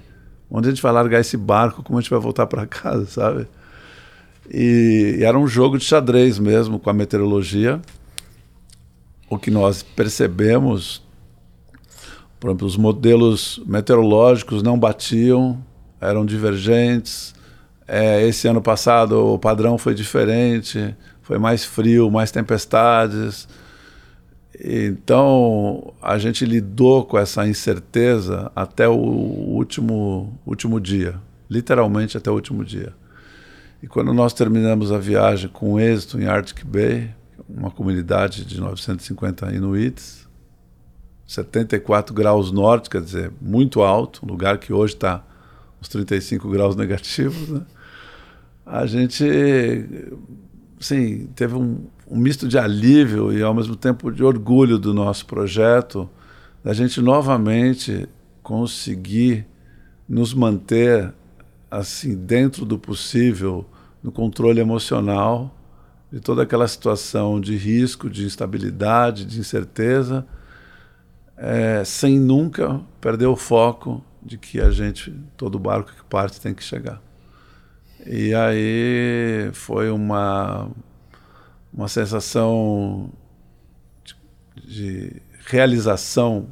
Onde 0.48 0.68
a 0.68 0.70
gente 0.70 0.80
vai 0.80 0.92
largar 0.92 1.18
esse 1.18 1.36
barco? 1.36 1.82
Como 1.82 1.98
a 1.98 2.00
gente 2.00 2.10
vai 2.10 2.20
voltar 2.20 2.46
para 2.46 2.64
casa, 2.64 3.06
sabe? 3.06 3.48
E, 4.48 5.16
e, 5.18 5.24
era 5.24 5.36
um 5.36 5.48
jogo 5.48 5.76
de 5.78 5.84
xadrez 5.84 6.38
mesmo 6.38 6.78
com 6.78 6.88
a 6.88 6.94
meteorologia 6.94 7.80
o 9.28 9.38
que 9.38 9.50
nós 9.50 9.82
percebemos, 9.82 11.02
por 12.40 12.50
exemplo, 12.50 12.66
os 12.66 12.76
modelos 12.76 13.60
meteorológicos 13.66 14.62
não 14.62 14.78
batiam, 14.78 15.62
eram 16.00 16.24
divergentes. 16.24 17.34
É, 17.86 18.26
esse 18.26 18.46
ano 18.46 18.60
passado 18.60 19.34
o 19.34 19.38
padrão 19.38 19.78
foi 19.78 19.94
diferente, 19.94 20.94
foi 21.22 21.38
mais 21.38 21.64
frio, 21.64 22.10
mais 22.10 22.30
tempestades. 22.30 23.48
Então 24.60 25.92
a 26.02 26.18
gente 26.18 26.44
lidou 26.44 27.04
com 27.04 27.18
essa 27.18 27.46
incerteza 27.46 28.50
até 28.56 28.88
o 28.88 28.94
último, 28.96 30.38
último 30.46 30.80
dia, 30.80 31.16
literalmente 31.48 32.16
até 32.16 32.30
o 32.30 32.34
último 32.34 32.64
dia. 32.64 32.92
E 33.82 33.86
quando 33.86 34.12
nós 34.12 34.32
terminamos 34.32 34.90
a 34.90 34.98
viagem 34.98 35.48
com 35.48 35.78
êxito 35.78 36.20
em 36.20 36.26
Arctic 36.26 36.64
Bay, 36.64 37.10
uma 37.48 37.70
comunidade 37.70 38.44
de 38.44 38.60
950 38.60 39.54
inuits, 39.54 40.28
74 41.26 42.14
graus 42.14 42.50
norte, 42.50 42.90
quer 42.90 43.02
dizer, 43.02 43.32
muito 43.40 43.82
alto, 43.82 44.24
um 44.24 44.28
lugar 44.28 44.58
que 44.58 44.72
hoje 44.72 44.94
está 44.94 45.24
uns 45.80 45.88
35 45.88 46.48
graus 46.48 46.74
negativos, 46.76 47.48
né? 47.48 47.62
a 48.64 48.86
gente 48.86 49.24
sim, 50.78 51.28
teve 51.34 51.54
um, 51.54 51.86
um, 52.06 52.18
misto 52.18 52.46
de 52.46 52.58
alívio 52.58 53.32
e 53.32 53.42
ao 53.42 53.54
mesmo 53.54 53.74
tempo 53.74 54.10
de 54.12 54.22
orgulho 54.22 54.78
do 54.78 54.92
nosso 54.92 55.26
projeto, 55.26 56.08
da 56.62 56.72
gente 56.72 57.00
novamente 57.00 58.08
conseguir 58.42 59.46
nos 60.08 60.34
manter 60.34 61.12
assim 61.70 62.14
dentro 62.14 62.64
do 62.64 62.78
possível 62.78 63.66
no 64.02 64.10
controle 64.12 64.60
emocional 64.60 65.54
de 66.10 66.20
toda 66.20 66.42
aquela 66.42 66.66
situação 66.66 67.40
de 67.40 67.56
risco, 67.56 68.08
de 68.08 68.24
instabilidade, 68.24 69.24
de 69.24 69.38
incerteza, 69.38 70.26
é, 71.36 71.84
sem 71.84 72.18
nunca 72.18 72.80
perder 73.00 73.26
o 73.26 73.36
foco 73.36 74.04
de 74.22 74.36
que 74.38 74.60
a 74.60 74.70
gente, 74.70 75.14
todo 75.36 75.58
barco 75.58 75.92
que 75.94 76.04
parte 76.04 76.40
tem 76.40 76.54
que 76.54 76.64
chegar. 76.64 77.00
E 78.06 78.34
aí 78.34 79.50
foi 79.52 79.90
uma, 79.90 80.70
uma 81.72 81.88
sensação 81.88 83.10
de, 84.02 84.16
de 84.66 85.22
realização 85.46 86.48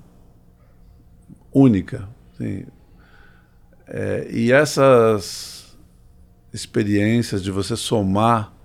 única. 1.52 2.08
Assim. 2.34 2.66
É, 3.86 4.28
e 4.30 4.52
essas 4.52 5.76
experiências 6.52 7.42
de 7.42 7.50
você 7.50 7.76
somar 7.76 8.55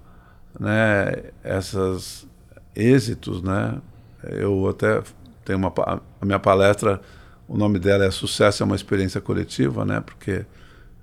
né, 0.60 1.32
essas 1.44 2.28
êxitos, 2.76 3.42
né? 3.42 3.80
Eu 4.24 4.70
até 4.70 5.02
tenho 5.44 5.60
uma 5.60 5.74
a 6.22 6.26
minha 6.26 6.40
palestra, 6.40 7.02
o 7.48 7.58
nome 7.58 7.80
dela 7.80 8.06
é 8.06 8.12
Sucesso 8.12 8.64
é 8.64 8.66
uma 8.66 8.76
experiência 8.76 9.20
coletiva, 9.20 9.84
né? 9.84 10.00
Porque 10.00 10.46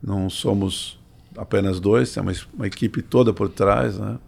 não 0.02 0.30
somos 0.30 0.98
apenas 1.36 1.80
dois, 1.80 2.12
tem 2.12 2.22
uma, 2.22 2.32
uma 2.54 2.66
equipe 2.66 3.02
toda 3.02 3.32
por 3.32 3.48
trás, 3.48 3.98
né? 3.98 4.18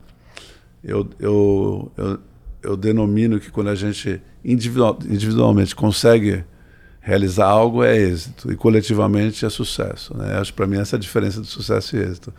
Eu, 0.83 1.09
eu, 1.19 1.93
eu, 1.97 2.19
eu 2.63 2.77
denomino 2.77 3.39
que 3.39 3.51
quando 3.51 3.69
a 3.69 3.75
gente 3.75 4.21
individual, 4.45 4.99
individualmente 5.05 5.75
consegue 5.75 6.45
realizar 7.01 7.47
algo 7.47 7.83
é 7.83 7.97
êxito 7.97 8.53
e 8.53 8.57
coletivamente 8.57 9.45
é 9.45 9.51
sucesso, 9.51 10.17
né? 10.17 10.39
Acho 10.39 10.53
para 10.53 10.67
mim 10.67 10.79
essa 10.79 10.97
é 10.97 10.99
a 10.99 11.01
diferença 11.01 11.41
de 11.41 11.47
sucesso 11.47 11.97
e 11.97 12.01
êxito. 12.01 12.33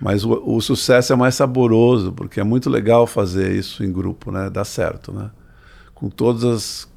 Mas 0.00 0.24
o, 0.24 0.42
o, 0.44 0.60
sucesso 0.60 1.12
é 1.12 1.16
mais 1.16 1.34
saboroso, 1.34 2.12
porque 2.12 2.40
é 2.40 2.44
muito 2.44 2.70
legal 2.70 3.06
fazer 3.06 3.52
isso 3.52 3.82
em 3.82 3.92
grupo, 3.92 4.30
né? 4.30 4.48
Dá 4.48 4.64
certo, 4.64 5.12
né? 5.12 5.30
Com 5.94 6.08
todos 6.08 6.44
as, 6.44 6.88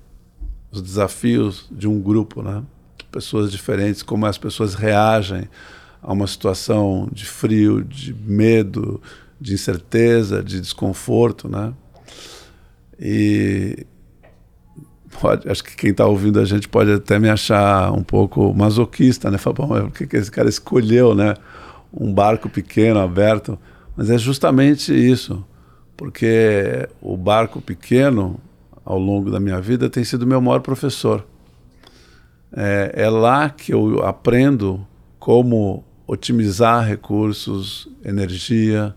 os 0.71 0.81
desafios 0.81 1.67
de 1.71 1.87
um 1.87 1.99
grupo, 1.99 2.43
né? 2.43 2.61
Pessoas 3.11 3.51
diferentes, 3.51 4.03
como 4.03 4.25
as 4.25 4.37
pessoas 4.37 4.75
reagem 4.75 5.49
a 6.01 6.13
uma 6.13 6.27
situação 6.27 7.09
de 7.11 7.25
frio, 7.25 7.83
de 7.83 8.13
medo, 8.13 9.01
de 9.39 9.53
incerteza, 9.53 10.43
de 10.43 10.61
desconforto, 10.61 11.49
né? 11.49 11.73
E 12.99 13.87
pode, 15.19 15.49
acho 15.49 15.63
que 15.63 15.75
quem 15.75 15.89
está 15.89 16.05
ouvindo 16.05 16.39
a 16.39 16.45
gente 16.45 16.69
pode 16.69 16.91
até 16.91 17.17
me 17.17 17.29
achar 17.29 17.91
um 17.91 18.03
pouco 18.03 18.53
masoquista, 18.53 19.31
né? 19.31 19.39
Falar, 19.39 19.55
por 19.55 19.91
que, 19.91 20.05
que 20.05 20.17
esse 20.17 20.31
cara 20.31 20.47
escolheu, 20.47 21.15
né? 21.15 21.33
Um 21.93 22.13
barco 22.13 22.49
pequeno, 22.49 22.99
aberto. 22.99 23.57
Mas 23.95 24.09
é 24.09 24.17
justamente 24.17 24.93
isso, 24.93 25.45
porque 25.97 26.87
o 27.01 27.17
barco 27.17 27.61
pequeno, 27.61 28.39
ao 28.83 28.97
longo 28.97 29.29
da 29.29 29.39
minha 29.39 29.59
vida, 29.59 29.89
tem 29.89 30.03
sido 30.03 30.25
meu 30.25 30.41
maior 30.41 30.61
professor. 30.61 31.25
É, 32.53 32.91
é 32.95 33.09
lá 33.09 33.49
que 33.49 33.73
eu 33.73 34.03
aprendo 34.05 34.85
como 35.19 35.83
otimizar 36.07 36.85
recursos, 36.85 37.87
energia, 38.03 38.95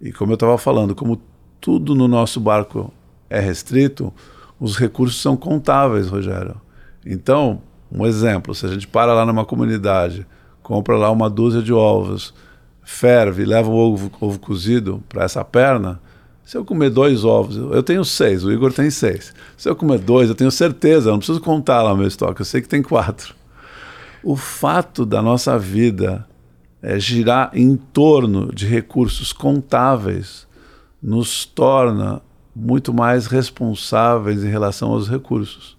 e 0.00 0.12
como 0.12 0.32
eu 0.32 0.34
estava 0.34 0.58
falando, 0.58 0.94
como 0.94 1.22
tudo 1.60 1.94
no 1.94 2.08
nosso 2.08 2.40
barco 2.40 2.92
é 3.30 3.38
restrito, 3.38 4.12
os 4.58 4.76
recursos 4.76 5.20
são 5.20 5.36
contáveis, 5.36 6.08
Rogério. 6.08 6.60
Então, 7.06 7.62
um 7.90 8.06
exemplo, 8.06 8.54
se 8.54 8.66
a 8.66 8.68
gente 8.68 8.86
para 8.86 9.14
lá 9.14 9.24
numa 9.24 9.44
comunidade, 9.44 10.26
compra 10.62 10.96
lá 10.96 11.10
uma 11.10 11.28
dúzia 11.28 11.62
de 11.62 11.72
ovos, 11.72 12.34
ferve, 12.82 13.44
leva 13.44 13.68
o 13.68 13.74
ovo, 13.74 14.10
ovo 14.20 14.38
cozido 14.38 15.02
para 15.08 15.24
essa 15.24 15.44
perna, 15.44 16.00
se 16.44 16.56
eu 16.56 16.64
comer 16.64 16.90
dois 16.90 17.24
ovos, 17.24 17.56
eu 17.56 17.82
tenho 17.82 18.04
seis, 18.04 18.44
o 18.44 18.50
Igor 18.50 18.72
tem 18.72 18.90
seis. 18.90 19.32
Se 19.56 19.68
eu 19.68 19.76
comer 19.76 19.98
dois, 19.98 20.28
eu 20.28 20.34
tenho 20.34 20.50
certeza, 20.50 21.08
eu 21.08 21.12
não 21.12 21.18
preciso 21.18 21.40
contar 21.40 21.82
lá 21.82 21.92
o 21.92 21.96
meu 21.96 22.06
estoque, 22.06 22.40
eu 22.40 22.44
sei 22.44 22.60
que 22.60 22.68
tem 22.68 22.82
quatro. 22.82 23.34
O 24.22 24.36
fato 24.36 25.06
da 25.06 25.22
nossa 25.22 25.58
vida 25.58 26.26
é, 26.82 26.98
girar 26.98 27.50
em 27.54 27.76
torno 27.76 28.52
de 28.52 28.66
recursos 28.66 29.32
contáveis 29.32 30.46
nos 31.02 31.44
torna 31.44 32.20
muito 32.54 32.92
mais 32.92 33.26
responsáveis 33.26 34.44
em 34.44 34.48
relação 34.48 34.92
aos 34.92 35.08
recursos. 35.08 35.76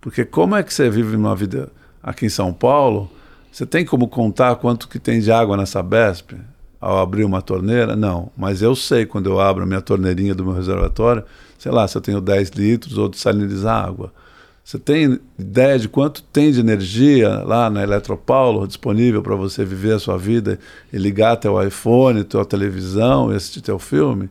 Porque 0.00 0.24
como 0.24 0.54
é 0.54 0.62
que 0.62 0.72
você 0.72 0.88
vive 0.88 1.16
uma 1.16 1.34
vida 1.34 1.72
aqui 2.02 2.26
em 2.26 2.30
São 2.30 2.52
Paulo? 2.52 3.10
Você 3.54 3.64
tem 3.64 3.84
como 3.84 4.08
contar 4.08 4.56
quanto 4.56 4.88
que 4.88 4.98
tem 4.98 5.20
de 5.20 5.30
água 5.30 5.56
nessa 5.56 5.80
BESP 5.80 6.36
ao 6.80 6.98
abrir 6.98 7.22
uma 7.22 7.40
torneira? 7.40 7.94
Não, 7.94 8.32
mas 8.36 8.62
eu 8.62 8.74
sei 8.74 9.06
quando 9.06 9.30
eu 9.30 9.38
abro 9.38 9.62
a 9.62 9.66
minha 9.66 9.80
torneirinha 9.80 10.34
do 10.34 10.44
meu 10.44 10.52
reservatório, 10.52 11.22
sei 11.56 11.70
lá, 11.70 11.86
se 11.86 11.96
eu 11.96 12.00
tenho 12.00 12.20
10 12.20 12.48
litros 12.48 12.98
ou 12.98 13.08
de 13.08 13.16
salinizar 13.16 13.84
água. 13.84 14.12
Você 14.64 14.76
tem 14.76 15.20
ideia 15.38 15.78
de 15.78 15.88
quanto 15.88 16.20
tem 16.20 16.50
de 16.50 16.58
energia 16.58 17.44
lá 17.44 17.70
na 17.70 17.84
Eletropaulo 17.84 18.66
disponível 18.66 19.22
para 19.22 19.36
você 19.36 19.64
viver 19.64 19.92
a 19.92 19.98
sua 20.00 20.18
vida 20.18 20.58
e 20.92 20.98
ligar 20.98 21.36
teu 21.36 21.64
iPhone, 21.64 22.24
tua 22.24 22.44
televisão 22.44 23.32
e 23.32 23.36
assistir 23.36 23.60
teu 23.60 23.78
filme? 23.78 24.28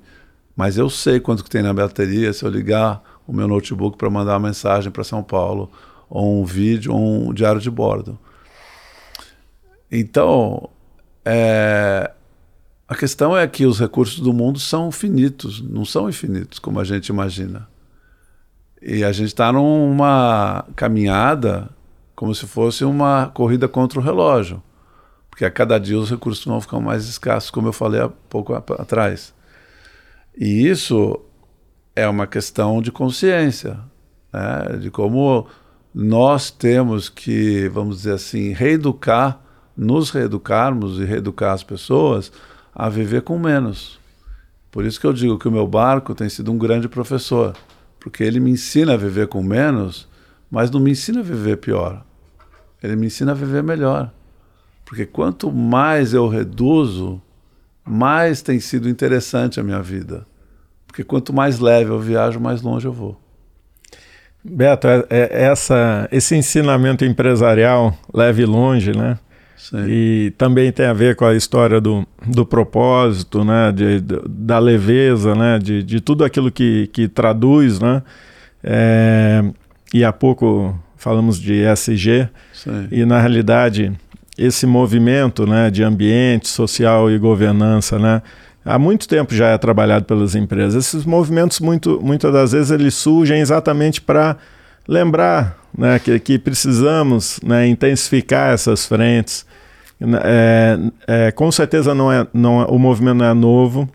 Mas 0.53 0.77
eu 0.77 0.89
sei 0.89 1.21
quanto 1.21 1.45
que 1.45 1.49
tem 1.49 1.63
na 1.63 1.73
bateria 1.73 2.33
se 2.33 2.43
eu 2.43 2.49
ligar 2.49 3.01
o 3.25 3.31
meu 3.31 3.47
notebook 3.47 3.97
para 3.97 4.09
mandar 4.09 4.33
uma 4.33 4.49
mensagem 4.49 4.91
para 4.91 5.05
São 5.05 5.23
Paulo, 5.23 5.71
ou 6.09 6.41
um 6.41 6.43
vídeo, 6.43 6.93
ou 6.93 7.29
um 7.29 7.33
diário 7.33 7.61
de 7.61 7.71
bordo. 7.71 8.19
Então, 9.95 10.71
é, 11.23 12.11
a 12.87 12.95
questão 12.95 13.37
é 13.37 13.47
que 13.47 13.63
os 13.63 13.79
recursos 13.79 14.19
do 14.19 14.33
mundo 14.33 14.59
são 14.59 14.91
finitos, 14.91 15.61
não 15.61 15.85
são 15.85 16.09
infinitos 16.09 16.57
como 16.57 16.79
a 16.79 16.83
gente 16.83 17.09
imagina. 17.09 17.69
E 18.81 19.03
a 19.03 19.11
gente 19.11 19.27
está 19.27 19.51
numa 19.51 20.65
caminhada 20.75 21.69
como 22.15 22.33
se 22.33 22.47
fosse 22.47 22.83
uma 22.83 23.27
corrida 23.35 23.67
contra 23.67 23.99
o 23.99 24.03
relógio. 24.03 24.63
Porque 25.29 25.45
a 25.45 25.51
cada 25.51 25.77
dia 25.77 25.97
os 25.99 26.09
recursos 26.09 26.43
vão 26.43 26.59
ficar 26.59 26.79
mais 26.79 27.05
escassos, 27.05 27.51
como 27.51 27.67
eu 27.67 27.73
falei 27.73 28.01
há 28.01 28.09
pouco 28.09 28.53
atrás. 28.53 29.31
E 30.35 30.67
isso 30.67 31.19
é 31.95 32.07
uma 32.07 32.25
questão 32.25 32.81
de 32.81 32.91
consciência, 32.91 33.79
né? 34.33 34.77
de 34.79 34.89
como 34.89 35.45
nós 35.93 36.49
temos 36.49 37.09
que, 37.09 37.69
vamos 37.69 37.97
dizer 37.97 38.13
assim, 38.13 38.53
reeducar, 38.53 39.42
nos 39.75 40.11
reeducarmos 40.11 40.99
e 40.99 41.03
reeducar 41.03 41.53
as 41.53 41.63
pessoas 41.63 42.31
a 42.73 42.89
viver 42.89 43.21
com 43.21 43.37
menos. 43.37 43.99
Por 44.71 44.85
isso 44.85 44.99
que 44.99 45.05
eu 45.05 45.13
digo 45.13 45.37
que 45.37 45.47
o 45.47 45.51
meu 45.51 45.67
barco 45.67 46.15
tem 46.15 46.27
sido 46.29 46.51
um 46.51 46.57
grande 46.57 46.87
professor, 46.87 47.55
porque 47.99 48.23
ele 48.23 48.39
me 48.39 48.51
ensina 48.51 48.93
a 48.93 48.97
viver 48.97 49.27
com 49.27 49.43
menos, 49.43 50.07
mas 50.49 50.71
não 50.71 50.79
me 50.79 50.91
ensina 50.91 51.19
a 51.19 51.23
viver 51.23 51.57
pior. 51.57 52.03
Ele 52.81 52.95
me 52.95 53.07
ensina 53.07 53.31
a 53.31 53.35
viver 53.35 53.63
melhor. 53.63 54.11
Porque 54.83 55.05
quanto 55.05 55.51
mais 55.51 56.13
eu 56.13 56.27
reduzo, 56.27 57.21
mais 57.85 58.41
tem 58.41 58.59
sido 58.59 58.89
interessante 58.89 59.59
a 59.59 59.63
minha 59.63 59.81
vida. 59.81 60.25
Porque 60.85 61.03
quanto 61.03 61.33
mais 61.33 61.59
leve 61.59 61.89
eu 61.89 61.99
viajo, 61.99 62.39
mais 62.39 62.61
longe 62.61 62.85
eu 62.85 62.93
vou. 62.93 63.19
Beto, 64.43 64.87
é, 64.87 65.05
é 65.09 65.43
essa, 65.43 66.07
esse 66.11 66.35
ensinamento 66.35 67.05
empresarial 67.05 67.97
leve 68.13 68.45
longe, 68.45 68.91
né? 68.91 69.17
Sim. 69.69 69.85
E 69.87 70.33
também 70.37 70.71
tem 70.71 70.85
a 70.85 70.93
ver 70.93 71.15
com 71.15 71.23
a 71.23 71.33
história 71.33 71.79
do, 71.79 72.05
do 72.27 72.45
propósito, 72.45 73.45
né? 73.45 73.71
De, 73.71 74.01
da 74.27 74.59
leveza, 74.59 75.33
né? 75.33 75.57
De, 75.57 75.81
de 75.81 76.01
tudo 76.01 76.25
aquilo 76.25 76.51
que, 76.51 76.87
que 76.87 77.07
traduz, 77.07 77.79
né? 77.79 78.03
É, 78.61 79.43
e 79.93 80.03
há 80.03 80.11
pouco 80.11 80.77
falamos 80.97 81.39
de 81.39 81.53
ESG, 81.53 82.29
Sim. 82.53 82.87
e 82.91 83.05
na 83.05 83.19
realidade 83.19 83.91
esse 84.37 84.65
movimento 84.65 85.45
né, 85.45 85.69
de 85.69 85.83
ambiente 85.83 86.47
social 86.47 87.11
e 87.11 87.17
governança, 87.17 87.99
né? 87.99 88.21
há 88.65 88.79
muito 88.79 89.07
tempo 89.07 89.33
já 89.33 89.47
é 89.49 89.57
trabalhado 89.57 90.05
pelas 90.05 90.35
empresas. 90.35 90.85
Esses 90.87 91.05
movimentos, 91.05 91.59
muito, 91.59 91.99
muitas 92.01 92.31
das 92.31 92.51
vezes, 92.51 92.71
eles 92.71 92.93
surgem 92.95 93.39
exatamente 93.39 94.01
para 94.01 94.37
lembrar 94.87 95.57
né, 95.77 95.99
que, 95.99 96.19
que, 96.19 96.39
precisamos 96.39 97.39
né, 97.43 97.67
intensificar 97.67 98.53
essas 98.53 98.85
frentes. 98.85 99.45
É, 100.23 100.77
é, 101.07 101.31
com 101.31 101.51
certeza 101.51 101.95
não 101.95 102.11
é, 102.11 102.27
não, 102.33 102.61
é, 102.61 102.65
o 102.65 102.77
movimento 102.77 103.17
não 103.17 103.25
é 103.25 103.33
novo, 103.33 103.89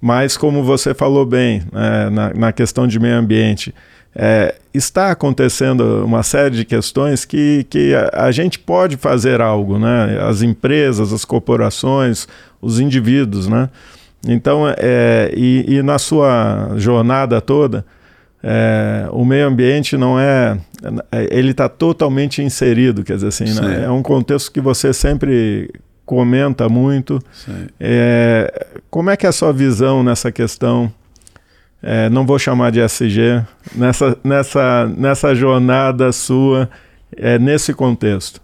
mas 0.00 0.36
como 0.36 0.62
você 0.62 0.92
falou 0.92 1.24
bem 1.24 1.62
né, 1.72 2.10
na, 2.10 2.34
na, 2.34 2.52
questão 2.52 2.86
de 2.86 2.98
meio 2.98 3.16
ambiente, 3.16 3.74
é, 4.14 4.54
está 4.72 5.10
acontecendo 5.10 6.04
uma 6.04 6.22
série 6.22 6.56
de 6.56 6.64
questões 6.64 7.24
que, 7.24 7.66
que 7.70 7.94
a, 7.94 8.26
a, 8.26 8.32
gente 8.32 8.58
pode 8.58 8.96
fazer 8.96 9.40
algo, 9.40 9.78
né? 9.78 10.18
as 10.28 10.42
empresas, 10.42 11.12
as 11.12 11.24
corporações, 11.24 12.28
os 12.60 12.78
indivíduos, 12.80 13.48
né? 13.48 13.68
Então, 14.26 14.64
é, 14.78 15.32
e, 15.36 15.76
e, 15.76 15.82
na 15.82 15.98
sua 15.98 16.72
jornada 16.76 17.40
toda, 17.40 17.84
é, 18.46 19.08
o 19.10 19.24
meio 19.24 19.46
ambiente 19.46 19.96
não 19.96 20.20
é. 20.20 20.58
Ele 21.30 21.52
está 21.52 21.66
totalmente 21.66 22.42
inserido, 22.42 23.02
quer 23.02 23.14
dizer 23.14 23.28
assim, 23.28 23.44
né? 23.58 23.84
é 23.86 23.90
um 23.90 24.02
contexto 24.02 24.52
que 24.52 24.60
você 24.60 24.92
sempre 24.92 25.70
comenta 26.04 26.68
muito. 26.68 27.18
É, 27.80 28.66
como 28.90 29.08
é 29.08 29.16
que 29.16 29.24
é 29.24 29.30
a 29.30 29.32
sua 29.32 29.50
visão 29.50 30.02
nessa 30.02 30.30
questão? 30.30 30.92
É, 31.82 32.10
não 32.10 32.26
vou 32.26 32.38
chamar 32.38 32.70
de 32.70 32.80
SG, 32.80 33.42
nessa, 33.74 34.18
nessa, 34.22 34.92
nessa 34.94 35.34
jornada 35.34 36.12
sua, 36.12 36.68
é, 37.16 37.38
nesse 37.38 37.72
contexto. 37.72 38.42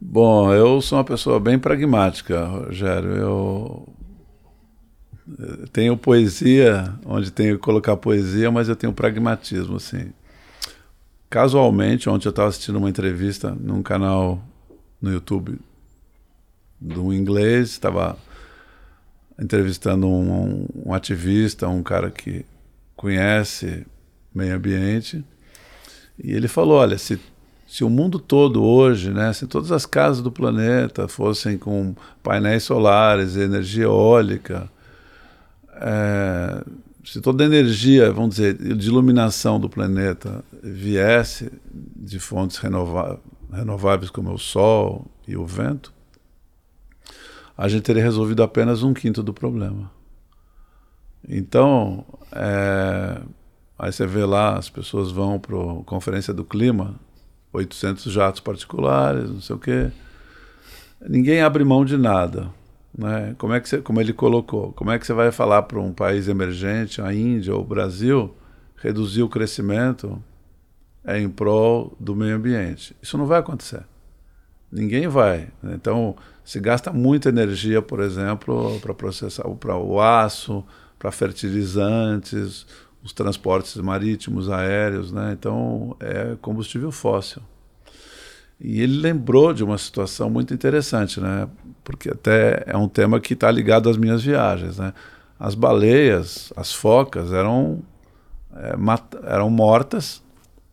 Bom, 0.00 0.52
eu 0.54 0.80
sou 0.80 0.98
uma 0.98 1.04
pessoa 1.04 1.40
bem 1.40 1.58
pragmática, 1.58 2.44
Rogério. 2.44 3.16
Eu 3.16 3.88
tenho 5.72 5.96
poesia, 5.96 6.94
onde 7.04 7.30
tenho 7.30 7.56
que 7.56 7.62
colocar 7.62 7.96
poesia, 7.96 8.50
mas 8.50 8.68
eu 8.68 8.76
tenho 8.76 8.92
pragmatismo, 8.92 9.76
assim. 9.76 10.12
Casualmente, 11.28 12.08
ontem 12.08 12.26
eu 12.26 12.30
estava 12.30 12.48
assistindo 12.48 12.76
uma 12.76 12.90
entrevista 12.90 13.50
num 13.50 13.82
canal 13.82 14.42
no 15.00 15.12
YouTube 15.12 15.58
do 16.80 17.12
inglês, 17.12 17.70
estava 17.70 18.18
entrevistando 19.38 20.08
um, 20.08 20.66
um, 20.86 20.92
ativista, 20.92 21.68
um 21.68 21.82
cara 21.82 22.10
que 22.10 22.44
conhece 22.96 23.86
meio 24.34 24.56
ambiente, 24.56 25.24
e 26.22 26.32
ele 26.32 26.48
falou, 26.48 26.78
olha, 26.78 26.98
se, 26.98 27.18
se 27.66 27.82
o 27.84 27.88
mundo 27.88 28.18
todo 28.18 28.62
hoje, 28.62 29.10
né, 29.10 29.32
se 29.32 29.46
todas 29.46 29.72
as 29.72 29.86
casas 29.86 30.22
do 30.22 30.30
planeta 30.30 31.08
fossem 31.08 31.56
com 31.56 31.94
painéis 32.22 32.64
solares, 32.64 33.36
energia 33.36 33.84
eólica, 33.84 34.68
é, 35.80 36.62
se 37.04 37.20
toda 37.20 37.42
a 37.42 37.46
energia, 37.46 38.12
vamos 38.12 38.36
dizer, 38.36 38.54
de 38.54 38.88
iluminação 38.88 39.58
do 39.58 39.68
planeta 39.68 40.44
viesse 40.62 41.50
de 41.96 42.20
fontes 42.20 42.58
renováveis 42.58 44.10
como 44.10 44.32
o 44.32 44.38
sol 44.38 45.10
e 45.26 45.36
o 45.36 45.46
vento, 45.46 45.92
a 47.56 47.68
gente 47.68 47.82
teria 47.82 48.02
resolvido 48.02 48.42
apenas 48.42 48.82
um 48.82 48.92
quinto 48.92 49.22
do 49.22 49.32
problema. 49.32 49.90
Então, 51.28 52.04
é, 52.32 53.20
aí 53.78 53.92
você 53.92 54.06
vê 54.06 54.24
lá, 54.24 54.56
as 54.56 54.70
pessoas 54.70 55.10
vão 55.10 55.38
para 55.38 55.56
a 55.56 55.84
Conferência 55.84 56.32
do 56.32 56.44
Clima, 56.44 56.94
800 57.52 58.12
jatos 58.12 58.40
particulares, 58.40 59.30
não 59.30 59.40
sei 59.40 59.56
o 59.56 59.58
quê. 59.58 59.90
ninguém 61.08 61.40
abre 61.42 61.64
mão 61.64 61.84
de 61.84 61.96
nada. 61.96 62.50
Né? 62.96 63.34
Como, 63.38 63.52
é 63.52 63.60
que 63.60 63.68
você, 63.68 63.78
como 63.78 64.00
ele 64.00 64.12
colocou, 64.12 64.72
como 64.72 64.90
é 64.90 64.98
que 64.98 65.06
você 65.06 65.12
vai 65.12 65.30
falar 65.30 65.62
para 65.62 65.80
um 65.80 65.92
país 65.92 66.28
emergente, 66.28 67.00
a 67.00 67.12
Índia 67.14 67.54
ou 67.54 67.62
o 67.62 67.66
Brasil, 67.66 68.34
reduzir 68.76 69.22
o 69.22 69.28
crescimento 69.28 70.22
é 71.04 71.18
em 71.18 71.28
prol 71.28 71.96
do 71.98 72.14
meio 72.14 72.36
ambiente? 72.36 72.96
Isso 73.02 73.16
não 73.16 73.26
vai 73.26 73.40
acontecer. 73.40 73.84
Ninguém 74.70 75.08
vai. 75.08 75.48
Né? 75.62 75.74
Então, 75.74 76.16
se 76.44 76.60
gasta 76.60 76.92
muita 76.92 77.28
energia, 77.28 77.82
por 77.82 78.00
exemplo, 78.00 78.78
para 78.80 78.94
processar 78.94 79.48
para 79.56 79.76
o 79.76 80.00
aço, 80.00 80.64
para 80.98 81.10
fertilizantes, 81.10 82.66
os 83.02 83.12
transportes 83.12 83.76
marítimos, 83.76 84.50
aéreos, 84.50 85.10
né? 85.10 85.32
Então, 85.32 85.96
é 85.98 86.36
combustível 86.40 86.92
fóssil. 86.92 87.42
E 88.60 88.82
ele 88.82 89.00
lembrou 89.00 89.54
de 89.54 89.64
uma 89.64 89.78
situação 89.78 90.28
muito 90.28 90.52
interessante, 90.52 91.18
né? 91.18 91.48
Porque 91.82 92.10
até 92.10 92.62
é 92.66 92.76
um 92.76 92.88
tema 92.88 93.18
que 93.18 93.32
está 93.32 93.50
ligado 93.50 93.88
às 93.88 93.96
minhas 93.96 94.22
viagens, 94.22 94.78
né? 94.78 94.92
As 95.38 95.54
baleias, 95.54 96.52
as 96.54 96.72
focas 96.72 97.32
eram 97.32 97.80
é, 98.54 98.74
eram 99.24 99.48
mortas 99.48 100.22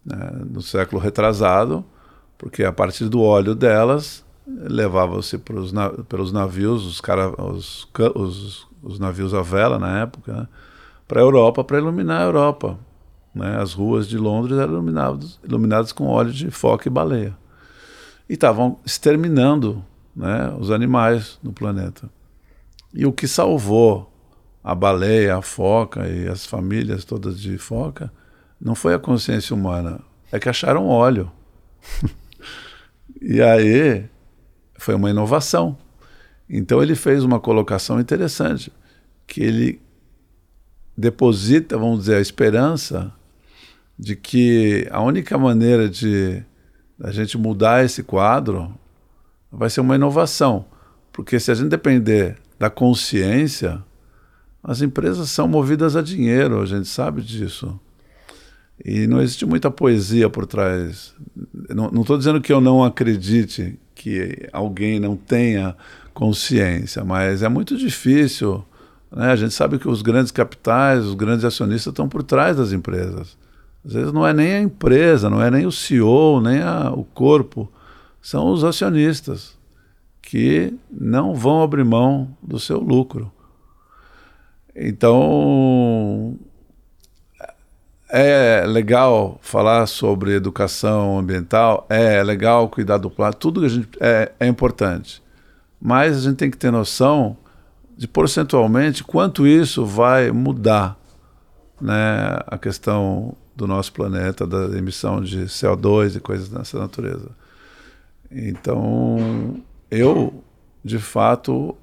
né? 0.06 0.32
no 0.50 0.62
século 0.62 1.02
retrasado, 1.02 1.86
porque 2.38 2.64
a 2.66 2.74
partir 2.74 3.08
do 3.08 3.22
óleo 3.22 3.56
delas 3.56 4.26
levava-se 4.46 5.38
pelos 5.38 6.32
navios, 6.34 6.86
os, 6.86 7.00
cara, 7.00 7.30
os, 7.42 7.88
os, 8.16 8.68
os, 8.84 9.00
navios 9.00 9.34
à 9.34 9.42
vela 9.42 9.80
na 9.80 10.02
época, 10.02 10.34
né? 10.34 10.48
para 11.08 11.22
a 11.22 11.24
Europa, 11.24 11.64
para 11.64 11.78
iluminar 11.78 12.22
a 12.22 12.26
Europa. 12.26 12.78
Né? 13.34 13.58
As 13.62 13.74
ruas 13.74 14.08
de 14.08 14.18
Londres 14.18 14.58
eram 14.58 14.74
iluminadas 15.44 15.94
com 15.94 16.08
óleo 16.08 16.34
de 16.34 16.52
foca 16.52 16.90
e 16.90 16.92
baleia 16.92 17.34
e 18.30 18.34
estavam 18.34 18.80
exterminando 18.86 19.84
né, 20.16 20.54
os 20.60 20.72
animais 20.72 21.40
no 21.42 21.54
planeta. 21.54 22.10
E 22.94 23.06
o 23.06 23.14
que 23.14 23.28
salvou 23.28 24.12
a 24.64 24.74
baleia, 24.76 25.38
a 25.38 25.42
foca 25.42 26.08
e 26.08 26.28
as 26.28 26.46
famílias 26.46 27.06
todas 27.06 27.40
de 27.40 27.58
foca 27.58 28.12
não 28.60 28.76
foi 28.76 28.94
a 28.94 29.00
consciência 29.00 29.56
humana, 29.56 30.00
é 30.32 30.40
que 30.40 30.50
acharam 30.50 30.88
óleo. 30.88 31.32
e 33.22 33.42
aí 33.42 34.06
foi 34.78 34.96
uma 34.96 35.10
inovação. 35.10 35.78
Então 36.50 36.82
ele 36.82 36.96
fez 36.96 37.24
uma 37.24 37.40
colocação 37.40 38.00
interessante, 38.00 38.72
que 39.26 39.42
ele 39.42 39.82
deposita, 40.98 41.78
vamos 41.78 42.00
dizer, 42.00 42.16
a 42.16 42.22
esperança 42.22 43.14
de 43.98 44.16
que 44.16 44.88
a 44.92 45.02
única 45.02 45.38
maneira 45.38 45.90
de 45.90 46.44
a 47.02 47.12
gente 47.12 47.38
mudar 47.38 47.86
esse 47.86 48.04
quadro, 48.04 48.74
vai 49.52 49.70
ser 49.70 49.82
uma 49.82 49.96
inovação. 49.96 50.66
Porque 51.12 51.40
se 51.40 51.52
a 51.52 51.56
gente 51.56 51.70
depender 51.70 52.38
da 52.60 52.70
consciência, 52.70 53.84
as 54.64 54.82
empresas 54.82 55.30
são 55.30 55.48
movidas 55.48 55.96
a 55.96 56.02
dinheiro, 56.02 56.62
a 56.62 56.66
gente 56.66 56.88
sabe 56.88 57.22
disso. 57.22 57.80
E 58.84 59.08
não 59.08 59.22
existe 59.22 59.46
muita 59.46 59.72
poesia 59.72 60.30
por 60.30 60.46
trás. 60.46 61.14
Não 61.70 62.02
estou 62.02 62.18
dizendo 62.18 62.42
que 62.42 62.54
eu 62.54 62.62
não 62.62 62.84
acredite 62.84 63.80
que 63.96 64.48
alguém 64.54 65.00
não 65.00 65.16
tenha 65.16 65.76
consciência, 66.14 67.04
mas 67.04 67.42
é 67.42 67.50
muito 67.50 67.76
difícil. 67.76 68.64
Né? 69.12 69.32
A 69.32 69.36
gente 69.36 69.54
sabe 69.54 69.80
que 69.80 69.88
os 69.88 70.02
grandes 70.02 70.32
capitais, 70.32 71.04
os 71.04 71.16
grandes 71.16 71.44
acionistas 71.44 71.92
estão 71.92 72.08
por 72.08 72.22
trás 72.22 72.58
das 72.58 72.72
empresas. 72.72 73.38
Às 73.88 73.94
vezes 73.94 74.12
não 74.12 74.28
é 74.28 74.34
nem 74.34 74.52
a 74.52 74.60
empresa, 74.60 75.30
não 75.30 75.42
é 75.42 75.50
nem 75.50 75.66
o 75.66 75.72
CEO, 75.72 76.42
nem 76.42 76.62
a, 76.62 76.92
o 76.92 77.06
corpo, 77.06 77.72
são 78.22 78.52
os 78.52 78.66
acionistas 78.66 79.58
que 80.22 80.74
não 80.92 81.34
vão 81.34 81.64
abrir 81.64 81.86
mão 81.86 82.36
do 82.44 82.60
seu 82.60 82.82
lucro. 82.82 83.32
Então, 84.76 86.38
é 88.10 88.66
legal 88.68 89.40
falar 89.42 89.88
sobre 89.88 90.36
educação 90.36 91.18
ambiental, 91.18 91.88
é 91.90 92.22
legal 92.22 92.68
cuidar 92.68 92.98
do 92.98 93.10
planeta, 93.10 93.38
tudo 93.38 93.62
que 93.62 93.68
a 93.68 93.70
gente 93.70 93.90
é, 94.02 94.34
é 94.38 94.48
importante. 94.48 95.24
Mas 95.80 96.18
a 96.18 96.22
gente 96.30 96.36
tem 96.36 96.52
que 96.52 96.58
ter 96.58 96.72
noção 96.72 97.38
de 97.96 98.06
porcentualmente 98.06 99.02
quanto 99.02 99.48
isso 99.48 99.86
vai 99.86 100.30
mudar 100.30 100.98
né, 101.80 102.38
a 102.48 102.58
questão 102.58 103.34
do 103.58 103.66
nosso 103.66 103.92
planeta, 103.92 104.46
da 104.46 104.78
emissão 104.78 105.20
de 105.20 105.46
CO2 105.46 106.16
e 106.16 106.20
coisas 106.20 106.48
dessa 106.48 106.78
natureza. 106.78 107.32
Então, 108.32 109.60
eu, 109.90 110.44
de 110.86 111.00
fato, 111.00 111.76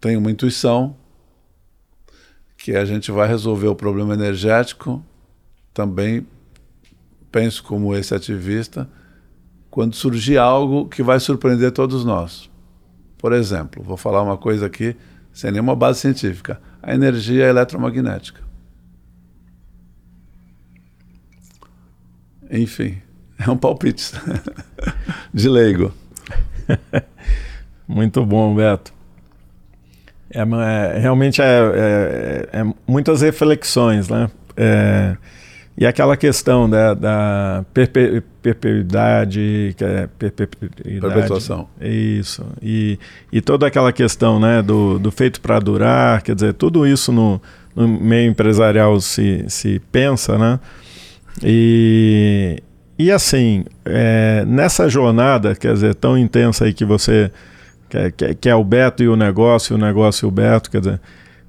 tenho 0.00 0.18
uma 0.18 0.32
intuição 0.32 0.96
que 2.56 2.74
a 2.74 2.84
gente 2.84 3.12
vai 3.12 3.28
resolver 3.28 3.68
o 3.68 3.74
problema 3.76 4.14
energético, 4.14 5.02
também 5.72 6.26
penso 7.30 7.62
como 7.62 7.94
esse 7.94 8.12
ativista, 8.14 8.88
quando 9.70 9.94
surgir 9.94 10.38
algo 10.38 10.88
que 10.88 11.04
vai 11.04 11.20
surpreender 11.20 11.70
todos 11.70 12.04
nós. 12.04 12.50
Por 13.16 13.32
exemplo, 13.32 13.82
vou 13.82 13.96
falar 13.96 14.22
uma 14.22 14.36
coisa 14.36 14.66
aqui 14.66 14.96
sem 15.32 15.52
nenhuma 15.52 15.76
base 15.76 16.00
científica: 16.00 16.60
a 16.82 16.92
energia 16.92 17.46
eletromagnética. 17.46 18.51
Enfim, 22.52 22.98
é 23.38 23.50
um 23.50 23.56
palpite 23.56 24.12
de 25.32 25.48
leigo. 25.48 25.92
Muito 27.88 28.24
bom, 28.24 28.54
Beto. 28.54 28.92
É, 30.30 30.40
é 30.40 30.98
realmente 30.98 31.40
é, 31.40 31.44
é, 31.44 32.48
é, 32.60 32.74
muitas 32.86 33.22
reflexões, 33.22 34.08
né? 34.08 34.30
É, 34.56 35.16
e 35.76 35.86
aquela 35.86 36.16
questão 36.16 36.68
da, 36.68 36.92
da 36.92 37.64
perpe, 37.72 38.22
perpetuidade, 38.42 39.74
é 39.80 40.06
perpetuidade, 40.18 41.00
perpetuação. 41.00 41.68
Isso. 41.80 42.44
E, 42.62 42.98
e 43.32 43.40
toda 43.40 43.66
aquela 43.66 43.92
questão 43.92 44.38
né, 44.38 44.60
do, 44.60 44.98
do 44.98 45.10
feito 45.10 45.40
para 45.40 45.58
durar, 45.58 46.20
quer 46.20 46.34
dizer, 46.34 46.52
tudo 46.52 46.86
isso 46.86 47.10
no, 47.10 47.40
no 47.74 47.88
meio 47.88 48.30
empresarial 48.30 49.00
se, 49.00 49.46
se 49.48 49.80
pensa, 49.90 50.36
né? 50.36 50.60
E, 51.42 52.62
e 52.98 53.10
assim, 53.10 53.64
é, 53.84 54.44
nessa 54.46 54.88
jornada, 54.88 55.54
quer 55.54 55.74
dizer, 55.74 55.94
tão 55.94 56.18
intensa 56.18 56.64
aí 56.64 56.74
que 56.74 56.84
você 56.84 57.30
quer, 57.88 58.12
quer, 58.12 58.34
quer 58.34 58.54
o 58.54 58.64
Beto 58.64 59.02
e 59.02 59.08
o 59.08 59.16
negócio, 59.16 59.76
o 59.76 59.78
negócio 59.78 60.26
e 60.26 60.28
o 60.28 60.30
Beto, 60.30 60.70
quer 60.70 60.80
dizer, 60.80 61.00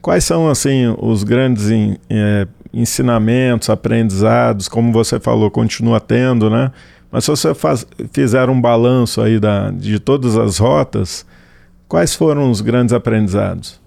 quais 0.02 0.24
são 0.24 0.50
assim 0.50 0.94
os 1.00 1.24
grandes 1.24 1.70
in, 1.70 1.98
é, 2.10 2.48
ensinamentos, 2.74 3.70
aprendizados, 3.70 4.68
como 4.68 4.92
você 4.92 5.20
falou, 5.20 5.52
continua 5.52 6.00
tendo, 6.00 6.50
né? 6.50 6.72
Mas 7.12 7.26
se 7.26 7.30
você 7.30 7.54
faz, 7.54 7.86
fizer 8.12 8.50
um 8.50 8.60
balanço 8.60 9.22
aí 9.22 9.40
da, 9.40 9.70
de 9.70 10.00
todas 10.00 10.36
as 10.36 10.58
rotas, 10.58 11.24
quais 11.88 12.16
foram 12.16 12.50
os 12.50 12.60
grandes 12.60 12.92
aprendizados? 12.92 13.80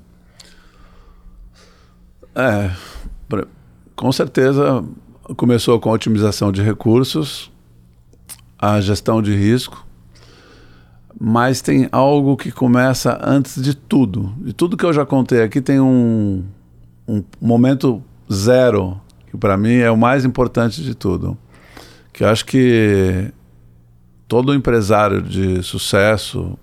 É, 2.36 2.70
com 3.97 4.12
certeza 4.12 4.84
começou 5.34 5.80
com 5.80 5.90
a 5.90 5.92
otimização 5.92 6.52
de 6.52 6.62
recursos, 6.62 7.50
a 8.58 8.80
gestão 8.80 9.20
de 9.20 9.34
risco, 9.34 9.86
mas 11.18 11.60
tem 11.60 11.88
algo 11.90 12.36
que 12.36 12.52
começa 12.52 13.18
antes 13.22 13.60
de 13.62 13.74
tudo. 13.74 14.32
De 14.38 14.52
tudo 14.52 14.76
que 14.76 14.84
eu 14.84 14.92
já 14.92 15.04
contei 15.04 15.42
aqui, 15.42 15.60
tem 15.60 15.80
um, 15.80 16.44
um 17.08 17.24
momento 17.40 18.02
zero, 18.32 19.00
que 19.30 19.36
para 19.36 19.56
mim 19.56 19.76
é 19.76 19.90
o 19.90 19.96
mais 19.96 20.24
importante 20.24 20.82
de 20.82 20.94
tudo. 20.94 21.36
Que 22.12 22.22
eu 22.22 22.28
acho 22.28 22.44
que 22.44 23.32
todo 24.28 24.54
empresário 24.54 25.22
de 25.22 25.62
sucesso, 25.62 26.58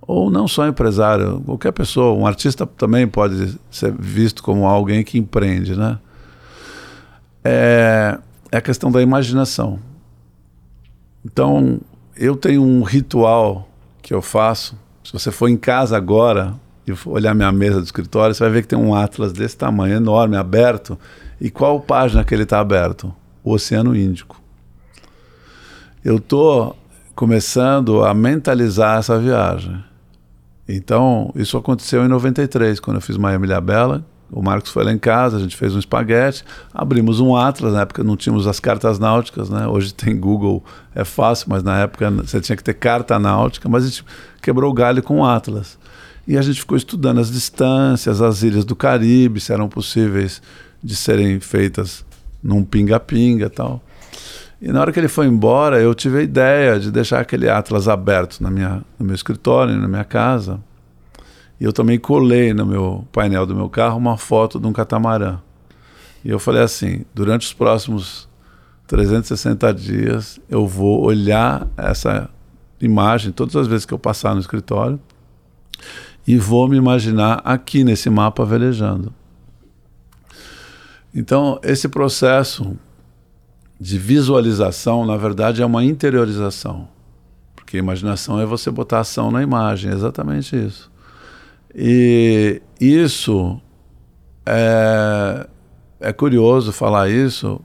ou 0.00 0.30
não 0.30 0.46
só 0.46 0.66
empresário, 0.66 1.40
qualquer 1.44 1.72
pessoa, 1.72 2.14
um 2.14 2.26
artista 2.26 2.66
também 2.66 3.06
pode 3.06 3.58
ser 3.70 3.92
visto 3.98 4.42
como 4.42 4.66
alguém 4.66 5.02
que 5.02 5.18
empreende, 5.18 5.74
né? 5.74 5.98
É, 7.44 8.18
é 8.50 8.56
a 8.56 8.60
questão 8.62 8.90
da 8.90 9.02
imaginação. 9.02 9.78
Então, 11.24 11.80
eu 12.16 12.34
tenho 12.36 12.62
um 12.62 12.82
ritual 12.82 13.68
que 14.02 14.14
eu 14.14 14.22
faço. 14.22 14.76
Se 15.02 15.12
você 15.12 15.30
for 15.30 15.48
em 15.48 15.56
casa 15.56 15.96
agora 15.96 16.54
e 16.86 16.92
olhar 17.06 17.34
minha 17.34 17.52
mesa 17.52 17.80
do 17.80 17.84
escritório, 17.84 18.34
você 18.34 18.42
vai 18.42 18.52
ver 18.52 18.62
que 18.62 18.68
tem 18.68 18.78
um 18.78 18.94
atlas 18.94 19.32
desse 19.32 19.56
tamanho, 19.56 19.96
enorme, 19.96 20.36
aberto. 20.36 20.98
E 21.40 21.50
qual 21.50 21.80
página 21.80 22.24
que 22.24 22.34
ele 22.34 22.44
está 22.44 22.60
aberto? 22.60 23.14
O 23.42 23.52
Oceano 23.52 23.94
Índico. 23.94 24.40
Eu 26.04 26.16
estou 26.16 26.76
começando 27.14 28.04
a 28.04 28.12
mentalizar 28.12 28.98
essa 28.98 29.18
viagem. 29.18 29.82
Então, 30.68 31.30
isso 31.34 31.56
aconteceu 31.56 32.04
em 32.04 32.08
93, 32.08 32.80
quando 32.80 32.96
eu 32.96 33.00
fiz 33.00 33.16
Miami 33.16 33.46
Ilha 33.46 33.60
Bela, 33.60 34.04
O 34.34 34.42
Marcos 34.42 34.72
foi 34.72 34.82
lá 34.82 34.92
em 34.92 34.98
casa, 34.98 35.36
a 35.36 35.40
gente 35.40 35.54
fez 35.54 35.76
um 35.76 35.78
espaguete, 35.78 36.44
abrimos 36.74 37.20
um 37.20 37.36
Atlas, 37.36 37.72
na 37.72 37.82
época 37.82 38.02
não 38.02 38.16
tínhamos 38.16 38.48
as 38.48 38.58
cartas 38.58 38.98
náuticas, 38.98 39.48
né? 39.48 39.68
Hoje 39.68 39.94
tem 39.94 40.18
Google, 40.18 40.64
é 40.92 41.04
fácil, 41.04 41.46
mas 41.50 41.62
na 41.62 41.78
época 41.78 42.10
você 42.10 42.40
tinha 42.40 42.56
que 42.56 42.64
ter 42.64 42.74
carta 42.74 43.16
náutica, 43.16 43.68
mas 43.68 43.84
a 43.84 43.86
gente 43.86 44.04
quebrou 44.42 44.72
o 44.72 44.74
galho 44.74 45.04
com 45.04 45.20
o 45.20 45.24
Atlas. 45.24 45.78
E 46.26 46.36
a 46.36 46.42
gente 46.42 46.58
ficou 46.58 46.76
estudando 46.76 47.20
as 47.20 47.30
distâncias, 47.30 48.20
as 48.20 48.42
ilhas 48.42 48.64
do 48.64 48.74
Caribe, 48.74 49.38
se 49.38 49.52
eram 49.52 49.68
possíveis 49.68 50.42
de 50.82 50.96
serem 50.96 51.38
feitas 51.38 52.04
num 52.42 52.64
pinga-pinga 52.64 53.48
tal. 53.48 53.80
E 54.60 54.66
na 54.72 54.80
hora 54.80 54.90
que 54.90 54.98
ele 54.98 55.06
foi 55.06 55.26
embora, 55.26 55.80
eu 55.80 55.94
tive 55.94 56.18
a 56.18 56.22
ideia 56.22 56.80
de 56.80 56.90
deixar 56.90 57.20
aquele 57.20 57.48
Atlas 57.48 57.86
aberto 57.86 58.42
na 58.42 58.50
minha, 58.50 58.82
no 58.98 59.06
meu 59.06 59.14
escritório, 59.14 59.76
na 59.76 59.86
minha 59.86 60.04
casa. 60.04 60.58
E 61.64 61.66
eu 61.66 61.72
também 61.72 61.98
colei 61.98 62.52
no 62.52 62.66
meu 62.66 63.08
painel 63.10 63.46
do 63.46 63.56
meu 63.56 63.70
carro 63.70 63.96
uma 63.96 64.18
foto 64.18 64.60
de 64.60 64.66
um 64.66 64.72
catamarã. 64.74 65.38
E 66.22 66.28
eu 66.28 66.38
falei 66.38 66.62
assim: 66.62 67.06
durante 67.14 67.46
os 67.46 67.54
próximos 67.54 68.28
360 68.86 69.72
dias, 69.72 70.38
eu 70.46 70.66
vou 70.66 71.02
olhar 71.02 71.66
essa 71.74 72.28
imagem 72.78 73.32
todas 73.32 73.56
as 73.56 73.66
vezes 73.66 73.86
que 73.86 73.94
eu 73.94 73.98
passar 73.98 74.34
no 74.34 74.42
escritório 74.42 75.00
e 76.26 76.36
vou 76.36 76.68
me 76.68 76.76
imaginar 76.76 77.40
aqui 77.42 77.82
nesse 77.82 78.10
mapa 78.10 78.44
velejando. 78.44 79.10
Então, 81.14 81.58
esse 81.62 81.88
processo 81.88 82.76
de 83.80 83.96
visualização, 83.96 85.06
na 85.06 85.16
verdade, 85.16 85.62
é 85.62 85.64
uma 85.64 85.82
interiorização. 85.82 86.86
Porque 87.56 87.78
imaginação 87.78 88.38
é 88.38 88.44
você 88.44 88.70
botar 88.70 89.00
ação 89.00 89.30
na 89.30 89.42
imagem, 89.42 89.90
é 89.90 89.94
exatamente 89.94 90.54
isso. 90.54 90.92
E 91.74 92.62
isso 92.80 93.60
é, 94.46 95.46
é 95.98 96.12
curioso 96.12 96.72
falar 96.72 97.08
isso, 97.10 97.60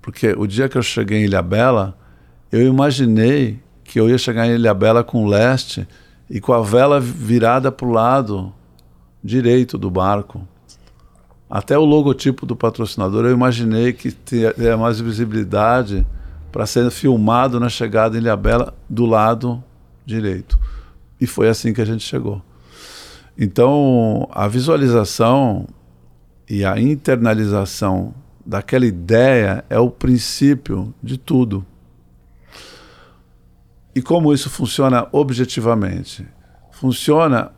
porque 0.00 0.34
o 0.36 0.46
dia 0.46 0.68
que 0.68 0.76
eu 0.76 0.82
cheguei 0.82 1.20
em 1.20 1.24
Ilha 1.24 1.42
Bela, 1.42 1.96
eu 2.50 2.66
imaginei 2.66 3.60
que 3.84 4.00
eu 4.00 4.08
ia 4.08 4.18
chegar 4.18 4.46
em 4.46 4.54
Ilha 4.54 4.74
Bela 4.74 5.04
com 5.04 5.26
leste 5.26 5.86
e 6.28 6.40
com 6.40 6.52
a 6.52 6.62
vela 6.62 6.98
virada 6.98 7.70
para 7.70 7.86
o 7.86 7.90
lado 7.90 8.52
direito 9.22 9.78
do 9.78 9.90
barco. 9.90 10.46
Até 11.48 11.78
o 11.78 11.84
logotipo 11.84 12.46
do 12.46 12.56
patrocinador 12.56 13.26
eu 13.26 13.32
imaginei 13.32 13.92
que 13.92 14.10
teria 14.10 14.76
mais 14.76 14.98
visibilidade 14.98 16.06
para 16.50 16.66
ser 16.66 16.90
filmado 16.90 17.60
na 17.60 17.68
chegada 17.68 18.16
em 18.16 18.20
Ilhabela 18.20 18.74
do 18.88 19.04
lado 19.06 19.62
direito. 20.04 20.58
E 21.20 21.26
foi 21.26 21.48
assim 21.48 21.72
que 21.72 21.80
a 21.80 21.84
gente 21.84 22.02
chegou. 22.02 22.42
Então, 23.38 24.28
a 24.30 24.46
visualização 24.46 25.66
e 26.48 26.64
a 26.64 26.78
internalização 26.78 28.14
daquela 28.44 28.84
ideia 28.84 29.64
é 29.70 29.78
o 29.78 29.90
princípio 29.90 30.92
de 31.02 31.16
tudo. 31.16 31.64
E 33.94 34.02
como 34.02 34.32
isso 34.32 34.50
funciona 34.50 35.06
objetivamente? 35.12 36.26
Funciona 36.72 37.52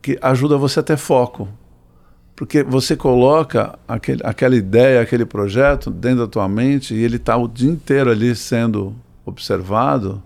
que 0.00 0.18
ajuda 0.22 0.56
você 0.56 0.80
a 0.80 0.82
ter 0.82 0.96
foco. 0.96 1.48
Porque 2.34 2.62
você 2.62 2.96
coloca 2.96 3.78
aquele, 3.86 4.22
aquela 4.24 4.56
ideia, 4.56 5.02
aquele 5.02 5.26
projeto 5.26 5.90
dentro 5.90 6.20
da 6.20 6.26
tua 6.26 6.48
mente 6.48 6.94
e 6.94 7.02
ele 7.02 7.16
está 7.16 7.36
o 7.36 7.46
dia 7.46 7.70
inteiro 7.70 8.10
ali 8.10 8.34
sendo 8.34 8.94
observado 9.26 10.22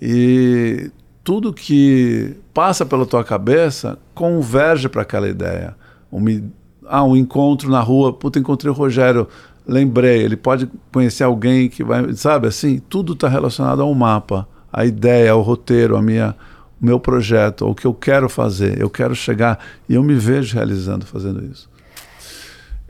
e 0.00 0.90
tudo 1.24 1.52
que 1.52 2.36
passa 2.52 2.84
pela 2.84 3.06
tua 3.06 3.24
cabeça 3.24 3.98
converge 4.14 4.88
para 4.88 5.02
aquela 5.02 5.28
ideia. 5.28 5.76
Um, 6.12 6.50
ah, 6.86 7.04
um 7.04 7.16
encontro 7.16 7.70
na 7.70 7.80
rua, 7.80 8.12
puta, 8.12 8.38
encontrei 8.38 8.70
o 8.70 8.74
Rogério, 8.74 9.28
lembrei, 9.66 10.22
ele 10.22 10.36
pode 10.36 10.68
conhecer 10.92 11.24
alguém 11.24 11.68
que 11.68 11.84
vai, 11.84 12.12
sabe 12.14 12.48
assim, 12.48 12.78
tudo 12.78 13.12
está 13.12 13.28
relacionado 13.28 13.82
ao 13.82 13.94
mapa, 13.94 14.48
a 14.72 14.84
ideia, 14.84 15.34
o 15.34 15.42
roteiro, 15.42 15.96
a 15.96 16.02
minha 16.02 16.34
o 16.80 16.84
meu 16.84 16.98
projeto, 16.98 17.64
o 17.68 17.76
que 17.76 17.86
eu 17.86 17.94
quero 17.94 18.28
fazer, 18.28 18.80
eu 18.80 18.90
quero 18.90 19.14
chegar 19.14 19.64
e 19.88 19.94
eu 19.94 20.02
me 20.02 20.14
vejo 20.14 20.56
realizando 20.56 21.06
fazendo 21.06 21.44
isso. 21.44 21.70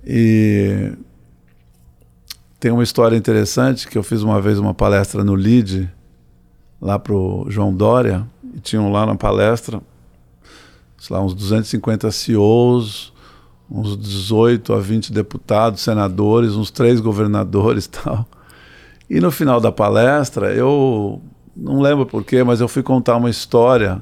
E 0.02 0.92
tem 2.58 2.72
uma 2.72 2.82
história 2.82 3.14
interessante 3.14 3.86
que 3.86 3.98
eu 3.98 4.02
fiz 4.02 4.22
uma 4.22 4.40
vez 4.40 4.58
uma 4.58 4.72
palestra 4.72 5.22
no 5.22 5.34
LID, 5.34 5.90
lá 6.82 6.98
para 6.98 7.14
o 7.14 7.46
João 7.48 7.72
Dória, 7.72 8.26
e 8.52 8.58
tinham 8.58 8.90
lá 8.90 9.06
na 9.06 9.14
palestra, 9.14 9.80
sei 10.98 11.16
lá, 11.16 11.22
uns 11.22 11.32
250 11.32 12.10
CEOs, 12.10 13.12
uns 13.70 13.96
18 13.96 14.72
a 14.72 14.80
20 14.80 15.12
deputados, 15.12 15.80
senadores, 15.80 16.54
uns 16.54 16.72
três 16.72 16.98
governadores 16.98 17.86
tal. 17.88 18.26
E 19.08 19.20
no 19.20 19.30
final 19.30 19.60
da 19.60 19.70
palestra, 19.70 20.52
eu 20.52 21.22
não 21.56 21.80
lembro 21.80 22.04
porquê, 22.04 22.42
mas 22.42 22.60
eu 22.60 22.66
fui 22.66 22.82
contar 22.82 23.16
uma 23.16 23.30
história 23.30 24.00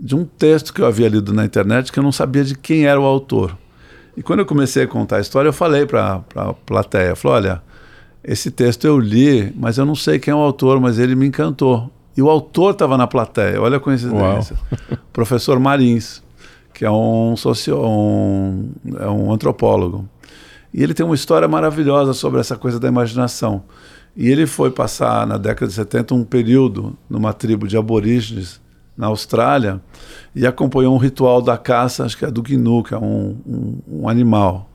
de 0.00 0.16
um 0.16 0.24
texto 0.24 0.72
que 0.72 0.80
eu 0.80 0.86
havia 0.86 1.08
lido 1.08 1.32
na 1.32 1.44
internet 1.44 1.92
que 1.92 1.98
eu 1.98 2.02
não 2.02 2.12
sabia 2.12 2.44
de 2.44 2.56
quem 2.56 2.86
era 2.86 2.98
o 2.98 3.04
autor. 3.04 3.56
E 4.16 4.22
quando 4.22 4.40
eu 4.40 4.46
comecei 4.46 4.84
a 4.84 4.88
contar 4.88 5.16
a 5.16 5.20
história, 5.20 5.48
eu 5.48 5.52
falei 5.52 5.86
para 5.86 6.22
a 6.34 6.52
plateia, 6.52 7.14
falei, 7.14 7.48
olha, 7.48 7.62
esse 8.24 8.50
texto 8.50 8.86
eu 8.86 8.98
li, 8.98 9.52
mas 9.56 9.78
eu 9.78 9.84
não 9.84 9.94
sei 9.94 10.18
quem 10.18 10.32
é 10.32 10.34
o 10.34 10.38
autor, 10.38 10.80
mas 10.80 10.98
ele 10.98 11.14
me 11.14 11.26
encantou. 11.26 11.90
E 12.16 12.22
o 12.22 12.28
autor 12.28 12.72
estava 12.72 12.96
na 12.96 13.06
plateia, 13.06 13.60
olha 13.60 13.78
a 13.78 13.80
coincidência. 13.80 14.56
Professor 15.12 15.58
Marins, 15.58 16.22
que 16.74 16.84
é 16.84 16.90
um, 16.90 17.34
socio, 17.36 17.80
um, 17.82 18.70
é 18.98 19.08
um 19.08 19.32
antropólogo. 19.32 20.08
E 20.72 20.82
ele 20.82 20.94
tem 20.94 21.04
uma 21.04 21.14
história 21.14 21.48
maravilhosa 21.48 22.12
sobre 22.12 22.40
essa 22.40 22.56
coisa 22.56 22.78
da 22.78 22.88
imaginação. 22.88 23.62
E 24.16 24.28
ele 24.28 24.46
foi 24.46 24.70
passar, 24.70 25.26
na 25.26 25.38
década 25.38 25.68
de 25.68 25.74
70, 25.74 26.14
um 26.14 26.24
período 26.24 26.96
numa 27.08 27.32
tribo 27.32 27.66
de 27.66 27.76
aborígenes 27.76 28.60
na 28.96 29.06
Austrália 29.06 29.80
e 30.34 30.46
acompanhou 30.46 30.94
um 30.94 30.98
ritual 30.98 31.40
da 31.40 31.56
caça, 31.56 32.04
acho 32.04 32.16
que 32.16 32.24
é 32.24 32.30
do 32.30 32.42
gnu, 32.42 32.82
que 32.82 32.94
é 32.94 32.98
um, 32.98 33.36
um, 33.46 33.78
um 33.88 34.08
animal. 34.08 34.68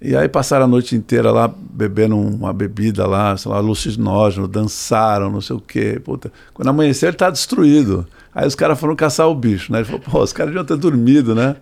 E 0.00 0.14
aí 0.14 0.28
passaram 0.28 0.64
a 0.64 0.68
noite 0.68 0.94
inteira 0.94 1.32
lá 1.32 1.48
bebendo 1.48 2.16
uma 2.16 2.52
bebida 2.52 3.04
lá, 3.04 3.36
sei 3.36 3.50
lá, 3.50 3.58
alucinógeno, 3.58 4.46
dançaram, 4.46 5.28
não 5.28 5.40
sei 5.40 5.56
o 5.56 5.60
quê. 5.60 6.00
Puta. 6.02 6.32
Quando 6.54 6.68
amanheceu, 6.68 7.08
ele 7.08 7.16
tá 7.16 7.30
destruído. 7.30 8.06
Aí 8.32 8.46
os 8.46 8.54
caras 8.54 8.78
foram 8.78 8.94
caçar 8.94 9.28
o 9.28 9.34
bicho, 9.34 9.72
né? 9.72 9.78
Ele 9.78 9.86
falou, 9.86 10.00
pô, 10.00 10.22
os 10.22 10.32
caras 10.32 10.52
deviam 10.52 10.64
ter 10.64 10.76
dormido, 10.76 11.34
né? 11.34 11.56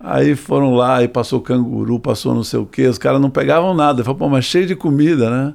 Aí 0.00 0.34
foram 0.34 0.74
lá 0.74 1.02
e 1.02 1.08
passou 1.08 1.40
canguru, 1.42 2.00
passou 2.00 2.34
não 2.34 2.42
sei 2.42 2.58
o 2.58 2.64
quê. 2.64 2.86
Os 2.86 2.96
caras 2.96 3.20
não 3.20 3.28
pegavam 3.28 3.74
nada. 3.74 3.98
Ele 3.98 4.04
falou, 4.04 4.18
pô, 4.18 4.28
mas 4.30 4.46
cheio 4.46 4.66
de 4.66 4.74
comida, 4.74 5.28
né? 5.30 5.54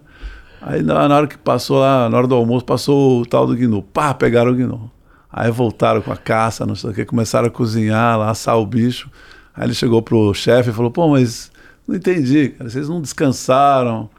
Aí 0.62 0.84
na, 0.84 1.04
hora 1.04 1.28
que 1.28 1.38
passou 1.38 1.80
lá, 1.80 2.08
na 2.10 2.18
hora 2.18 2.28
do 2.28 2.36
almoço, 2.36 2.64
passou 2.64 3.22
o 3.22 3.26
tal 3.26 3.48
do 3.48 3.56
gnu. 3.56 3.82
Pá, 3.82 4.14
pegaram 4.14 4.52
o 4.52 4.56
gnu. 4.56 4.92
Aí 5.32 5.52
voltaram 5.52 6.02
com 6.02 6.12
a 6.12 6.18
caça, 6.18 6.66
não 6.66 6.76
sei 6.76 6.92
o 6.92 6.94
que, 6.94 7.06
começaram 7.06 7.48
a 7.48 7.52
cozinhar 7.52 8.18
lá, 8.18 8.30
assar 8.30 8.58
o 8.58 8.66
bicho. 8.66 9.10
Aí 9.56 9.66
ele 9.66 9.74
chegou 9.74 10.02
pro 10.02 10.34
chefe 10.34 10.70
e 10.70 10.74
falou: 10.74 10.92
pô, 10.92 11.08
mas 11.10 11.52
não 11.88 11.96
entendi, 11.96 12.50
cara, 12.50 12.70
vocês 12.70 12.90
não 12.90 13.02
descansaram. 13.02 14.10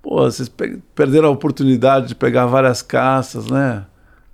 Pô, 0.00 0.22
vocês 0.22 0.50
perderam 0.94 1.28
a 1.28 1.32
oportunidade 1.32 2.08
de 2.08 2.14
pegar 2.14 2.46
várias 2.46 2.80
caças, 2.80 3.46
né? 3.46 3.84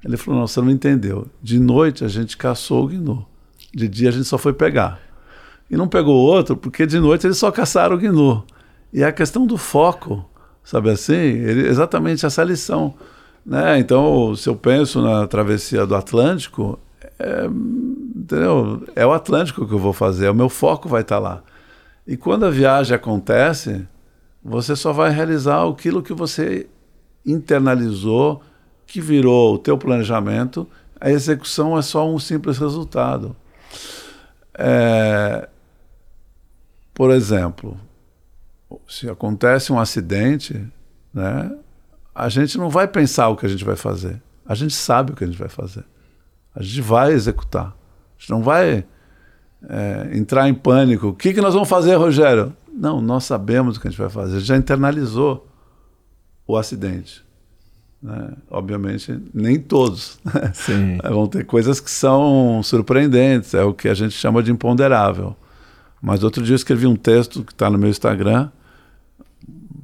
Ele 0.04 0.16
falou: 0.16 0.40
não, 0.40 0.46
você 0.46 0.60
não 0.60 0.70
entendeu. 0.70 1.26
De 1.42 1.58
noite 1.58 2.04
a 2.04 2.08
gente 2.08 2.36
caçou 2.36 2.84
o 2.84 2.88
gnu. 2.88 3.26
De 3.72 3.88
dia 3.88 4.10
a 4.10 4.12
gente 4.12 4.26
só 4.26 4.36
foi 4.36 4.52
pegar. 4.52 5.00
E 5.70 5.76
não 5.76 5.88
pegou 5.88 6.14
outro 6.14 6.56
porque 6.56 6.86
de 6.86 7.00
noite 7.00 7.26
eles 7.26 7.38
só 7.38 7.50
caçaram 7.50 7.96
o 7.96 7.98
gnu. 7.98 8.44
E 8.92 9.02
a 9.02 9.10
questão 9.10 9.46
do 9.46 9.56
foco 9.56 10.28
sabe 10.64 10.90
assim? 10.90 11.14
Ele, 11.14 11.68
exatamente 11.68 12.24
essa 12.24 12.42
lição. 12.42 12.94
Né? 13.44 13.78
Então, 13.78 14.34
se 14.34 14.48
eu 14.48 14.56
penso 14.56 15.02
na 15.02 15.26
travessia 15.26 15.86
do 15.86 15.94
Atlântico, 15.94 16.78
é, 17.18 17.46
entendeu? 18.16 18.82
é 18.96 19.06
o 19.06 19.12
Atlântico 19.12 19.66
que 19.66 19.74
eu 19.74 19.78
vou 19.78 19.92
fazer, 19.92 20.30
o 20.30 20.34
meu 20.34 20.48
foco 20.48 20.88
vai 20.88 21.02
estar 21.02 21.18
lá. 21.18 21.42
E 22.06 22.16
quando 22.16 22.44
a 22.44 22.50
viagem 22.50 22.94
acontece, 22.94 23.86
você 24.42 24.76
só 24.76 24.92
vai 24.92 25.10
realizar 25.10 25.66
aquilo 25.66 26.02
que 26.02 26.12
você 26.12 26.68
internalizou, 27.24 28.42
que 28.86 29.00
virou 29.00 29.54
o 29.54 29.58
teu 29.58 29.78
planejamento, 29.78 30.68
a 31.00 31.10
execução 31.10 31.76
é 31.78 31.82
só 31.82 32.08
um 32.08 32.18
simples 32.18 32.58
resultado. 32.58 33.34
É, 34.56 35.48
por 36.92 37.10
exemplo, 37.10 37.78
se 38.88 39.08
acontece 39.08 39.72
um 39.72 39.80
acidente, 39.80 40.66
né, 41.12 41.56
a 42.14 42.28
gente 42.28 42.56
não 42.58 42.68
vai 42.68 42.86
pensar 42.86 43.28
o 43.28 43.36
que 43.36 43.46
a 43.46 43.48
gente 43.48 43.64
vai 43.64 43.76
fazer. 43.76 44.22
A 44.46 44.54
gente 44.54 44.74
sabe 44.74 45.12
o 45.12 45.16
que 45.16 45.24
a 45.24 45.26
gente 45.26 45.38
vai 45.38 45.48
fazer. 45.48 45.84
A 46.54 46.62
gente 46.62 46.80
vai 46.80 47.12
executar. 47.12 47.68
A 47.68 48.20
gente 48.20 48.30
não 48.30 48.42
vai 48.42 48.86
é, 49.68 50.10
entrar 50.16 50.48
em 50.48 50.54
pânico. 50.54 51.08
O 51.08 51.14
que, 51.14 51.32
que 51.32 51.40
nós 51.40 51.54
vamos 51.54 51.68
fazer, 51.68 51.94
Rogério? 51.96 52.52
Não, 52.72 53.00
nós 53.00 53.24
sabemos 53.24 53.76
o 53.76 53.80
que 53.80 53.88
a 53.88 53.90
gente 53.90 54.00
vai 54.00 54.10
fazer. 54.10 54.40
Já 54.40 54.56
internalizou 54.56 55.46
o 56.46 56.56
acidente. 56.56 57.24
Né? 58.02 58.32
Obviamente, 58.50 59.18
nem 59.32 59.58
todos. 59.58 60.18
Sim. 60.52 60.98
Vão 61.08 61.26
ter 61.26 61.46
coisas 61.46 61.80
que 61.80 61.90
são 61.90 62.60
surpreendentes, 62.62 63.54
é 63.54 63.62
o 63.62 63.72
que 63.72 63.88
a 63.88 63.94
gente 63.94 64.12
chama 64.12 64.42
de 64.42 64.50
imponderável. 64.50 65.34
Mas 66.02 66.22
outro 66.22 66.42
dia 66.42 66.52
eu 66.52 66.56
escrevi 66.56 66.86
um 66.86 66.96
texto 66.96 67.42
que 67.42 67.52
está 67.52 67.70
no 67.70 67.78
meu 67.78 67.88
Instagram, 67.88 68.50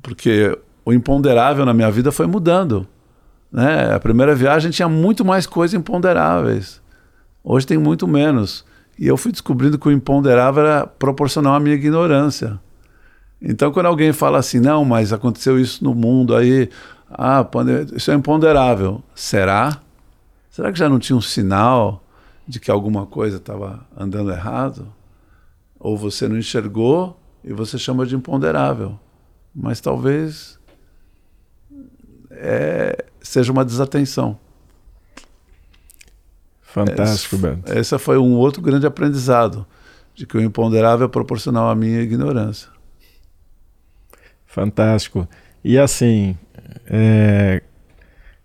porque 0.02 0.56
o 0.84 0.92
imponderável 0.92 1.64
na 1.64 1.72
minha 1.72 1.90
vida 1.90 2.12
foi 2.12 2.26
mudando. 2.26 2.86
Né? 3.50 3.94
A 3.94 3.98
primeira 3.98 4.34
viagem 4.34 4.70
tinha 4.70 4.88
muito 4.88 5.24
mais 5.24 5.46
coisas 5.46 5.78
imponderáveis. 5.78 6.80
Hoje 7.42 7.66
tem 7.66 7.78
muito 7.78 8.06
menos. 8.06 8.64
E 9.00 9.06
eu 9.06 9.16
fui 9.16 9.32
descobrindo 9.32 9.78
que 9.78 9.88
o 9.88 9.90
imponderável 9.90 10.62
era 10.62 10.86
proporcional 10.86 11.54
à 11.54 11.60
minha 11.60 11.74
ignorância. 11.74 12.60
Então, 13.40 13.72
quando 13.72 13.86
alguém 13.86 14.12
fala 14.12 14.36
assim, 14.36 14.60
não, 14.60 14.84
mas 14.84 15.10
aconteceu 15.10 15.58
isso 15.58 15.82
no 15.82 15.94
mundo, 15.94 16.36
aí, 16.36 16.68
ah, 17.10 17.42
isso 17.96 18.10
é 18.10 18.14
imponderável. 18.14 19.02
Será? 19.14 19.80
Será 20.50 20.70
que 20.70 20.78
já 20.78 20.86
não 20.86 20.98
tinha 20.98 21.16
um 21.16 21.22
sinal 21.22 22.04
de 22.46 22.60
que 22.60 22.70
alguma 22.70 23.06
coisa 23.06 23.38
estava 23.38 23.86
andando 23.96 24.30
errado? 24.30 24.86
Ou 25.78 25.96
você 25.96 26.28
não 26.28 26.36
enxergou 26.36 27.18
e 27.42 27.54
você 27.54 27.78
chama 27.78 28.04
de 28.04 28.14
imponderável. 28.14 29.00
Mas 29.54 29.80
talvez 29.80 30.58
é, 32.32 33.02
seja 33.22 33.50
uma 33.50 33.64
desatenção. 33.64 34.38
Fantástico, 36.72 37.36
Beto. 37.36 37.72
Esse 37.76 37.98
foi 37.98 38.16
um 38.16 38.34
outro 38.34 38.62
grande 38.62 38.86
aprendizado, 38.86 39.66
de 40.14 40.26
que 40.26 40.36
o 40.36 40.40
imponderável 40.40 41.06
é 41.06 41.08
proporcional 41.08 41.68
à 41.68 41.74
minha 41.74 42.00
ignorância. 42.00 42.68
Fantástico. 44.46 45.28
E 45.64 45.78
assim, 45.78 46.36
é, 46.86 47.62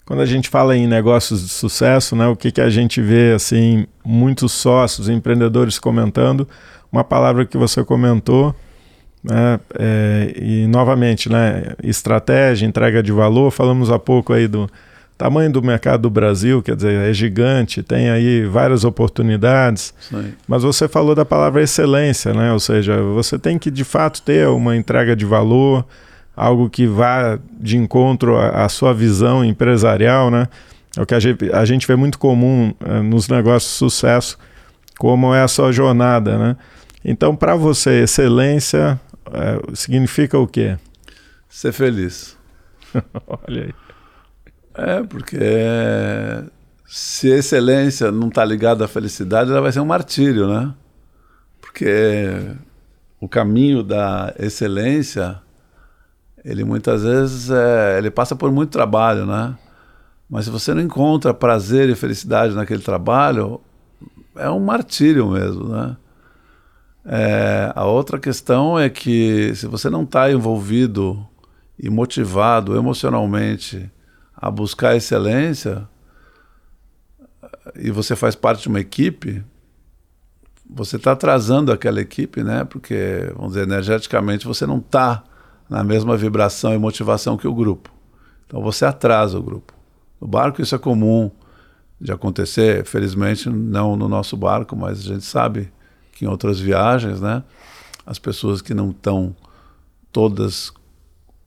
quando 0.05 0.21
a 0.21 0.25
gente 0.25 0.49
fala 0.49 0.75
em 0.75 0.87
negócios 0.87 1.41
de 1.41 1.49
sucesso, 1.49 2.15
né, 2.15 2.27
o 2.27 2.35
que, 2.35 2.51
que 2.51 2.61
a 2.61 2.69
gente 2.69 3.01
vê 3.01 3.33
assim, 3.33 3.85
muitos 4.03 4.51
sócios, 4.51 5.09
empreendedores 5.09 5.79
comentando, 5.79 6.47
uma 6.91 7.03
palavra 7.03 7.45
que 7.45 7.57
você 7.57 7.83
comentou, 7.83 8.55
né, 9.23 9.59
é, 9.77 10.33
e 10.35 10.67
novamente, 10.67 11.29
né, 11.29 11.73
estratégia, 11.83 12.65
entrega 12.65 13.01
de 13.01 13.11
valor, 13.11 13.51
falamos 13.51 13.89
há 13.91 13.97
pouco 13.97 14.33
aí 14.33 14.47
do 14.47 14.69
tamanho 15.17 15.51
do 15.51 15.61
mercado 15.61 16.01
do 16.01 16.09
Brasil, 16.09 16.61
quer 16.61 16.75
dizer, 16.75 17.09
é 17.09 17.13
gigante, 17.13 17.81
tem 17.81 18.09
aí 18.09 18.45
várias 18.45 18.83
oportunidades, 18.83 19.93
Sim. 19.99 20.33
mas 20.47 20.63
você 20.63 20.87
falou 20.87 21.15
da 21.15 21.23
palavra 21.23 21.61
excelência, 21.61 22.33
né, 22.33 22.51
ou 22.51 22.59
seja, 22.59 23.01
você 23.01 23.39
tem 23.39 23.57
que 23.57 23.71
de 23.71 23.83
fato 23.83 24.21
ter 24.21 24.47
uma 24.49 24.75
entrega 24.75 25.15
de 25.15 25.25
valor, 25.25 25.85
algo 26.35 26.69
que 26.69 26.85
vá 26.85 27.39
de 27.59 27.77
encontro 27.77 28.35
à, 28.37 28.65
à 28.65 28.69
sua 28.69 28.93
visão 28.93 29.43
empresarial, 29.43 30.29
né, 30.29 30.49
é 30.97 31.01
o 31.01 31.05
que 31.05 31.13
a 31.13 31.19
gente, 31.19 31.51
a 31.51 31.65
gente 31.65 31.85
vê 31.85 31.95
muito 31.95 32.17
comum 32.17 32.73
é, 32.79 33.01
nos 33.01 33.27
negócios 33.27 33.73
de 33.73 33.77
sucesso, 33.77 34.37
como 34.97 35.33
é 35.33 35.41
a 35.41 35.47
sua 35.47 35.71
jornada, 35.71 36.37
né? 36.37 36.57
Então, 37.03 37.35
para 37.35 37.53
você, 37.55 38.03
excelência 38.03 38.99
é, 39.31 39.75
significa 39.75 40.39
o 40.39 40.47
quê? 40.47 40.77
Ser 41.49 41.73
feliz. 41.73 42.37
Olha 43.27 43.65
aí. 43.65 43.84
É, 44.77 45.03
porque 45.03 45.37
se 46.85 47.31
a 47.31 47.37
excelência 47.37 48.11
não 48.11 48.27
está 48.27 48.43
ligada 48.43 48.85
à 48.85 48.87
felicidade, 48.87 49.49
ela 49.49 49.61
vai 49.61 49.71
ser 49.71 49.79
um 49.79 49.85
martírio, 49.85 50.47
né? 50.47 50.73
Porque 51.61 52.55
o 53.19 53.27
caminho 53.27 53.81
da 53.83 54.33
excelência, 54.37 55.41
ele 56.43 56.63
muitas 56.63 57.03
vezes 57.03 57.49
é, 57.49 57.97
ele 57.97 58.11
passa 58.11 58.35
por 58.35 58.51
muito 58.51 58.69
trabalho, 58.69 59.25
né? 59.25 59.57
Mas 60.29 60.45
se 60.45 60.51
você 60.51 60.73
não 60.73 60.81
encontra 60.81 61.33
prazer 61.33 61.89
e 61.89 61.95
felicidade 61.95 62.53
naquele 62.53 62.81
trabalho, 62.81 63.61
é 64.35 64.49
um 64.49 64.59
martírio 64.59 65.29
mesmo, 65.29 65.69
né? 65.69 65.97
É, 67.05 67.71
a 67.75 67.85
outra 67.85 68.19
questão 68.19 68.77
é 68.79 68.89
que 68.89 69.53
se 69.55 69.67
você 69.67 69.89
não 69.89 70.03
está 70.03 70.31
envolvido 70.31 71.25
e 71.77 71.89
motivado 71.89 72.75
emocionalmente 72.75 73.91
a 74.35 74.51
buscar 74.51 74.95
excelência 74.95 75.87
e 77.75 77.89
você 77.91 78.15
faz 78.15 78.35
parte 78.35 78.63
de 78.63 78.69
uma 78.69 78.79
equipe, 78.79 79.43
você 80.69 80.97
está 80.97 81.11
atrasando 81.11 81.71
aquela 81.71 82.01
equipe, 82.01 82.43
né? 82.43 82.63
Porque, 82.63 83.31
vamos 83.35 83.53
dizer, 83.53 83.63
energeticamente 83.63 84.45
você 84.45 84.65
não 84.65 84.79
está 84.79 85.23
na 85.69 85.83
mesma 85.83 86.17
vibração 86.17 86.73
e 86.73 86.77
motivação 86.77 87.37
que 87.37 87.47
o 87.47 87.53
grupo. 87.53 87.91
Então 88.45 88.61
você 88.61 88.85
atrasa 88.85 89.37
o 89.37 89.43
grupo. 89.43 89.73
No 90.19 90.27
barco 90.27 90.61
isso 90.61 90.75
é 90.75 90.77
comum 90.77 91.31
de 91.99 92.11
acontecer, 92.11 92.85
felizmente 92.85 93.49
não 93.49 93.95
no 93.95 94.07
nosso 94.07 94.35
barco, 94.35 94.75
mas 94.75 94.99
a 94.99 95.03
gente 95.03 95.23
sabe 95.23 95.71
que 96.11 96.25
em 96.25 96.27
outras 96.27 96.59
viagens, 96.59 97.21
né, 97.21 97.43
as 98.05 98.19
pessoas 98.19 98.61
que 98.61 98.73
não 98.73 98.91
estão 98.91 99.35
todas 100.11 100.71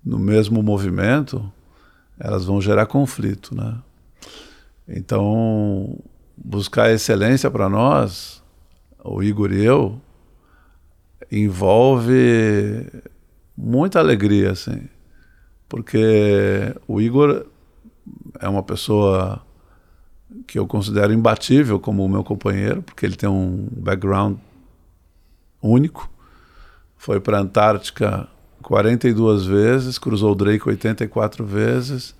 no 0.05 0.19
mesmo 0.19 0.63
movimento, 0.63 1.51
elas 2.19 2.45
vão 2.45 2.61
gerar 2.61 2.87
conflito, 2.87 3.55
né? 3.55 3.79
Então, 4.89 5.99
buscar 6.37 6.91
excelência 6.91 7.51
para 7.51 7.69
nós, 7.69 8.43
o 9.05 9.23
Igor 9.23 9.53
e 9.53 9.65
eu, 9.65 10.01
envolve 11.31 12.87
muita 13.57 13.99
alegria, 13.99 14.53
assim, 14.53 14.89
porque 15.69 16.75
o 16.87 17.01
Igor 17.01 17.47
é 18.41 18.49
uma 18.49 18.63
pessoa 18.63 19.43
que 20.47 20.59
eu 20.59 20.67
considero 20.67 21.13
imbatível 21.13 21.79
como 21.79 22.05
o 22.05 22.09
meu 22.09 22.25
companheiro, 22.25 22.83
porque 22.83 23.05
ele 23.05 23.17
tem 23.17 23.29
um 23.29 23.69
background 23.73 24.39
único. 25.63 26.11
Foi 26.97 27.21
para 27.21 27.39
a 27.39 27.41
Antártica 27.41 28.29
42 28.69 29.47
vezes, 29.47 29.99
cruzou 29.99 30.33
o 30.33 30.35
Drake 30.35 30.69
84 30.69 31.43
vezes. 31.43 32.15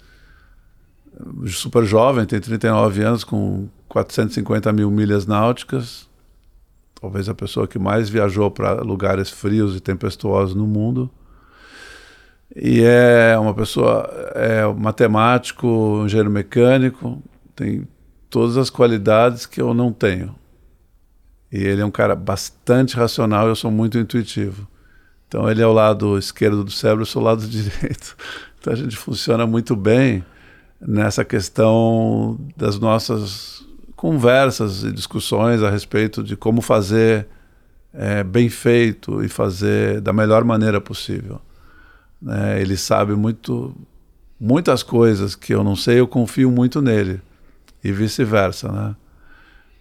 Super 1.49 1.85
jovem, 1.85 2.25
tem 2.25 2.41
39 2.41 3.03
anos, 3.03 3.23
com 3.23 3.69
450 3.87 4.73
mil 4.73 4.91
milhas 4.91 5.27
náuticas. 5.27 6.09
Talvez 6.99 7.29
a 7.29 7.35
pessoa 7.35 7.69
que 7.69 7.79
mais 7.79 8.09
viajou 8.09 8.51
para 8.51 8.81
lugares 8.81 9.29
frios 9.29 9.77
e 9.77 9.81
tempestuosos 9.81 10.55
no 10.55 10.67
mundo. 10.67 11.11
E 12.57 12.81
é 12.81 13.39
uma 13.39 13.53
pessoa, 13.53 14.11
é 14.35 14.65
matemático, 14.73 16.03
engenheiro 16.07 16.31
mecânico, 16.31 17.23
tem 17.55 17.87
todas 18.31 18.57
as 18.57 18.71
qualidades 18.71 19.45
que 19.45 19.61
eu 19.61 19.75
não 19.75 19.93
tenho. 19.93 20.35
E 21.53 21.59
ele 21.63 21.83
é 21.83 21.85
um 21.85 21.91
cara 21.91 22.17
bastante 22.17 22.97
racional, 22.97 23.49
eu 23.49 23.55
sou 23.55 23.71
muito 23.71 23.99
intuitivo. 23.99 24.67
Então 25.29 25.49
ele 25.49 25.63
é 25.63 25.67
o 25.67 25.73
lado 25.73 26.19
esquerdo 26.19 26.65
do 26.65 26.71
cérebro, 26.71 27.03
eu 27.03 27.07
sou 27.07 27.23
o 27.23 27.25
lado 27.25 27.47
direito. 27.47 28.17
Então 28.59 28.73
a 28.73 28.77
gente 28.77 28.97
funciona 28.97 29.47
muito 29.47 29.77
bem 29.77 30.25
nessa 30.81 31.25
questão 31.25 32.39
das 32.57 32.79
nossas 32.79 33.65
conversas 33.95 34.85
e 34.85 34.93
discussões 34.93 35.63
a 35.63 35.71
respeito 35.71 36.23
de 36.23 36.37
como 36.37 36.61
fazer 36.61 37.27
é, 37.93 38.23
bem 38.23 38.49
feito 38.49 39.23
e 39.23 39.29
fazer 39.29 40.01
da 40.01 40.13
melhor 40.13 40.45
maneira 40.45 40.81
possível. 40.81 41.41
Né? 42.21 42.61
Ele 42.61 42.77
sabe 42.77 43.15
muito, 43.15 43.75
muitas 44.41 44.83
coisas 44.83 45.35
que 45.35 45.55
eu 45.55 45.63
não 45.65 45.77
sei, 45.77 46.01
eu 46.01 46.07
confio 46.07 46.51
muito 46.51 46.81
nele 46.81 47.21
e 47.83 47.93
vice-versa, 47.93 48.71
né? 48.71 48.97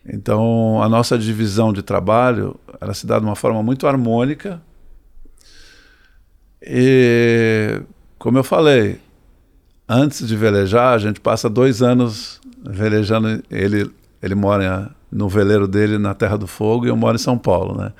Então, 0.09 0.81
a 0.81 0.87
nossa 0.87 1.17
divisão 1.17 1.73
de 1.73 1.81
trabalho, 1.81 2.57
ela 2.79 2.93
se 2.93 3.05
dá 3.05 3.19
de 3.19 3.25
uma 3.25 3.35
forma 3.35 3.61
muito 3.61 3.85
harmônica. 3.85 4.61
E, 6.69 7.81
como 8.19 8.37
eu 8.37 8.43
falei, 8.43 8.99
antes 9.87 10.27
de 10.27 10.35
velejar, 10.35 10.93
a 10.93 10.97
gente 10.97 11.21
passa 11.21 11.49
dois 11.49 11.81
anos 11.81 12.41
velejando. 12.61 13.41
Ele, 13.49 13.89
ele 14.21 14.35
mora 14.35 14.91
no 15.09 15.29
veleiro 15.29 15.65
dele 15.65 15.97
na 15.97 16.13
Terra 16.13 16.37
do 16.37 16.45
Fogo 16.45 16.85
e 16.85 16.89
eu 16.89 16.97
moro 16.97 17.15
em 17.15 17.19
São 17.19 17.37
Paulo, 17.37 17.77
né? 17.77 17.93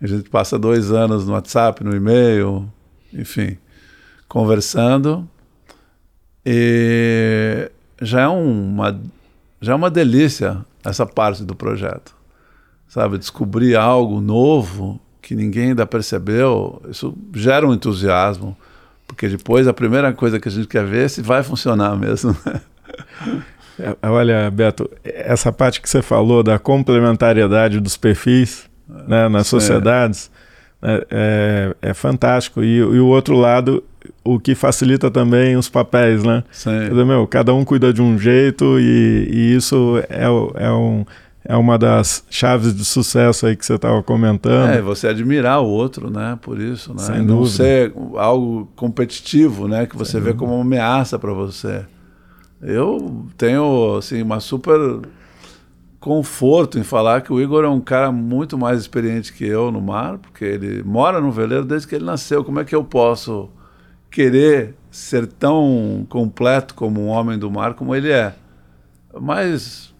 A 0.00 0.06
gente 0.06 0.30
passa 0.30 0.58
dois 0.58 0.90
anos 0.90 1.26
no 1.26 1.34
WhatsApp, 1.34 1.84
no 1.84 1.94
e-mail, 1.94 2.66
enfim, 3.12 3.58
conversando. 4.26 5.28
E 6.44 7.70
já 8.00 8.22
é 8.22 8.28
uma, 8.28 9.00
já 9.60 9.72
é 9.72 9.76
uma 9.76 9.90
delícia 9.90 10.64
essa 10.82 11.06
parte 11.06 11.44
do 11.44 11.54
projeto. 11.54 12.14
Sabe, 12.88 13.18
descobrir 13.18 13.76
algo 13.76 14.20
novo 14.20 15.00
que 15.24 15.34
ninguém 15.34 15.70
ainda 15.70 15.86
percebeu, 15.86 16.82
isso 16.90 17.16
gera 17.34 17.66
um 17.66 17.72
entusiasmo, 17.72 18.54
porque 19.06 19.26
depois 19.26 19.66
a 19.66 19.72
primeira 19.72 20.12
coisa 20.12 20.38
que 20.38 20.48
a 20.48 20.50
gente 20.50 20.68
quer 20.68 20.84
ver 20.84 21.06
é 21.06 21.08
se 21.08 21.22
vai 21.22 21.42
funcionar 21.42 21.96
mesmo. 21.96 22.36
Né? 22.44 22.60
É, 23.76 24.08
olha, 24.08 24.48
Beto, 24.52 24.88
essa 25.02 25.50
parte 25.50 25.80
que 25.80 25.88
você 25.88 26.00
falou 26.00 26.44
da 26.44 26.60
complementariedade 26.60 27.80
dos 27.80 27.96
perfis 27.96 28.70
né, 28.88 29.28
nas 29.28 29.48
sociedades 29.48 30.30
é, 30.80 31.06
é, 31.10 31.90
é 31.90 31.94
fantástico. 31.94 32.62
E, 32.62 32.76
e, 32.76 32.82
o 32.82 33.06
outro 33.06 33.34
lado, 33.36 33.82
o 34.22 34.38
que 34.38 34.54
facilita 34.54 35.10
também 35.10 35.56
os 35.56 35.68
papéis, 35.68 36.22
né? 36.22 36.44
Sim. 36.52 36.88
Dizer, 36.90 37.04
meu, 37.04 37.26
cada 37.26 37.52
um 37.52 37.64
cuida 37.64 37.92
de 37.92 38.02
um 38.02 38.18
jeito 38.18 38.78
e, 38.78 39.28
e 39.28 39.56
isso 39.56 40.00
é, 40.08 40.24
é, 40.62 40.70
um, 40.70 41.04
é 41.44 41.54
uma 41.56 41.76
das 41.78 42.24
chaves 42.30 42.74
de 42.74 42.84
sucesso 42.84 43.46
aí 43.46 43.54
que 43.54 43.66
você 43.66 43.74
estava 43.74 44.02
comentando. 44.02 44.70
É, 44.70 44.80
você 44.80 45.08
admirar 45.08 45.60
o 45.60 45.66
outro, 45.66 46.08
né? 46.10 46.38
Por 46.40 46.58
isso, 46.58 46.92
né? 46.94 47.00
Sem 47.00 47.18
Não 47.18 47.40
dúvida. 47.40 47.56
ser 47.56 47.92
algo 48.16 48.66
competitivo, 48.74 49.68
né? 49.68 49.86
Que 49.86 49.96
você 49.96 50.12
Sem 50.12 50.20
vê 50.20 50.28
dúvida. 50.32 50.38
como 50.38 50.54
uma 50.54 50.62
ameaça 50.62 51.18
para 51.18 51.32
você. 51.32 51.84
Eu 52.62 53.26
tenho, 53.36 53.96
assim, 53.98 54.22
uma 54.22 54.40
super 54.40 54.78
conforto 56.00 56.78
em 56.78 56.82
falar 56.82 57.20
que 57.20 57.32
o 57.32 57.40
Igor 57.40 57.64
é 57.64 57.68
um 57.68 57.80
cara 57.80 58.10
muito 58.10 58.56
mais 58.58 58.80
experiente 58.80 59.32
que 59.32 59.44
eu 59.44 59.70
no 59.70 59.80
mar, 59.80 60.18
porque 60.18 60.44
ele 60.44 60.82
mora 60.82 61.20
no 61.20 61.30
veleiro 61.30 61.64
desde 61.64 61.86
que 61.88 61.94
ele 61.94 62.04
nasceu. 62.04 62.42
Como 62.42 62.60
é 62.60 62.64
que 62.64 62.74
eu 62.74 62.84
posso 62.84 63.50
querer 64.10 64.74
ser 64.90 65.26
tão 65.26 66.06
completo 66.08 66.74
como 66.74 67.02
um 67.02 67.08
homem 67.08 67.38
do 67.38 67.50
mar 67.50 67.74
como 67.74 67.94
ele 67.94 68.10
é? 68.10 68.34
Mas 69.20 69.93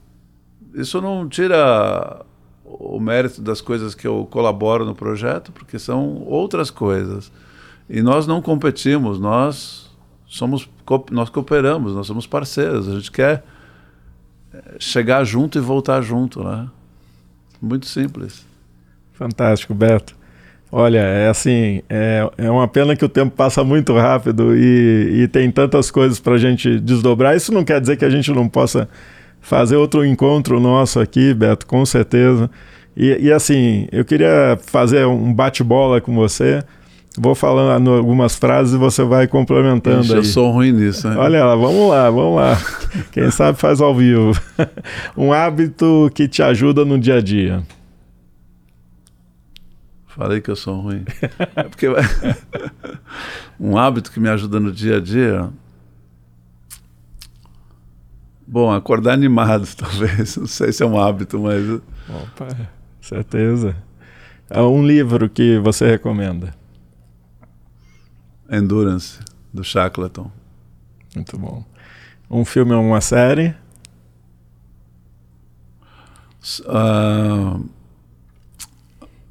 isso 0.74 1.00
não 1.00 1.28
tira 1.28 2.24
o 2.64 2.98
mérito 2.98 3.40
das 3.40 3.60
coisas 3.60 3.94
que 3.94 4.06
eu 4.06 4.26
colaboro 4.30 4.84
no 4.84 4.94
projeto, 4.94 5.52
porque 5.52 5.78
são 5.78 6.22
outras 6.26 6.70
coisas. 6.70 7.30
E 7.88 8.02
nós 8.02 8.26
não 8.26 8.42
competimos, 8.42 9.20
nós 9.20 9.90
somos 10.26 10.68
nós 11.10 11.30
cooperamos, 11.30 11.94
nós 11.94 12.06
somos 12.06 12.26
parceiros, 12.26 12.88
a 12.88 12.96
gente 12.96 13.10
quer 13.10 13.44
eh, 14.52 14.76
chegar 14.78 15.24
junto 15.24 15.56
e 15.56 15.60
voltar 15.60 16.02
junto, 16.02 16.42
né? 16.42 16.68
Muito 17.60 17.86
simples. 17.86 18.44
Fantástico, 19.12 19.72
Beto. 19.72 20.14
Olha, 20.70 20.98
é 20.98 21.28
assim, 21.28 21.82
é, 21.88 22.28
é 22.36 22.50
uma 22.50 22.66
pena 22.66 22.96
que 22.96 23.04
o 23.04 23.08
tempo 23.08 23.34
passa 23.36 23.62
muito 23.62 23.94
rápido 23.94 24.56
e, 24.56 25.22
e 25.22 25.28
tem 25.28 25.50
tantas 25.50 25.90
coisas 25.90 26.18
para 26.18 26.34
a 26.34 26.38
gente 26.38 26.80
desdobrar. 26.80 27.36
Isso 27.36 27.52
não 27.54 27.64
quer 27.64 27.80
dizer 27.80 27.96
que 27.96 28.04
a 28.04 28.10
gente 28.10 28.30
não 28.32 28.48
possa 28.48 28.88
fazer 29.44 29.76
outro 29.76 30.04
encontro 30.04 30.58
nosso 30.58 30.98
aqui, 30.98 31.34
Beto, 31.34 31.66
com 31.66 31.84
certeza. 31.84 32.50
E, 32.96 33.26
e 33.26 33.32
assim, 33.32 33.86
eu 33.92 34.04
queria 34.04 34.58
fazer 34.66 35.06
um 35.06 35.32
bate-bola 35.32 36.00
com 36.00 36.14
você. 36.14 36.64
Vou 37.16 37.34
falando 37.34 37.90
algumas 37.90 38.34
frases 38.34 38.74
e 38.74 38.78
você 38.78 39.04
vai 39.04 39.28
complementando 39.28 40.00
Ixi, 40.00 40.12
aí. 40.12 40.18
eu 40.18 40.24
sou 40.24 40.50
ruim 40.50 40.72
nisso, 40.72 41.08
né? 41.08 41.16
Olha 41.16 41.44
lá, 41.44 41.54
vamos 41.54 41.90
lá, 41.90 42.10
vamos 42.10 42.36
lá. 42.36 42.58
Quem 43.12 43.30
sabe 43.30 43.56
faz 43.58 43.80
ao 43.80 43.94
vivo. 43.94 44.32
um 45.16 45.32
hábito 45.32 46.10
que 46.12 46.26
te 46.26 46.42
ajuda 46.42 46.84
no 46.84 46.98
dia 46.98 47.16
a 47.16 47.20
dia. 47.20 47.62
Falei 50.08 50.40
que 50.40 50.50
eu 50.50 50.56
sou 50.56 50.80
ruim. 50.80 51.04
É 51.54 51.64
porque 51.64 51.86
um 53.60 53.76
hábito 53.76 54.10
que 54.10 54.18
me 54.18 54.28
ajuda 54.28 54.58
no 54.58 54.72
dia 54.72 54.96
a 54.96 55.00
dia. 55.00 55.50
Bom, 58.46 58.70
acordar 58.72 59.12
animado, 59.12 59.66
talvez. 59.76 60.36
Não 60.36 60.46
sei 60.46 60.72
se 60.72 60.82
é 60.82 60.86
um 60.86 60.98
hábito, 60.98 61.38
mas 61.38 61.66
Opa, 61.70 62.48
certeza. 63.00 63.76
É 64.50 64.60
um 64.60 64.86
livro 64.86 65.28
que 65.28 65.58
você 65.58 65.86
recomenda. 65.88 66.54
Endurance, 68.50 69.18
do 69.52 69.64
Shackleton. 69.64 70.30
Muito 71.16 71.38
bom. 71.38 71.64
Um 72.30 72.44
filme 72.44 72.72
ou 72.74 72.82
uma 72.82 73.00
série? 73.00 73.54
Ah, 76.68 77.58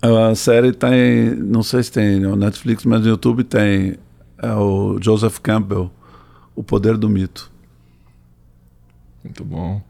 a 0.01 0.36
série 0.36 0.74
tem, 0.74 1.36
não 1.36 1.61
sei 1.61 1.84
se 1.84 1.91
tem 1.91 2.20
no 2.20 2.36
Netflix, 2.36 2.84
mas 2.86 3.01
no 3.01 3.07
YouTube 3.07 3.43
tem. 3.43 3.97
É 4.38 4.53
o 4.53 4.97
Joseph 4.99 5.38
Campbell, 5.39 5.89
O 6.55 6.64
Poder 6.64 6.97
do 6.97 7.09
Mito. 7.09 7.53
Muito 9.24 9.43
bom. 9.43 9.82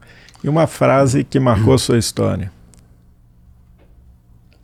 E 0.42 0.48
uma 0.48 0.66
frase 0.66 1.24
que 1.24 1.40
marcou 1.40 1.76
sua 1.78 1.98
história? 1.98 2.52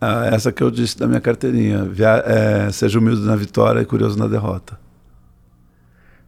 Ah, 0.01 0.27
essa 0.33 0.51
que 0.53 0.63
eu 0.63 0.71
disse 0.71 0.99
da 0.99 1.07
minha 1.07 1.21
carteirinha. 1.21 1.85
Via- 1.85 2.23
é, 2.27 2.71
seja 2.73 2.99
humilde 2.99 3.23
na 3.23 3.37
vitória 3.37 3.81
e 3.81 3.85
curioso 3.85 4.19
na 4.19 4.27
derrota. 4.27 4.79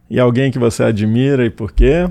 E 0.09 0.19
alguém 0.19 0.51
que 0.51 0.59
você 0.59 0.83
admira 0.83 1.45
e 1.45 1.49
por 1.49 1.71
quê? 1.71 2.07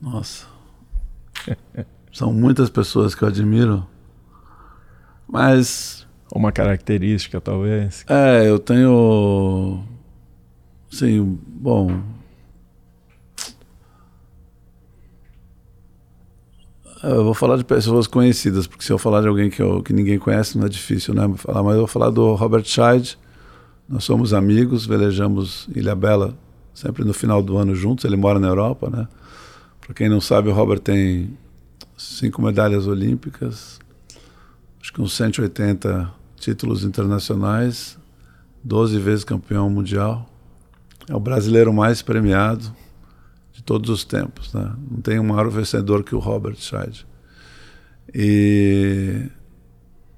Nossa. 0.00 0.46
São 2.12 2.32
muitas 2.32 2.70
pessoas 2.70 3.14
que 3.14 3.22
eu 3.22 3.28
admiro. 3.28 3.86
Mas, 5.26 5.97
Uma 6.32 6.52
característica, 6.52 7.40
talvez? 7.40 8.04
é, 8.08 8.48
eu 8.48 8.58
tenho. 8.58 9.82
Sim, 10.90 11.38
bom. 11.46 12.00
Eu 17.02 17.22
vou 17.24 17.34
falar 17.34 17.56
de 17.56 17.64
pessoas 17.64 18.06
conhecidas, 18.06 18.66
porque 18.66 18.84
se 18.84 18.92
eu 18.92 18.98
falar 18.98 19.20
de 19.20 19.28
alguém 19.28 19.48
que, 19.48 19.62
eu, 19.62 19.82
que 19.82 19.92
ninguém 19.92 20.18
conhece, 20.18 20.58
não 20.58 20.66
é 20.66 20.68
difícil, 20.68 21.14
né? 21.14 21.32
Falar, 21.36 21.62
mas 21.62 21.74
eu 21.74 21.80
vou 21.80 21.86
falar 21.86 22.10
do 22.10 22.34
Robert 22.34 22.64
Scheid. 22.64 23.16
Nós 23.88 24.04
somos 24.04 24.34
amigos, 24.34 24.84
velejamos 24.84 25.68
Ilha 25.74 25.94
Bela 25.94 26.34
sempre 26.74 27.04
no 27.04 27.14
final 27.14 27.42
do 27.42 27.56
ano 27.56 27.74
juntos. 27.74 28.04
Ele 28.04 28.16
mora 28.16 28.38
na 28.38 28.48
Europa, 28.48 28.90
né? 28.90 29.08
Para 29.80 29.94
quem 29.94 30.08
não 30.08 30.20
sabe, 30.20 30.48
o 30.48 30.52
Robert 30.52 30.80
tem 30.80 31.36
cinco 31.96 32.42
medalhas 32.42 32.86
olímpicas, 32.86 33.80
acho 34.80 34.92
que 34.92 35.00
uns 35.00 35.14
180 35.14 36.17
títulos 36.38 36.84
internacionais, 36.84 37.98
12 38.64 38.98
vezes 38.98 39.24
campeão 39.24 39.68
mundial. 39.68 40.28
É 41.08 41.14
o 41.14 41.20
brasileiro 41.20 41.72
mais 41.72 42.02
premiado 42.02 42.74
de 43.52 43.62
todos 43.62 43.90
os 43.90 44.04
tempos. 44.04 44.52
Né? 44.52 44.72
Não 44.90 45.00
tem 45.00 45.18
um 45.18 45.24
maior 45.24 45.48
vencedor 45.50 46.04
que 46.04 46.14
o 46.14 46.18
Robert 46.18 46.56
Scheid. 46.56 47.06
E 48.14 49.28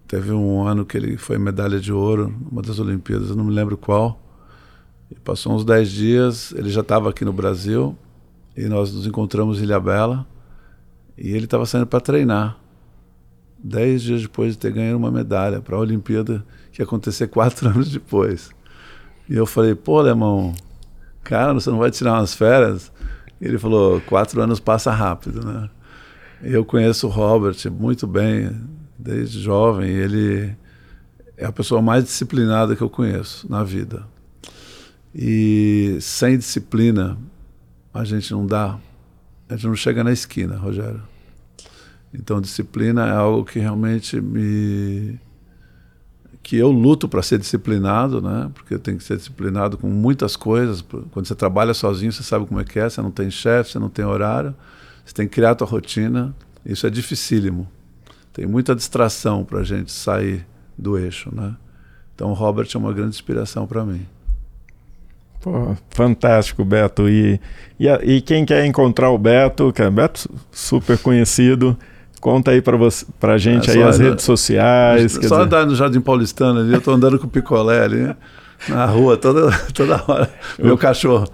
teve 0.06 0.32
um 0.32 0.66
ano 0.66 0.84
que 0.84 0.96
ele 0.96 1.16
foi 1.16 1.38
medalha 1.38 1.80
de 1.80 1.92
ouro, 1.92 2.34
numa 2.50 2.62
das 2.62 2.78
Olimpíadas, 2.78 3.30
eu 3.30 3.36
não 3.36 3.44
me 3.44 3.52
lembro 3.52 3.76
qual. 3.76 4.20
E 5.10 5.14
passou 5.14 5.54
uns 5.54 5.64
10 5.64 5.90
dias, 5.90 6.52
ele 6.52 6.70
já 6.70 6.82
estava 6.82 7.10
aqui 7.10 7.24
no 7.24 7.32
Brasil, 7.32 7.96
e 8.56 8.64
nós 8.66 8.92
nos 8.92 9.06
encontramos 9.06 9.60
em 9.60 9.64
Ilhabela, 9.64 10.26
e 11.16 11.30
ele 11.30 11.44
estava 11.44 11.66
saindo 11.66 11.86
para 11.86 12.00
treinar. 12.00 12.59
Dez 13.62 14.02
dias 14.02 14.22
depois 14.22 14.52
de 14.52 14.58
ter 14.58 14.72
ganho 14.72 14.96
uma 14.96 15.11
medalha 15.11 15.61
para 15.61 15.76
a 15.76 15.80
Olimpíada, 15.80 16.44
que 16.72 16.80
ia 16.80 16.84
acontecer 16.84 17.28
quatro 17.28 17.68
anos 17.70 17.90
depois. 17.90 18.50
E 19.28 19.36
eu 19.36 19.46
falei, 19.46 19.74
pô, 19.74 19.98
Alemão, 19.98 20.54
cara, 21.22 21.52
você 21.54 21.70
não 21.70 21.78
vai 21.78 21.90
tirar 21.90 22.14
umas 22.14 22.34
férias? 22.34 22.90
E 23.40 23.46
ele 23.46 23.58
falou, 23.58 24.00
quatro 24.02 24.40
anos 24.40 24.61
passa 24.61 24.90
rápido, 24.90 25.44
né? 25.44 25.68
Eu 26.42 26.64
conheço 26.64 27.06
o 27.06 27.11
Robert 27.11 27.56
muito 27.70 28.06
bem, 28.06 28.50
desde 28.98 29.40
jovem, 29.40 29.90
e 29.90 29.92
ele 29.92 30.56
é 31.36 31.46
a 31.46 31.52
pessoa 31.52 31.80
mais 31.80 32.04
disciplinada 32.04 32.74
que 32.74 32.82
eu 32.82 32.90
conheço 32.90 33.50
na 33.50 33.62
vida. 33.62 34.06
E 35.14 35.98
sem 36.00 36.38
disciplina, 36.38 37.18
a 37.92 38.04
gente 38.04 38.30
não 38.32 38.46
dá, 38.46 38.78
a 39.48 39.54
gente 39.54 39.66
não 39.66 39.74
chega 39.74 40.04
na 40.04 40.12
esquina, 40.12 40.56
Rogério. 40.56 41.02
Então, 42.12 42.40
disciplina 42.40 43.06
é 43.06 43.12
algo 43.12 43.44
que 43.44 43.58
realmente 43.58 44.20
me. 44.20 45.18
que 46.42 46.56
eu 46.56 46.70
luto 46.70 47.08
para 47.08 47.22
ser 47.22 47.38
disciplinado, 47.38 48.20
né? 48.20 48.50
Porque 48.54 48.78
tenho 48.78 48.98
que 48.98 49.04
ser 49.04 49.16
disciplinado 49.16 49.78
com 49.78 49.88
muitas 49.88 50.34
coisas. 50.34 50.82
Quando 50.82 51.26
você 51.26 51.34
trabalha 51.34 51.72
sozinho, 51.72 52.12
você 52.12 52.22
sabe 52.22 52.46
como 52.46 52.61
é 52.61 52.64
que 52.64 52.78
é, 52.78 52.88
você 52.88 53.00
não 53.00 53.11
tem 53.11 53.30
chefe, 53.30 53.72
você 53.72 53.78
não 53.78 53.88
tem 53.88 54.04
horário, 54.04 54.54
você 55.04 55.14
tem 55.14 55.28
que 55.28 55.34
criar 55.34 55.52
a 55.52 55.54
tua 55.54 55.66
rotina. 55.66 56.34
Isso 56.66 56.86
é 56.86 56.90
dificílimo. 56.90 57.68
Tem 58.32 58.46
muita 58.46 58.74
distração 58.74 59.44
para 59.44 59.61
a 59.61 59.64
gente 59.64 59.92
sair 59.92 60.46
do 60.76 60.98
eixo, 60.98 61.34
né? 61.34 61.54
Então, 62.14 62.30
o 62.30 62.34
Robert 62.34 62.68
é 62.74 62.78
uma 62.78 62.92
grande 62.92 63.14
inspiração 63.14 63.66
para 63.66 63.84
mim. 63.84 64.06
Pô, 65.40 65.74
fantástico, 65.88 66.64
Beto. 66.64 67.08
E, 67.08 67.40
e, 67.78 67.88
e 67.88 68.20
quem 68.20 68.44
quer 68.44 68.64
encontrar 68.66 69.11
o 69.11 69.16
Beto, 69.16 69.72
que 69.72 69.80
é 69.80 69.90
Beto 69.90 70.28
super 70.52 70.98
conhecido, 70.98 71.78
conta 72.20 72.50
aí 72.50 72.60
pra, 72.60 72.76
você, 72.76 73.06
pra 73.18 73.38
gente 73.38 73.70
É, 73.70 73.74
aí 73.74 73.82
as 73.82 73.96
andar- 73.98 74.10
redes 74.10 74.24
sociais. 74.24 75.12
Só 75.12 75.18
dizer- 75.20 75.34
andar 75.34 75.66
no 75.66 75.74
Jardim 75.74 76.00
Paulistano 76.00 76.60
ali, 76.60 76.72
eu 76.74 76.80
tô 76.80 76.92
andando 76.92 77.18
com 77.18 77.26
o 77.26 77.30
picolé 77.30 77.82
ali, 77.82 78.14
na 78.68 78.84
rua, 78.84 79.16
toda, 79.16 79.50
toda 79.72 80.02
hora. 80.06 80.30
Meu 80.58 80.76
cachorro. 80.76 81.26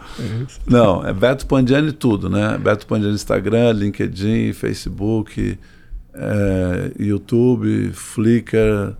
Não, 0.67 1.05
é 1.07 1.13
Beto 1.13 1.45
Pandiani 1.47 1.91
tudo, 1.93 2.31
né? 2.31 2.57
Beto 2.57 2.87
Pandiani 2.87 3.15
Instagram, 3.15 3.73
LinkedIn, 3.73 4.53
Facebook, 4.53 5.59
é, 6.15 6.93
YouTube, 6.99 7.91
Flickr, 7.93 8.95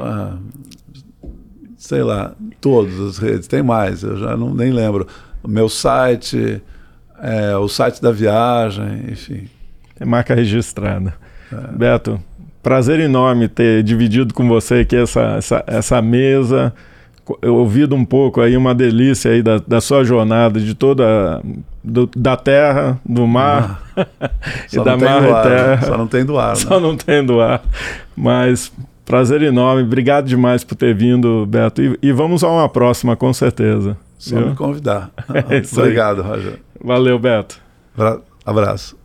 ah, 0.00 0.36
sei 1.76 2.02
lá, 2.02 2.32
todas 2.60 2.98
as 2.98 3.18
redes. 3.18 3.46
Tem 3.46 3.62
mais, 3.62 4.02
eu 4.02 4.16
já 4.16 4.36
não, 4.36 4.54
nem 4.54 4.72
lembro. 4.72 5.06
O 5.42 5.48
meu 5.48 5.68
site, 5.68 6.62
é, 7.20 7.56
o 7.56 7.68
site 7.68 8.00
da 8.02 8.10
viagem, 8.10 9.04
enfim. 9.10 9.48
É 9.98 10.04
marca 10.04 10.34
registrada. 10.34 11.14
É. 11.52 11.76
Beto, 11.76 12.20
prazer 12.62 13.00
enorme 13.00 13.48
ter 13.48 13.82
dividido 13.82 14.34
com 14.34 14.48
você 14.48 14.76
aqui 14.76 14.96
essa, 14.96 15.36
essa, 15.36 15.64
essa 15.66 16.02
mesa 16.02 16.72
ouvido 17.42 17.94
um 17.94 18.04
pouco 18.04 18.40
aí 18.40 18.56
uma 18.56 18.74
delícia 18.74 19.30
aí 19.30 19.42
da, 19.42 19.58
da 19.58 19.80
sua 19.80 20.04
jornada, 20.04 20.60
de 20.60 20.74
toda 20.74 21.42
do, 21.82 22.08
da 22.16 22.36
terra, 22.36 23.00
do 23.04 23.26
mar 23.26 23.82
e 24.72 24.76
da 24.80 24.96
mar 24.96 25.22
e 25.24 25.48
terra. 25.48 25.82
Só 25.82 25.98
não 25.98 26.06
tem 26.06 26.24
do 26.24 26.38
ar. 26.38 26.54
Só 26.56 26.80
né? 26.80 26.86
não 26.86 26.96
tem 26.96 27.24
do 27.24 27.40
ar. 27.40 27.62
Mas 28.14 28.72
prazer 29.04 29.42
enorme. 29.42 29.82
Obrigado 29.82 30.26
demais 30.26 30.62
por 30.62 30.76
ter 30.76 30.94
vindo, 30.94 31.44
Beto. 31.46 31.82
E, 31.82 31.98
e 32.02 32.12
vamos 32.12 32.44
a 32.44 32.48
uma 32.48 32.68
próxima, 32.68 33.16
com 33.16 33.32
certeza. 33.32 33.96
Só 34.18 34.36
viu? 34.36 34.50
me 34.50 34.56
convidar. 34.56 35.10
É 35.50 35.80
Obrigado, 35.80 36.22
Roger. 36.22 36.60
Valeu, 36.82 37.18
Beto. 37.18 37.60
Abraço. 38.44 38.96